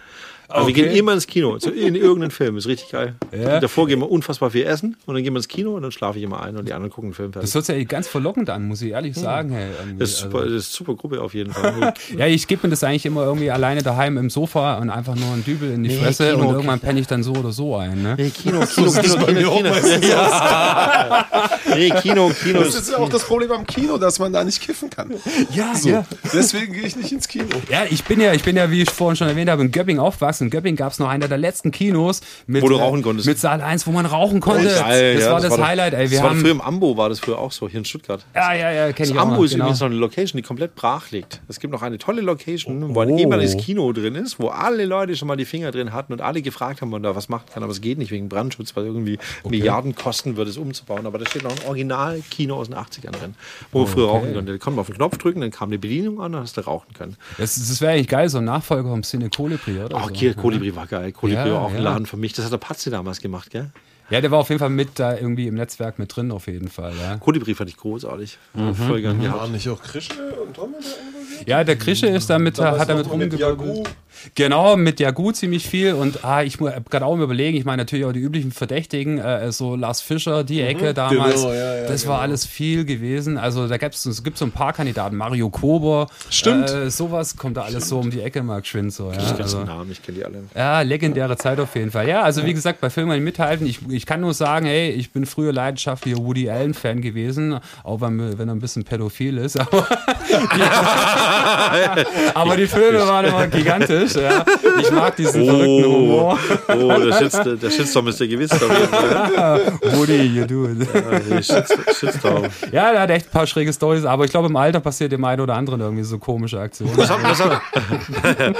[0.50, 0.74] Aber okay.
[0.74, 3.16] wir gehen immer ins Kino, in irgendeinen Film, ist richtig geil.
[3.38, 3.60] Ja.
[3.60, 6.16] Davor gehen wir unfassbar viel essen und dann gehen wir ins Kino und dann schlafe
[6.16, 7.50] ich immer ein und die anderen gucken einen Film fertig.
[7.50, 9.22] Das hört sich ja ganz verlockend an, muss ich ehrlich hm.
[9.22, 9.50] sagen.
[9.50, 9.68] Hey,
[9.98, 10.54] das, ist super, also.
[10.54, 11.92] das ist super Gruppe auf jeden Fall.
[12.16, 15.32] ja, ich gebe mir das eigentlich immer irgendwie alleine daheim im Sofa und einfach nur
[15.34, 17.76] einen Dübel in die nee, Fresse Kino, und irgendwann penne ich dann so oder so
[17.76, 18.02] ein.
[18.02, 18.14] Ne?
[18.16, 20.08] Nee, Kino, Kino, Kino, Kino, Kino, Kino.
[20.08, 21.26] Ja.
[21.74, 22.60] nee, Kino, Kino.
[22.60, 25.12] Das ist ja auch das Problem am Kino, dass man da nicht kiffen kann.
[25.52, 25.90] Ja, so.
[25.90, 26.06] ja.
[26.32, 27.44] Deswegen gehe ich nicht ins Kino.
[27.70, 29.98] Ja, ich bin ja, ich bin ja, wie ich vorhin schon erwähnt habe, in Göpping
[29.98, 30.37] aufgewachsen.
[30.40, 33.26] In Göpping gab es noch einer der letzten Kinos mit, wo du rauchen konntest.
[33.26, 34.68] mit Saal 1, wo man rauchen konnte.
[34.68, 35.94] Oh, geil, das ja, war das, das war Highlight.
[35.94, 37.84] Ey, wir das haben war früher im Ambo war das früher auch so, hier in
[37.84, 38.24] Stuttgart.
[38.34, 39.64] Ja, ja, ja, kenne ich auch Ambo ist genau.
[39.64, 41.40] übrigens noch eine Location, die komplett brach liegt.
[41.48, 42.94] Es gibt noch eine tolle Location, oh.
[42.94, 46.12] wo ein ehemaliges Kino drin ist, wo alle Leute schon mal die Finger drin hatten
[46.12, 47.62] und alle gefragt haben, ob man da was machen kann.
[47.62, 49.56] Aber es geht nicht wegen Brandschutz, weil irgendwie okay.
[49.56, 51.06] Milliarden kosten würde es umzubauen.
[51.06, 53.34] Aber da steht noch ein Original-Kino aus den 80ern drin,
[53.72, 54.16] wo man früher okay.
[54.16, 54.52] rauchen konnte.
[54.52, 56.60] Da konnte man auf den Knopf drücken, dann kam die Bedienung an, dann hast du
[56.62, 57.16] rauchen können.
[57.38, 59.96] Das, das wäre eigentlich geil, so ein Nachfolger vom Cine Colibri, oder?
[59.96, 60.12] Ach, so.
[60.34, 61.12] Colibri war geil.
[61.12, 62.32] Colibri ja, war auch ein Laden für mich.
[62.32, 63.70] Das hat der Patze damals gemacht, gell?
[64.10, 66.68] Ja, der war auf jeden Fall mit da irgendwie im Netzwerk mit drin, auf jeden
[66.68, 66.94] Fall.
[67.00, 67.16] Ja.
[67.18, 68.38] Kodibrief fand ich großartig.
[68.54, 68.74] Mhm.
[68.74, 69.40] Voll gern gehabt.
[69.40, 71.48] Waren nicht auch Krische und Tom da involviert?
[71.48, 73.88] Ja, der Krische ist damit, Da hat damit mit rumgewirbelt.
[74.34, 77.82] Genau, mit Jagu ziemlich viel und ah, ich muss gerade auch mal überlegen, ich meine
[77.82, 81.88] natürlich auch die üblichen Verdächtigen, äh, so Lars Fischer, die Ecke damals, Genau, ja, ja,
[81.88, 82.22] das war genau.
[82.22, 83.38] alles viel gewesen.
[83.38, 86.70] Also da gibt's, es gibt so ein paar Kandidaten, Mario Kober, Stimmt.
[86.70, 89.10] Äh, sowas kommt da alles so um die Ecke mal geschwind so.
[89.10, 90.44] Ja, ganzen also, Namen, ich kenne die alle.
[90.54, 92.08] ja, legendäre Zeit auf jeden Fall.
[92.08, 95.26] Ja, also wie gesagt, bei Filmen mithalten, ich, ich kann nur sagen, hey, ich bin
[95.26, 99.78] früher leidenschaftlicher Woody Allen-Fan gewesen, auch wenn, wenn er ein bisschen pädophil ist, aber,
[102.34, 104.07] aber die Filme waren immer gigantisch.
[104.14, 104.44] Ja.
[104.80, 106.38] Ich mag diesen verrückten Humor.
[106.68, 108.50] oh der, Shitstorm, der Shitstorm ist ja gewiss.
[108.52, 109.78] jeden Fall.
[109.94, 110.88] Woody, you do it.
[110.94, 112.44] Ja, der Shitstorm.
[112.72, 115.24] Ja, der hat echt ein paar schräge Stories, aber ich glaube, im Alter passiert dem
[115.24, 116.96] einen oder anderen irgendwie so komische Aktionen.
[116.96, 118.54] Was haben, was, haben,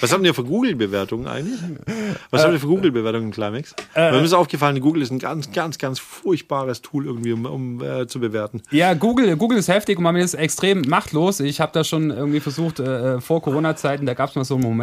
[0.00, 1.58] was haben ihr für Google-Bewertungen eigentlich?
[2.30, 3.74] Was habt ihr für Google-Bewertungen, Climax?
[3.94, 7.82] Weil mir ist aufgefallen, Google ist ein ganz, ganz, ganz furchtbares Tool irgendwie, um, um
[7.82, 8.62] äh, zu bewerten.
[8.70, 11.40] Ja, Google, Google ist heftig und man ist extrem machtlos.
[11.40, 14.62] Ich habe da schon irgendwie versucht, äh, vor Corona-Zeiten, da gab es mal so einen
[14.64, 14.81] Moment,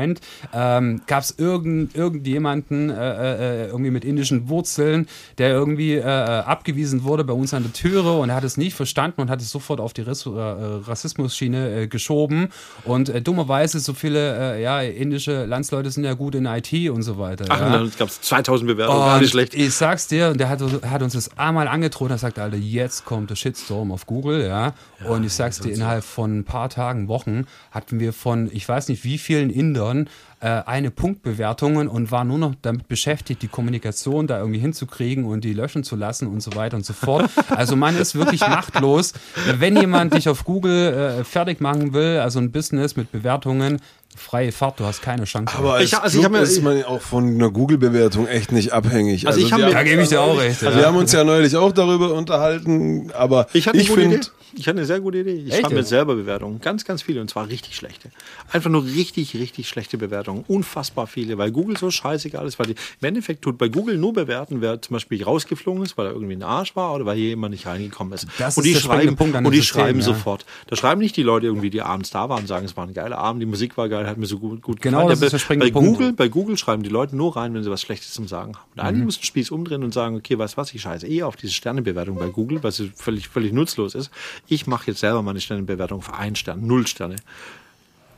[0.54, 7.04] ähm, gab es irgend, irgendjemanden äh, äh, irgendwie mit indischen Wurzeln, der irgendwie äh, abgewiesen
[7.04, 9.50] wurde bei uns an der Türe und er hat es nicht verstanden und hat es
[9.50, 12.50] sofort auf die äh, Rassismusschiene äh, geschoben.
[12.86, 17.04] Und äh, dummerweise, so viele äh, ja, indische Landsleute sind ja gut in IT und
[17.04, 17.46] so weiter.
[17.50, 17.66] Ach, ja.
[17.66, 19.54] und dann gab es 2000 Bewertungen, gar nicht schlecht.
[19.54, 23.06] Ich sag's dir, und der hat, hat uns das einmal angedroht, er sagt, Alter, jetzt
[23.06, 24.74] kommt der Shitstorm auf Google, ja.
[25.08, 28.88] und ich sag's dir, innerhalb von ein paar Tagen, Wochen hatten wir von, ich weiß
[28.88, 29.50] nicht wie vielen
[29.90, 30.10] Indern,
[30.42, 35.44] äh, eine Punktbewertungen und war nur noch damit beschäftigt, die Kommunikation da irgendwie hinzukriegen und
[35.44, 37.30] die löschen zu lassen und so weiter und so fort.
[37.50, 39.14] Also man ist wirklich machtlos.
[39.58, 43.80] Wenn jemand dich auf Google äh, fertig machen will, also ein Business mit Bewertungen,
[44.16, 45.56] freie Fahrt, du hast keine Chance.
[45.58, 48.52] Aber als Ich- also ich Club hab mir- ist man auch von einer Google-Bewertung echt
[48.52, 49.28] nicht abhängig.
[49.28, 50.62] Also ich hab wir, mir- da gebe ich dir auch recht.
[50.62, 50.86] wir Ja.
[50.88, 54.28] haben uns ja neulich auch darüber unterhalten, aber Ich hatte eine ich gute finde, Idee.
[54.56, 55.34] Ich hatte eine sehr gute Idee.
[55.46, 56.60] Ich Echt schreibe mir selber Bewertungen.
[56.60, 57.22] Ganz, ganz viele.
[57.22, 58.10] Und zwar richtig schlechte.
[58.52, 60.44] Einfach nur richtig, richtig schlechte Bewertungen.
[60.48, 62.58] Unfassbar viele, weil Google so scheißegal ist.
[62.58, 66.08] Weil die, im Endeffekt tut bei Google nur bewerten, wer zum Beispiel rausgeflogen ist, weil
[66.08, 68.26] er irgendwie ein Arsch war oder weil hier jemand nicht reingekommen ist.
[68.40, 70.06] Das und ist die schreiben, Punkt an und die System, schreiben ja.
[70.06, 70.46] sofort.
[70.66, 72.94] Da schreiben nicht die Leute irgendwie, die abends da waren und sagen, es war ein
[72.96, 75.10] geiler Abend, die Musik war geil, hat mir so gut, gut Genau, gefallen.
[75.10, 75.98] das ist bei, der springende bei Punkt.
[75.98, 78.66] Google, bei Google schreiben die Leute nur rein, wenn sie was Schlechtes zum Sagen haben.
[78.72, 78.88] Und Mhm.
[78.88, 81.36] einige müssen den Spieß umdrehen und sagen, okay, weißt du was, ich scheiße eh auf
[81.36, 84.12] diese Sternebewertung bei Google, weil sie völlig, völlig nutzlos ist.
[84.48, 87.16] Ich mache jetzt selber meine Sternebewertung für einen Stern, null Sterne.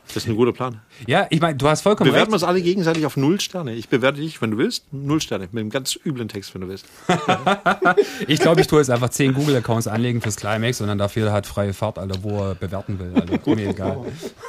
[0.08, 0.80] Das ist ein guter Plan.
[1.06, 2.42] Ja, ich meine, du hast vollkommen Bewerten wir recht.
[2.42, 3.74] uns alle gegenseitig auf null Sterne.
[3.74, 5.48] Ich bewerte dich, wenn du willst, null Sterne.
[5.52, 6.86] Mit einem ganz üblen Text, wenn du willst.
[8.26, 11.32] Ich glaube, ich tue jetzt einfach zehn Google-Accounts anlegen fürs Climax und dann darf jeder
[11.32, 13.12] halt freie Fahrt, Alter, wo er bewerten will.
[13.14, 13.54] Alter.
[13.54, 13.98] Mir egal.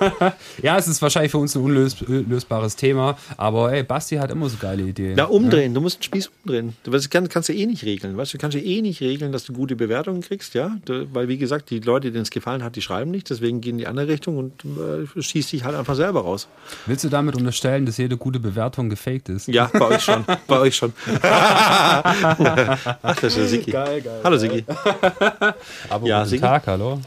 [0.61, 4.57] ja, es ist wahrscheinlich für uns ein unlösbares Thema, aber ey, Basti hat immer so
[4.59, 5.15] geile Ideen.
[5.17, 5.73] Na, umdrehen.
[5.73, 6.75] Du musst den Spieß umdrehen.
[6.83, 8.17] Du weißt, kann, kannst du eh nicht regeln.
[8.17, 10.77] Weißt du, kannst du eh nicht regeln, dass du gute Bewertungen kriegst, ja?
[10.87, 13.29] Weil, wie gesagt, die Leute, denen es gefallen hat, die schreiben nicht.
[13.29, 16.47] Deswegen gehen die andere Richtung und äh, schießt dich halt einfach selber raus.
[16.85, 19.47] Willst du damit unterstellen, dass jede gute Bewertung gefaked ist?
[19.47, 20.25] Ja, bei euch schon.
[20.47, 20.93] bei euch schon.
[21.21, 23.71] Ach, das ist der Siki.
[23.71, 24.63] Geil, geil, Hallo, Siki.
[25.89, 26.41] Aber Ja, guten Sigi.
[26.41, 26.99] Tag, hallo.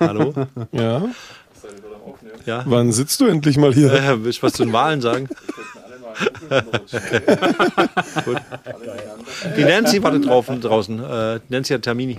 [0.00, 0.34] Hallo.
[0.72, 1.02] ja,
[2.46, 2.62] Ja.
[2.66, 3.92] wann sitzt du endlich mal hier?
[3.92, 5.28] Äh, willst du was zu den Wahlen sagen?
[8.24, 8.36] Gut.
[9.56, 11.02] Die Nancy wartet drauf, draußen.
[11.02, 12.18] Äh, Nancy hat Termini.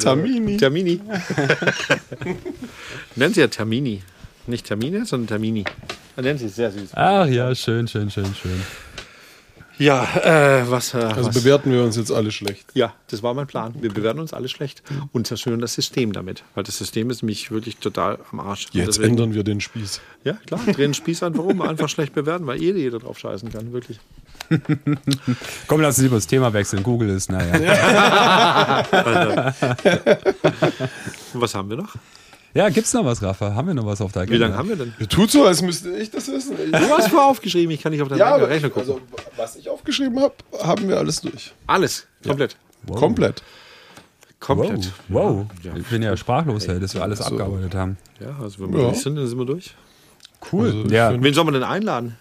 [0.00, 0.56] Tamini.
[0.58, 1.00] Termini.
[3.16, 4.02] Nancy hat Termini.
[4.46, 5.64] Nicht Termine, sondern Termini.
[6.16, 6.90] Ah, Nancy ist sehr süß.
[6.94, 8.62] Ach ja, schön, schön, schön, schön.
[9.78, 11.34] Ja, äh, was, äh, Also was?
[11.34, 12.64] bewerten wir uns jetzt alle schlecht.
[12.72, 13.74] Ja, das war mein Plan.
[13.78, 14.82] Wir bewerten uns alle schlecht
[15.12, 16.44] und zerstören das System damit.
[16.54, 18.68] Weil das System ist nämlich wirklich total am Arsch.
[18.72, 20.00] Jetzt deswegen- ändern wir den Spieß.
[20.24, 23.52] Ja, klar, drehen den Spieß einfach um, einfach schlecht bewerten, weil jeder, jeder drauf scheißen
[23.52, 24.00] kann, wirklich.
[25.66, 26.82] Komm, lass uns lieber das Thema wechseln.
[26.82, 27.52] Google ist, naja.
[31.34, 31.94] Was haben wir noch?
[32.56, 33.54] Ja, gibt's noch was, Rafa?
[33.54, 34.46] Haben wir noch was auf der Wie Agenda?
[34.46, 34.94] lange haben wir denn?
[35.08, 36.56] Tut so, als müsste ich das wissen.
[36.64, 38.92] Ich, Du hast vorher aufgeschrieben, ich kann nicht auf deinen ja, aber Rechner gucken.
[38.92, 39.00] also,
[39.36, 41.52] was ich aufgeschrieben habe, haben wir alles durch.
[41.66, 42.56] Alles, komplett.
[42.90, 43.42] Komplett.
[44.40, 44.90] Komplett.
[45.08, 45.46] Wow.
[45.62, 45.72] Ja.
[45.76, 47.24] Ich bin ja sprachlos, ey, dass wir alles so.
[47.26, 47.96] abgearbeitet haben.
[48.20, 48.88] Ja, also wenn wir Ja.
[48.88, 49.74] durch sind, dann sind wir durch.
[50.52, 50.66] Cool.
[50.66, 51.22] Also, ja.
[51.22, 52.16] Wen soll man denn einladen?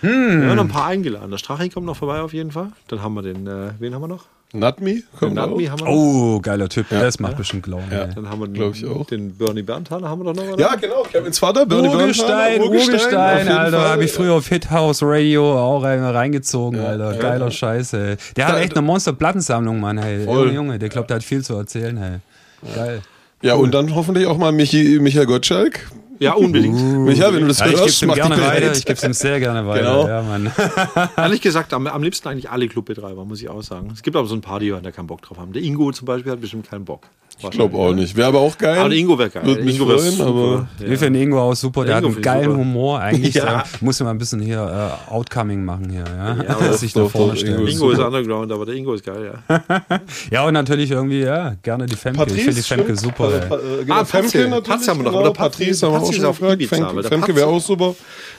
[0.00, 0.42] Hm.
[0.42, 1.30] Wir haben noch ein paar eingeladen.
[1.30, 2.72] Der Strachi kommt noch vorbei auf jeden Fall.
[2.88, 4.24] Dann haben wir den, äh, wen haben wir noch?
[4.54, 5.72] Natmi Den kommt haben wir.
[5.86, 6.86] Oh, geiler Typ.
[6.88, 7.84] Das macht bestimmt Glauben.
[7.90, 8.06] Ja.
[8.06, 9.06] Dann haben wir den, ich auch.
[9.06, 10.52] den Bernie Berntaler haben wir doch noch.
[10.52, 10.60] Oder?
[10.60, 11.02] Ja, genau.
[11.10, 12.60] Kevins Vater, Bernie Urgestein, Bernstein.
[12.62, 13.88] Urgestein, Alter.
[13.90, 17.14] Habe ich früher auf Hithouse Radio auch rein- reingezogen, Alter.
[17.18, 18.16] Geiler Scheiß, ey.
[18.36, 20.24] Der hat echt eine Monster-Plattensammlung, Mann, hey.
[20.24, 20.46] Voll.
[20.46, 22.74] Junge, Junge, der glaubt, der hat viel zu erzählen, hey.
[22.74, 23.00] Geil.
[23.42, 26.80] Ja, und dann hoffentlich auch mal Michi, Michael Gottschalk Ja, unbedingt.
[27.04, 28.72] Micha, wenn du das Ja, ich hörst, gebe ihm mach gerne weiter.
[28.72, 29.82] Ich gebe ihm sehr gerne weiter.
[29.82, 30.08] Genau.
[30.08, 30.52] Ja, Mann.
[31.16, 33.90] Ehrlich gesagt, am, am liebsten eigentlich alle Clubbetreiber, muss ich auch sagen.
[33.92, 35.52] Es gibt aber so ein paar, die da keinen Bock drauf haben.
[35.52, 37.08] Der Ingo zum Beispiel hat bestimmt keinen Bock.
[37.38, 38.16] Ich glaube auch nicht.
[38.16, 38.78] Wäre aber auch geil.
[38.78, 39.42] Aber der Ingo wäre geil.
[39.44, 40.88] Würde Der mich Ingo freuen, aber- Ja.
[40.88, 41.84] Wir finden Ingo auch super.
[41.84, 42.56] Der Ingo hat einen geilen super.
[42.58, 43.34] Humor eigentlich.
[43.34, 43.44] Ja.
[43.44, 46.04] Der muss ja mal ein bisschen hier äh, Outcoming machen hier.
[46.16, 47.58] Ja, Ja, Dass sich da doch, vorne doch, stellen.
[47.60, 49.62] Ingo Ingo ist Underground, aber der Ingo ist geil, ja.
[50.30, 52.22] Ja, und natürlich irgendwie, ja, gerne die Femke.
[52.28, 53.24] ich finde die Femke super.
[53.24, 53.38] Also.
[53.48, 55.20] Pa- äh, genau, Ah, Femke natürlich, Patze haben wir noch, genau.
[55.22, 56.54] oder Patrice haben wir auch ist schon auf gefragt.
[56.62, 57.94] Ibiza, Femke, der Femke wäre auch super.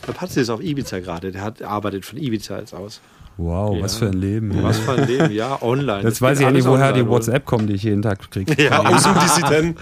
[0.08, 1.32] Der Patze ist auf Ibiza gerade.
[1.32, 3.02] Der hat, arbeitet von Ibiza jetzt aus.
[3.38, 4.51] Wow, was für ein Leben.
[4.51, 4.63] ey.
[4.63, 6.03] Was für ein Leben, ja, online.
[6.03, 8.31] Jetzt Das weiß ich ja nicht, woher die online, WhatsApp kommen, die ich jeden Tag
[8.31, 8.61] kriege.
[8.63, 8.79] Ja.
[8.79, 9.03] Aus
[9.49, 9.75] dem.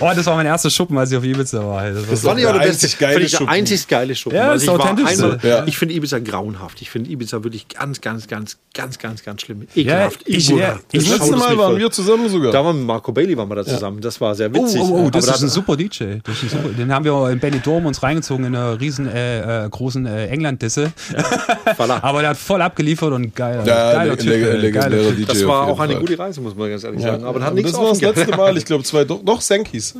[0.00, 1.90] Oh, das war mein erster Schuppen, als ich auf Ibiza war.
[1.90, 3.48] Das war Das ich auch der einzig beste, geile ich der Schuppen.
[3.52, 4.36] einzig geile Schuppen.
[4.36, 5.64] Ja, Also ist ich war einmal- Ja.
[5.66, 6.80] Ich finde Ibiza grauenhaft.
[6.82, 9.66] Ich finde Ibiza wirklich ganz, ganz, ganz, ganz, ganz, ganz schlimm.
[9.74, 10.20] Ja, Ekelhaft.
[10.24, 11.78] ich- Irgendwo- ja, das ich- Das letzte Mal waren voll.
[11.78, 12.52] wir zusammen sogar.
[12.52, 14.00] Da waren wir mit Marco Bailey waren wir da zusammen.
[14.00, 14.80] Das war sehr Oh, witzig.
[14.80, 16.18] oh, oh, das Aber ist da- ein super DJ.
[16.24, 19.64] Das ist ein super, den haben wir in Benidorm uns reingezogen in einer riesen äh,
[19.66, 20.92] äh, großen äh, England-Disse.
[21.78, 25.12] Aber der hat voll abgeliefert und geiler, Ja, geiler legendärer geiler.
[25.26, 25.78] Das war
[26.18, 27.24] Reise, muss man ganz ehrlich Ja, sagen.
[27.24, 28.16] Aber das hat aber nichts das war das offen gehabt.
[28.18, 28.54] letzte Mal.
[28.62, 29.94] Ich glaube, zwei, doch, doch Senkis.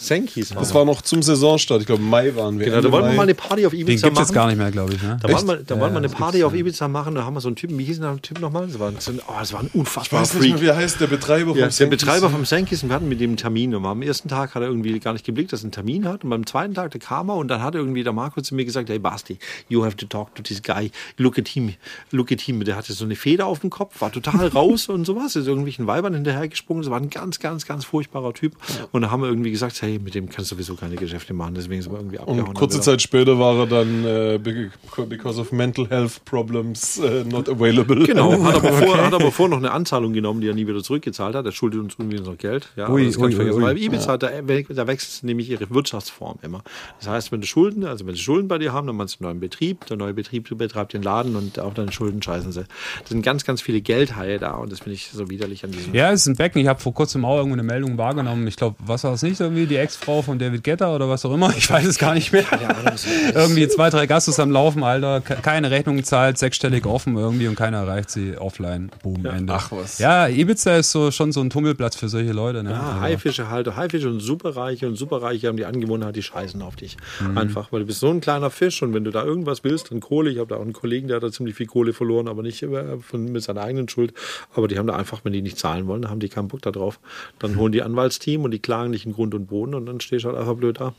[0.00, 1.80] Senkis Das war noch zum Saisonstart.
[1.80, 2.66] Ich glaube, Mai waren wir.
[2.66, 4.34] Genau, da wollten wir mal eine Party auf Den Ibiza gibt es jetzt machen.
[4.34, 5.02] gar nicht mehr, glaube ich.
[5.02, 5.18] Ne?
[5.20, 6.54] Da wollten wir, da Ja, wollten wir eine Party auf.
[6.54, 7.16] Ibiza machen.
[7.16, 8.68] Da haben wir so einen Typen, wie hieß der Typ nochmal?
[8.68, 8.94] Das war, ein,
[9.26, 10.62] oh, das war ein Ich unfassbarer weiß nicht mehr, Freak.
[10.62, 11.98] wie er heißt, der Betreiber Ja, vom der Senkis.
[12.00, 13.74] Betreiber vom Senkis und wir hatten mit dem einen Termin.
[13.74, 16.22] Und am ersten Tag hat er irgendwie gar nicht geblickt, dass er einen Termin hat.
[16.22, 18.64] Und beim zweiten Tag, da kam er und dann hat irgendwie der Marco zu mir
[18.64, 19.38] gesagt, hey Basti,
[19.68, 20.92] you have to talk to this guy.
[21.16, 21.74] Look at him.
[22.12, 22.62] Look at him.
[22.64, 25.34] Der hatte so eine Feder auf dem Kopf, war total raus und sowas.
[25.34, 26.84] Ist irgendwelchen Weibern hinterhergesprungen.
[26.84, 28.52] Das war ein ganz, ganz, ganz furchtbarer Typ.
[28.92, 31.54] Und da haben wir irgendwie gesagt, hey, mit dem kannst du sowieso keine Geschäfte machen.
[31.56, 32.44] Deswegen sind wir irgendwie abgehauen.
[32.48, 34.70] Und kurze Zeit später war er dann, äh, be-
[35.08, 38.04] because of mental health problems, äh, not available.
[38.06, 40.82] Genau, hat aber, vor, hat aber vor noch eine Anzahlung genommen, die er nie wieder
[40.82, 41.44] zurückgezahlt hat.
[41.44, 42.68] Er schuldet uns irgendwie noch Geld.
[42.76, 43.56] Ja, Ui, das kann ui, ich vergessen.
[43.58, 43.68] ui, ui.
[43.70, 46.62] Weil Ibiza, da, da wechselt nämlich ihre Wirtschaftsform immer.
[47.00, 49.24] Das heißt, wenn du Schulden, also wenn sie Schulden bei dir haben, dann machst du
[49.24, 49.86] einen neuen Betrieb.
[49.86, 52.60] Der neue Betrieb betreibt den Laden und auf deine Schulden scheißen sie.
[52.62, 55.94] Da sind ganz, ganz viele Geldhaie da und das finde ich so widerlich an diesem.
[55.94, 56.60] Ja, es ist ein Becken.
[56.60, 58.46] Ich habe vor kurzem auch irgendwo eine Meldung wahrgenommen.
[58.48, 59.40] Ich glaube, was war es nicht?
[59.40, 61.54] Irgendwie die Ex-Frau von David Guetta oder was auch immer.
[61.56, 62.44] Ich weiß es gar nicht mehr.
[63.34, 65.20] irgendwie zwei, drei Gastos am Laufen, Alter.
[65.20, 68.90] Ke- Keine Rechnung zahlt, sechsstellig offen irgendwie und keiner erreicht sie offline.
[69.02, 69.52] Boom, Ende.
[69.52, 69.98] ach was.
[69.98, 72.62] Ja, Ibiza ist so schon so ein Tummelplatz für solche Leute.
[72.62, 72.70] Ne?
[72.70, 76.76] Ja, Aber- Haifische halt, Haifische und Superreiche und Superreiche haben die Angewohnheit, die scheißen auf
[76.76, 76.96] dich.
[77.20, 77.38] Mhm.
[77.38, 80.00] Einfach, weil du bist so ein kleiner Fisch und wenn du da irgendwas willst, dann
[80.00, 82.42] Kohle, ich habe da auch einen Kollegen, der hat da ziemlich viel Kohle verloren, aber
[82.42, 84.12] nicht äh, von, mit seiner eigenen Schuld.
[84.54, 86.70] Aber die haben da einfach, wenn die nicht zahlen wollen, haben die keinen Bock da
[86.70, 86.98] drauf.
[87.38, 90.24] Dann holen die Anwaltsteam und die klagen dich in Grund und Boden und dann stehst
[90.24, 90.94] du halt einfach blöd da.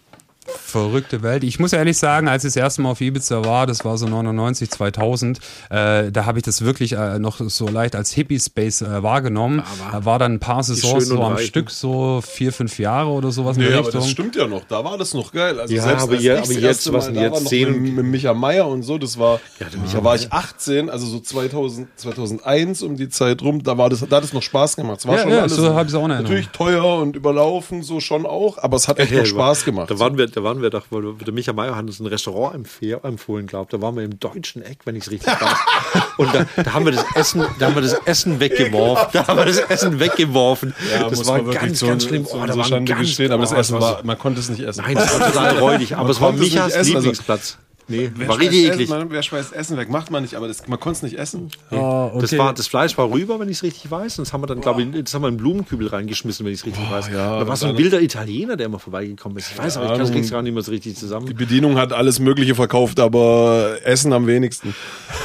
[0.47, 1.43] Verrückte Welt.
[1.43, 4.07] Ich muss ehrlich sagen, als ich das erste Mal auf Ibiza war, das war so
[4.07, 5.37] 99, 2000,
[5.69, 9.61] äh, da habe ich das wirklich äh, noch so leicht als Hippie-Space äh, wahrgenommen.
[9.91, 11.47] Da war dann ein paar Saisons so am Reichen.
[11.47, 14.01] Stück, so vier, fünf Jahre oder sowas in Nee, der aber Richtung.
[14.01, 14.63] das stimmt ja noch.
[14.67, 15.59] Da war das noch geil.
[15.59, 17.93] Also Ja, selbst aber ich aber das jetzt, erste was Mal da jetzt, zehn mit,
[17.95, 21.19] mit Micha Meier und so, das war, der da Micha war ich 18, also so
[21.19, 24.99] 2000, 2001 um die Zeit rum, da war das, da hat es noch Spaß gemacht.
[24.99, 26.23] Es war Ja, schon ja, alles so hab ich's auch in Erinnerung.
[26.23, 29.91] natürlich teuer und überlaufen, so schon auch, aber es hat echt noch Spaß gemacht.
[29.91, 32.67] Da waren wir, da waren wir doch, weil der Micha Meier hat uns ein Restaurant
[33.03, 33.73] empfohlen, glaubt.
[33.73, 35.57] Da waren wir im deutschen Eck, wenn ich es richtig weiß.
[36.17, 39.07] Und da, da haben wir das Essen, da haben wir das Essen weggeworfen.
[39.13, 40.73] Da haben wir das Essen weggeworfen.
[40.91, 42.25] Ja, das war ganz, so, ganz schlimm.
[42.25, 44.39] So, Oh, so da waren Schande ganz, gestehen, aber das oh, Essen war man konnte
[44.39, 44.84] es nicht essen.
[44.84, 45.95] Nein, das war total räudig.
[45.95, 47.57] Aber es war es Michas also- Lieblingsplatz.
[47.89, 48.89] Nee, Wer war schmeißt richtig Essen, eklig.
[48.89, 49.89] man, wer schmeißt Essen weg?
[49.89, 51.49] Macht man nicht, aber das, man konnte es nicht essen.
[51.71, 52.19] Oh, okay.
[52.21, 54.19] Das, war, das Fleisch war rüber, wenn ich es richtig weiß.
[54.19, 56.59] Und das haben wir dann, glaube ich, das haben wir in Blumenkübel reingeschmissen, wenn ich
[56.59, 57.07] es richtig weiß.
[57.09, 59.51] ja, da war so ein wilder Italiener, der immer vorbeigekommen ist.
[59.51, 60.29] Ich weiß, aber ich Ahnung.
[60.29, 61.33] gar nicht mehr so richtig Die zusammen.
[61.35, 64.75] Bedienung hat alles Mögliche verkauft, aber Essen am wenigsten.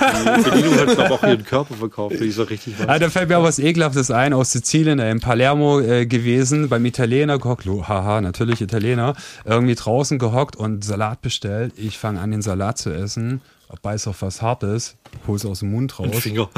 [0.00, 2.88] Die Bedienung hat, glaube ich, auch ihren Körper verkauft, wenn ich so richtig weiß.
[2.88, 6.68] Ah, da fällt mir auch was Ekelhaftes ein aus Sizilien, äh, in Palermo äh, gewesen,
[6.68, 11.72] beim Italiener gehockt, haha, natürlich Italiener, irgendwie draußen gehockt und Salat bestellt.
[11.76, 13.40] Ich fange an, den Salat zu essen,
[13.82, 14.96] beiß auf was Hartes,
[15.26, 16.16] hol's aus dem Mund raus.
[16.16, 16.48] Finger.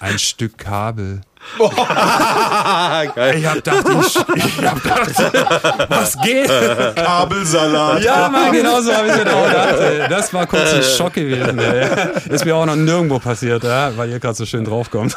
[0.00, 1.20] Ein Stück Kabel.
[1.58, 3.38] Ah, geil.
[3.38, 6.48] Ich hab gedacht, ich, ich hab gedacht, was geht?
[6.96, 8.02] Kabelsalat.
[8.02, 9.78] Ja, Mann, genau so habe ich mir auch gedacht.
[9.80, 10.08] ey.
[10.08, 11.58] Das war kurz ein Schock gewesen.
[11.58, 11.88] Ey.
[12.28, 15.16] Ist mir auch noch nirgendwo passiert, ja, weil ihr gerade so schön draufkommt.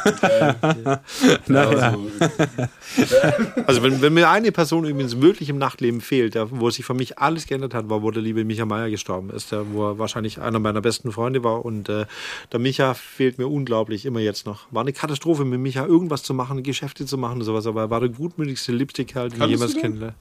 [1.46, 1.94] naja.
[3.66, 6.94] Also wenn, wenn mir eine Person übrigens wirklich im Nachtleben fehlt, der, wo sich für
[6.94, 9.98] mich alles geändert hat, war, wo der liebe Micha Meier gestorben ist, der, wo er
[9.98, 11.64] wahrscheinlich einer meiner besten Freunde war.
[11.64, 12.06] Und äh,
[12.50, 14.62] der Micha fehlt mir unglaublich immer jetzt noch.
[14.70, 15.84] War eine Katastrophe mit Micha.
[15.84, 17.66] Irgendwas was zu machen, Geschäfte zu machen und sowas.
[17.66, 20.16] Aber er war der gutmütigste Lipstick-Kerl, den ich jemals kennengelernt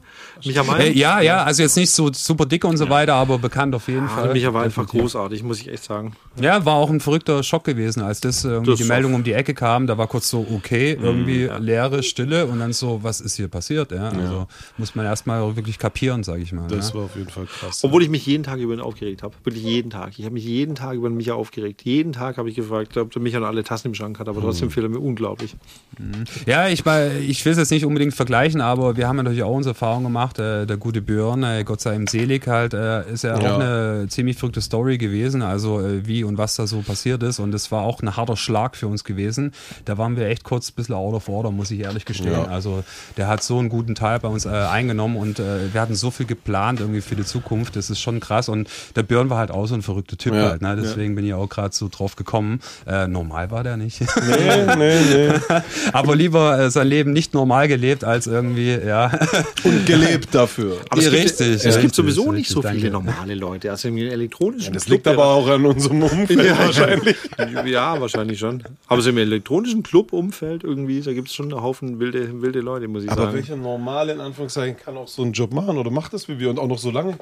[0.45, 0.89] Micha May?
[0.89, 2.89] Äh, ja, ja, also jetzt nicht so super dick und so ja.
[2.89, 4.33] weiter, aber bekannt auf jeden ja, Fall.
[4.33, 6.13] Micha war einfach großartig, muss ich echt sagen.
[6.39, 9.33] Ja, war auch ein verrückter Schock gewesen, als das irgendwie das die Meldung um die
[9.33, 9.87] Ecke kam.
[9.87, 11.57] Da war kurz so, okay, mhm, irgendwie ja.
[11.57, 13.91] leere Stille und dann so, was ist hier passiert?
[13.91, 16.67] Ja, also muss man erstmal wirklich kapieren, sage ich mal.
[16.67, 17.83] Das war auf jeden Fall krass.
[17.83, 19.33] Obwohl ich mich jeden Tag über ihn aufgeregt habe.
[19.43, 20.17] Wirklich jeden Tag.
[20.17, 21.83] Ich habe mich jeden Tag über Micha aufgeregt.
[21.83, 24.41] Jeden Tag habe ich gefragt, ob der Micha noch alle Tassen im Schrank hat, aber
[24.41, 24.71] trotzdem mhm.
[24.71, 25.55] fehlt er mir unglaublich.
[25.99, 26.25] Mhm.
[26.45, 29.71] Ja, ich, ich will es jetzt nicht unbedingt vergleichen, aber wir haben natürlich auch unsere
[29.71, 30.39] Erfahrung gemacht.
[30.39, 33.59] Äh, der gute Björn, äh, Gott sei ihm selig halt, äh, ist ja, ja, auch
[33.59, 37.39] eine ziemlich verrückte Story gewesen, also äh, wie und was da so passiert ist.
[37.39, 39.53] Und es war auch ein harter Schlag für uns gewesen.
[39.85, 42.31] Da waren wir echt kurz ein bisschen out of order, muss ich ehrlich gestehen.
[42.31, 42.45] Ja.
[42.45, 42.83] Also
[43.17, 46.11] der hat so einen guten Teil bei uns äh, eingenommen und äh, wir hatten so
[46.11, 47.75] viel geplant irgendwie für die Zukunft.
[47.75, 48.49] Das ist schon krass.
[48.49, 50.49] Und der Björn war halt auch so ein verrückter Typ ja.
[50.49, 50.61] halt.
[50.61, 50.75] Ne?
[50.75, 52.59] Deswegen bin ich auch gerade so drauf gekommen.
[52.85, 54.01] normal war der nicht.
[54.01, 55.39] Nee, nee, nee.
[55.93, 59.11] Aber lieber sein Leben nicht normal gelebt als irgendwie, ja.
[59.63, 60.77] Und gelebt dafür.
[60.89, 61.47] Aber es richtig.
[61.47, 63.71] Gibt, es richtig, gibt sowieso richtig, nicht so viele normale Leute.
[63.71, 67.17] Also im elektronischen ja, Das Club liegt aber auch an unserem Umfeld ja, wahrscheinlich.
[67.65, 68.63] Ja, wahrscheinlich schon.
[68.87, 72.87] Aber so im elektronischen Club-Umfeld irgendwie, da gibt es schon einen Haufen wilde, wilde Leute,
[72.87, 73.29] muss ich aber sagen.
[73.29, 76.39] Aber welcher normale, in Anführungszeichen, kann auch so einen Job machen oder macht das wie
[76.39, 77.17] wir und auch noch so lange?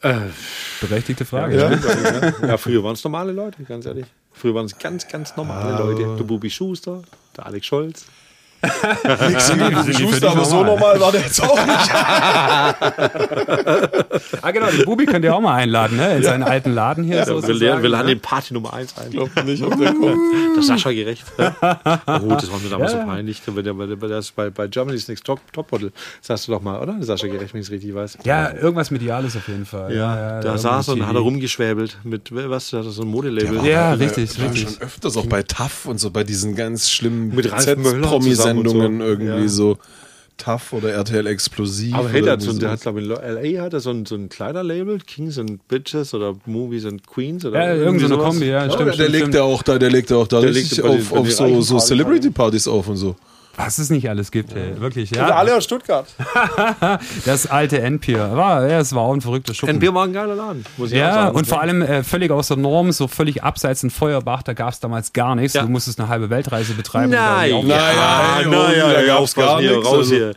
[0.00, 0.16] Äh,
[0.80, 1.56] Berechtigte Frage.
[1.56, 2.46] Ja, ja.
[2.48, 4.06] ja früher waren es normale Leute, ganz ehrlich.
[4.34, 5.78] Früher waren es ganz, ganz normale ah.
[5.78, 6.16] Leute.
[6.16, 7.02] Der Bubi Schuster,
[7.36, 8.06] der Alex Scholz.
[9.28, 11.94] Nix gegen Schuster, aber so normal war der jetzt auch nicht.
[14.42, 16.16] ah, genau, den Bubi könnt ihr auch mal einladen, ne?
[16.16, 17.16] In seinen alten Laden hier.
[17.16, 18.14] Ja, so wir, wir laden ne?
[18.14, 19.10] den Party Nummer 1 ein.
[19.10, 20.18] Glaubt nicht, ob der kommt.
[20.56, 21.24] Das Sascha gerecht.
[21.38, 21.54] Ne?
[21.60, 23.00] Oh, das war mir damals ja.
[23.00, 23.42] so peinlich.
[23.46, 26.80] Bei, der, bei, das, bei, bei Germany's Next Top, Top Model sagst du doch mal,
[26.80, 26.96] oder?
[27.00, 28.18] Sascha gerecht, wenn ich es richtig weiß.
[28.24, 29.94] Ja, irgendwas Mediales auf jeden Fall.
[29.94, 33.64] Ja, ja da saß er und hat er rumgeschwäbelt mit, was, er so ein Modelabel.
[33.66, 34.62] Ja, richtig, richtig.
[34.62, 37.50] schon öfters auch bei TAF und so, bei diesen ganz schlimmen mit
[38.54, 39.04] Promisendungen so.
[39.04, 39.48] irgendwie ja.
[39.48, 39.78] so
[40.36, 41.94] Tough oder RTL Explosiv.
[41.94, 44.04] Aber hey, der hat, so, der hat glaube ich, in LA hat er so ein,
[44.04, 48.22] so ein Kleiderlabel, Kings and Bitches oder Movies and Queens oder Ja, irgendwie so eine
[48.22, 48.68] Kombi, ja.
[48.68, 50.82] Stimmt, der, stimmt, der legt ja auch da, der legt ja auch da der richtig
[50.82, 53.14] auf, auf so, so Celebrity-Partys auf und so.
[53.56, 54.80] Was es nicht alles gibt, ey.
[54.80, 55.10] wirklich.
[55.10, 55.22] Ja.
[55.22, 56.06] Also alle aus Stuttgart.
[57.24, 58.30] das alte Endpier.
[58.34, 59.76] War, ja, es war auch ein verrückter Schuppen.
[59.76, 61.36] Endpier war ein geiler Laden, muss ich ja, auch sagen.
[61.36, 64.72] Und vor allem äh, völlig aus der Norm, so völlig abseits in Feuerbach, da gab
[64.72, 65.54] es damals gar nichts.
[65.54, 65.62] Ja.
[65.62, 67.10] Du musstest eine halbe Weltreise betreiben.
[67.10, 69.86] Nein, um naja, naja, da gab es gar nichts.
[69.86, 70.14] Raus also.
[70.14, 70.34] hier.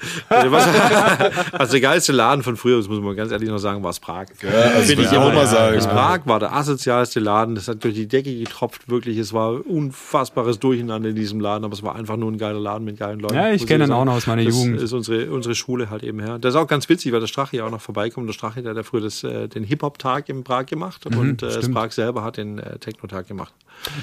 [1.51, 3.99] also der geilste Laden von früher, das muss man ganz ehrlich noch sagen, war es
[3.99, 4.25] Prag.
[4.41, 5.75] Ja, also Will ich auch mal sagen.
[5.75, 7.55] Das Prag war der asozialste Laden.
[7.55, 9.17] Das hat durch die Decke getropft, wirklich.
[9.17, 12.85] Es war unfassbares Durcheinander in diesem Laden, aber es war einfach nur ein geiler Laden
[12.85, 13.35] mit geilen Leuten.
[13.35, 14.77] Ja, ich kenne den auch noch aus meiner das Jugend.
[14.77, 16.39] Das ist unsere, unsere Schule halt eben her.
[16.39, 18.27] Das ist auch ganz witzig, weil der Strache ja auch noch vorbeikommt.
[18.27, 21.43] Der Strache, der hat ja früher das, äh, den Hip-Hop-Tag in Prag gemacht mhm, und
[21.43, 23.53] äh, das Prag selber hat den äh, Techno-Tag gemacht.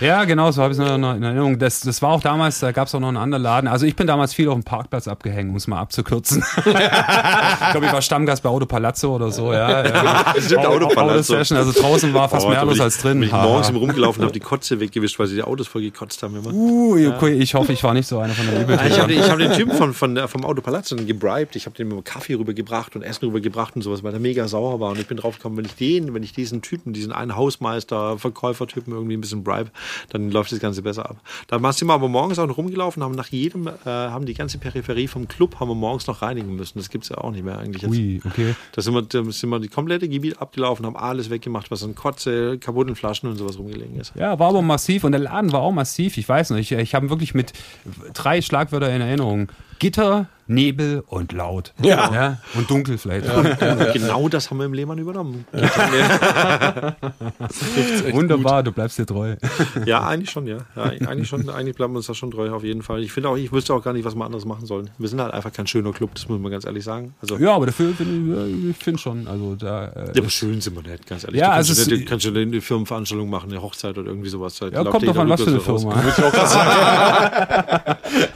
[0.01, 1.59] Ja, genau, so habe ich es noch in Erinnerung.
[1.59, 3.69] Das, das war auch damals, da gab es auch noch einen anderen Laden.
[3.69, 6.45] Also ich bin damals viel auf dem Parkplatz abgehängt, um es mal abzukürzen.
[6.57, 9.87] ich glaube, ich war Stammgast bei Auto Palazzo oder so, ja.
[9.87, 10.35] ja.
[10.41, 11.37] Stimmt, Auto Palazzo.
[11.37, 13.21] Also draußen war fast oh, mehr los als drin.
[13.21, 15.83] Bin ich morgens im rumgelaufen und habe die Kotze weggewischt, weil sie die Autos voll
[15.83, 16.53] gekotzt haben immer.
[16.53, 18.87] Uh, okay, ich hoffe, ich war nicht so einer von der Übeltäter.
[18.87, 21.57] Ich habe den, hab den Typen von, von, vom Auto Palazzo gebribed.
[21.57, 24.81] Ich habe den mit Kaffee rübergebracht und Essen rübergebracht und sowas, weil der mega sauer
[24.81, 24.91] war.
[24.91, 28.19] Und ich bin drauf gekommen, wenn ich den, wenn ich diesen Typen, diesen einen Hausmeister,
[28.19, 29.64] Verkäufertypen irgendwie ein bisschen bribe,
[30.11, 31.17] dann läuft das Ganze besser ab.
[31.49, 34.59] Da sind wir aber morgens auch noch rumgelaufen, haben nach jedem, äh, haben die ganze
[34.59, 36.79] Peripherie vom Club haben wir morgens noch reinigen müssen.
[36.79, 37.83] Das gibt es ja auch nicht mehr eigentlich.
[37.83, 37.91] Jetzt.
[37.93, 38.55] Ui, okay.
[38.73, 41.95] Da sind wir, da sind wir die komplette Gebiet abgelaufen, haben alles weggemacht, was an
[41.95, 44.13] Kotze, kaputten Flaschen und sowas rumgelegen ist.
[44.15, 46.17] Ja, war aber massiv und der Laden war auch massiv.
[46.19, 47.53] Ich weiß nicht, ich, ich habe wirklich mit
[48.13, 49.49] drei Schlagwörter in Erinnerung.
[49.79, 51.73] Gitter, Nebel und laut.
[51.81, 52.13] Ja.
[52.13, 53.27] ja und dunkel vielleicht.
[53.27, 55.47] Ja, ja, genau das haben wir im Lehmann übernommen.
[58.13, 58.69] Wunderbar, gut.
[58.69, 59.37] du bleibst dir treu.
[59.87, 60.59] Ja, eigentlich schon, ja.
[60.77, 63.03] eigentlich schon, eigentlich bleiben wir uns da schon treu, auf jeden Fall.
[63.03, 64.91] Ich finde auch, ich wüsste auch gar nicht, was wir anderes machen sollen.
[64.99, 67.15] Wir sind halt einfach kein schöner Club, das muss man ganz ehrlich sagen.
[67.21, 69.27] Also, ja, aber dafür finde ich, ich finde schon.
[69.27, 71.41] Also da, äh, ja, aber schön sind wir nicht, ganz ehrlich.
[71.41, 74.59] Ja, du kannst, also du, kannst du eine Firmenveranstaltung machen, eine Hochzeit oder irgendwie sowas.
[74.61, 75.95] Ja, kommt doch an, was für eine Firma.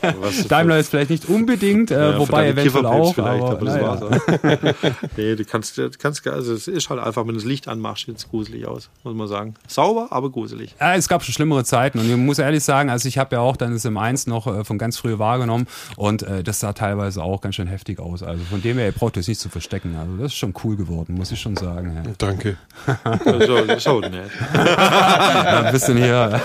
[0.48, 4.86] Daimler ist vielleicht nicht unbedingt, äh, wobei eventuell auch, vielleicht, aber, aber das war's.
[5.16, 8.06] nee, du kannst, du kannst, also es ist halt einfach, wenn du das Licht anmachst,
[8.06, 9.54] sieht es gruselig aus, muss man sagen.
[9.66, 10.74] Sauber, aber gruselig.
[10.80, 13.40] Ja, es gab schon schlimmere Zeiten und ich muss ehrlich sagen, also ich habe ja
[13.40, 17.22] auch dann das M1 noch äh, von ganz früh wahrgenommen und äh, das sah teilweise
[17.22, 18.22] auch ganz schön heftig aus.
[18.22, 19.96] Also von dem her, ihr braucht es nicht zu verstecken.
[19.96, 21.94] Also das ist schon cool geworden, muss ich schon sagen.
[21.96, 22.12] Ja.
[22.18, 22.56] Danke.
[23.76, 24.12] ist auch nett.
[24.54, 26.40] ja, ein bisschen hier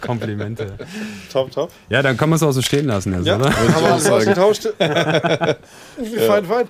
[0.00, 0.72] Komplimente.
[1.32, 1.70] Top, top.
[1.88, 3.50] Ja, dann kann man es auch so stehen lassen, jetzt, ja, oder?
[3.52, 4.65] Haben wir ausgetauscht.
[6.26, 6.68] fein, fein.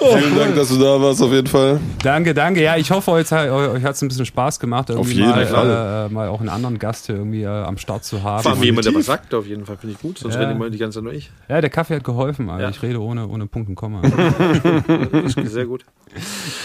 [0.00, 1.80] Vielen Dank, dass du da warst, auf jeden Fall.
[2.04, 2.62] Danke, danke.
[2.62, 5.44] Ja, ich hoffe, euch, euch hat es ein bisschen Spaß gemacht, irgendwie Auf jeden mal,
[5.44, 6.06] Fall.
[6.08, 8.44] Äh, mal auch einen anderen Gast hier irgendwie äh, am Start zu haben.
[8.44, 10.18] Vor allem jemand, der was sagt, auf jeden Fall, finde ich gut.
[10.18, 10.40] Sonst Ja.
[10.42, 11.32] rede ich mal die ganze Zeit nur ich.
[11.48, 12.62] Ja, der Kaffee hat geholfen, Alter.
[12.62, 12.70] Ja.
[12.70, 14.02] Ich rede ohne, ohne Punkt und Komma.
[14.02, 15.84] Das ist sehr gut.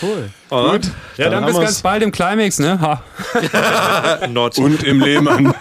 [0.03, 0.29] cool.
[0.49, 0.91] Gut.
[1.17, 1.63] Ja, dann, haben bis wir's.
[1.65, 2.79] ganz bald im Climax, ne?
[2.79, 3.01] Ha.
[4.57, 5.53] Und im Lehmann.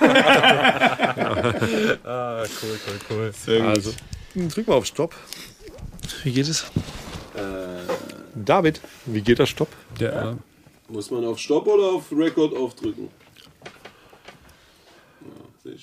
[2.04, 3.32] Ah, cool, cool, cool.
[3.34, 3.68] Sehr gut.
[3.68, 3.92] Also,
[4.35, 5.14] drück mal auf Stopp.
[6.24, 6.64] Wie geht es?
[8.35, 9.68] David, wie geht das Stopp?
[10.01, 10.37] Der,
[10.89, 13.09] Muss man auf Stopp oder auf Record aufdrücken?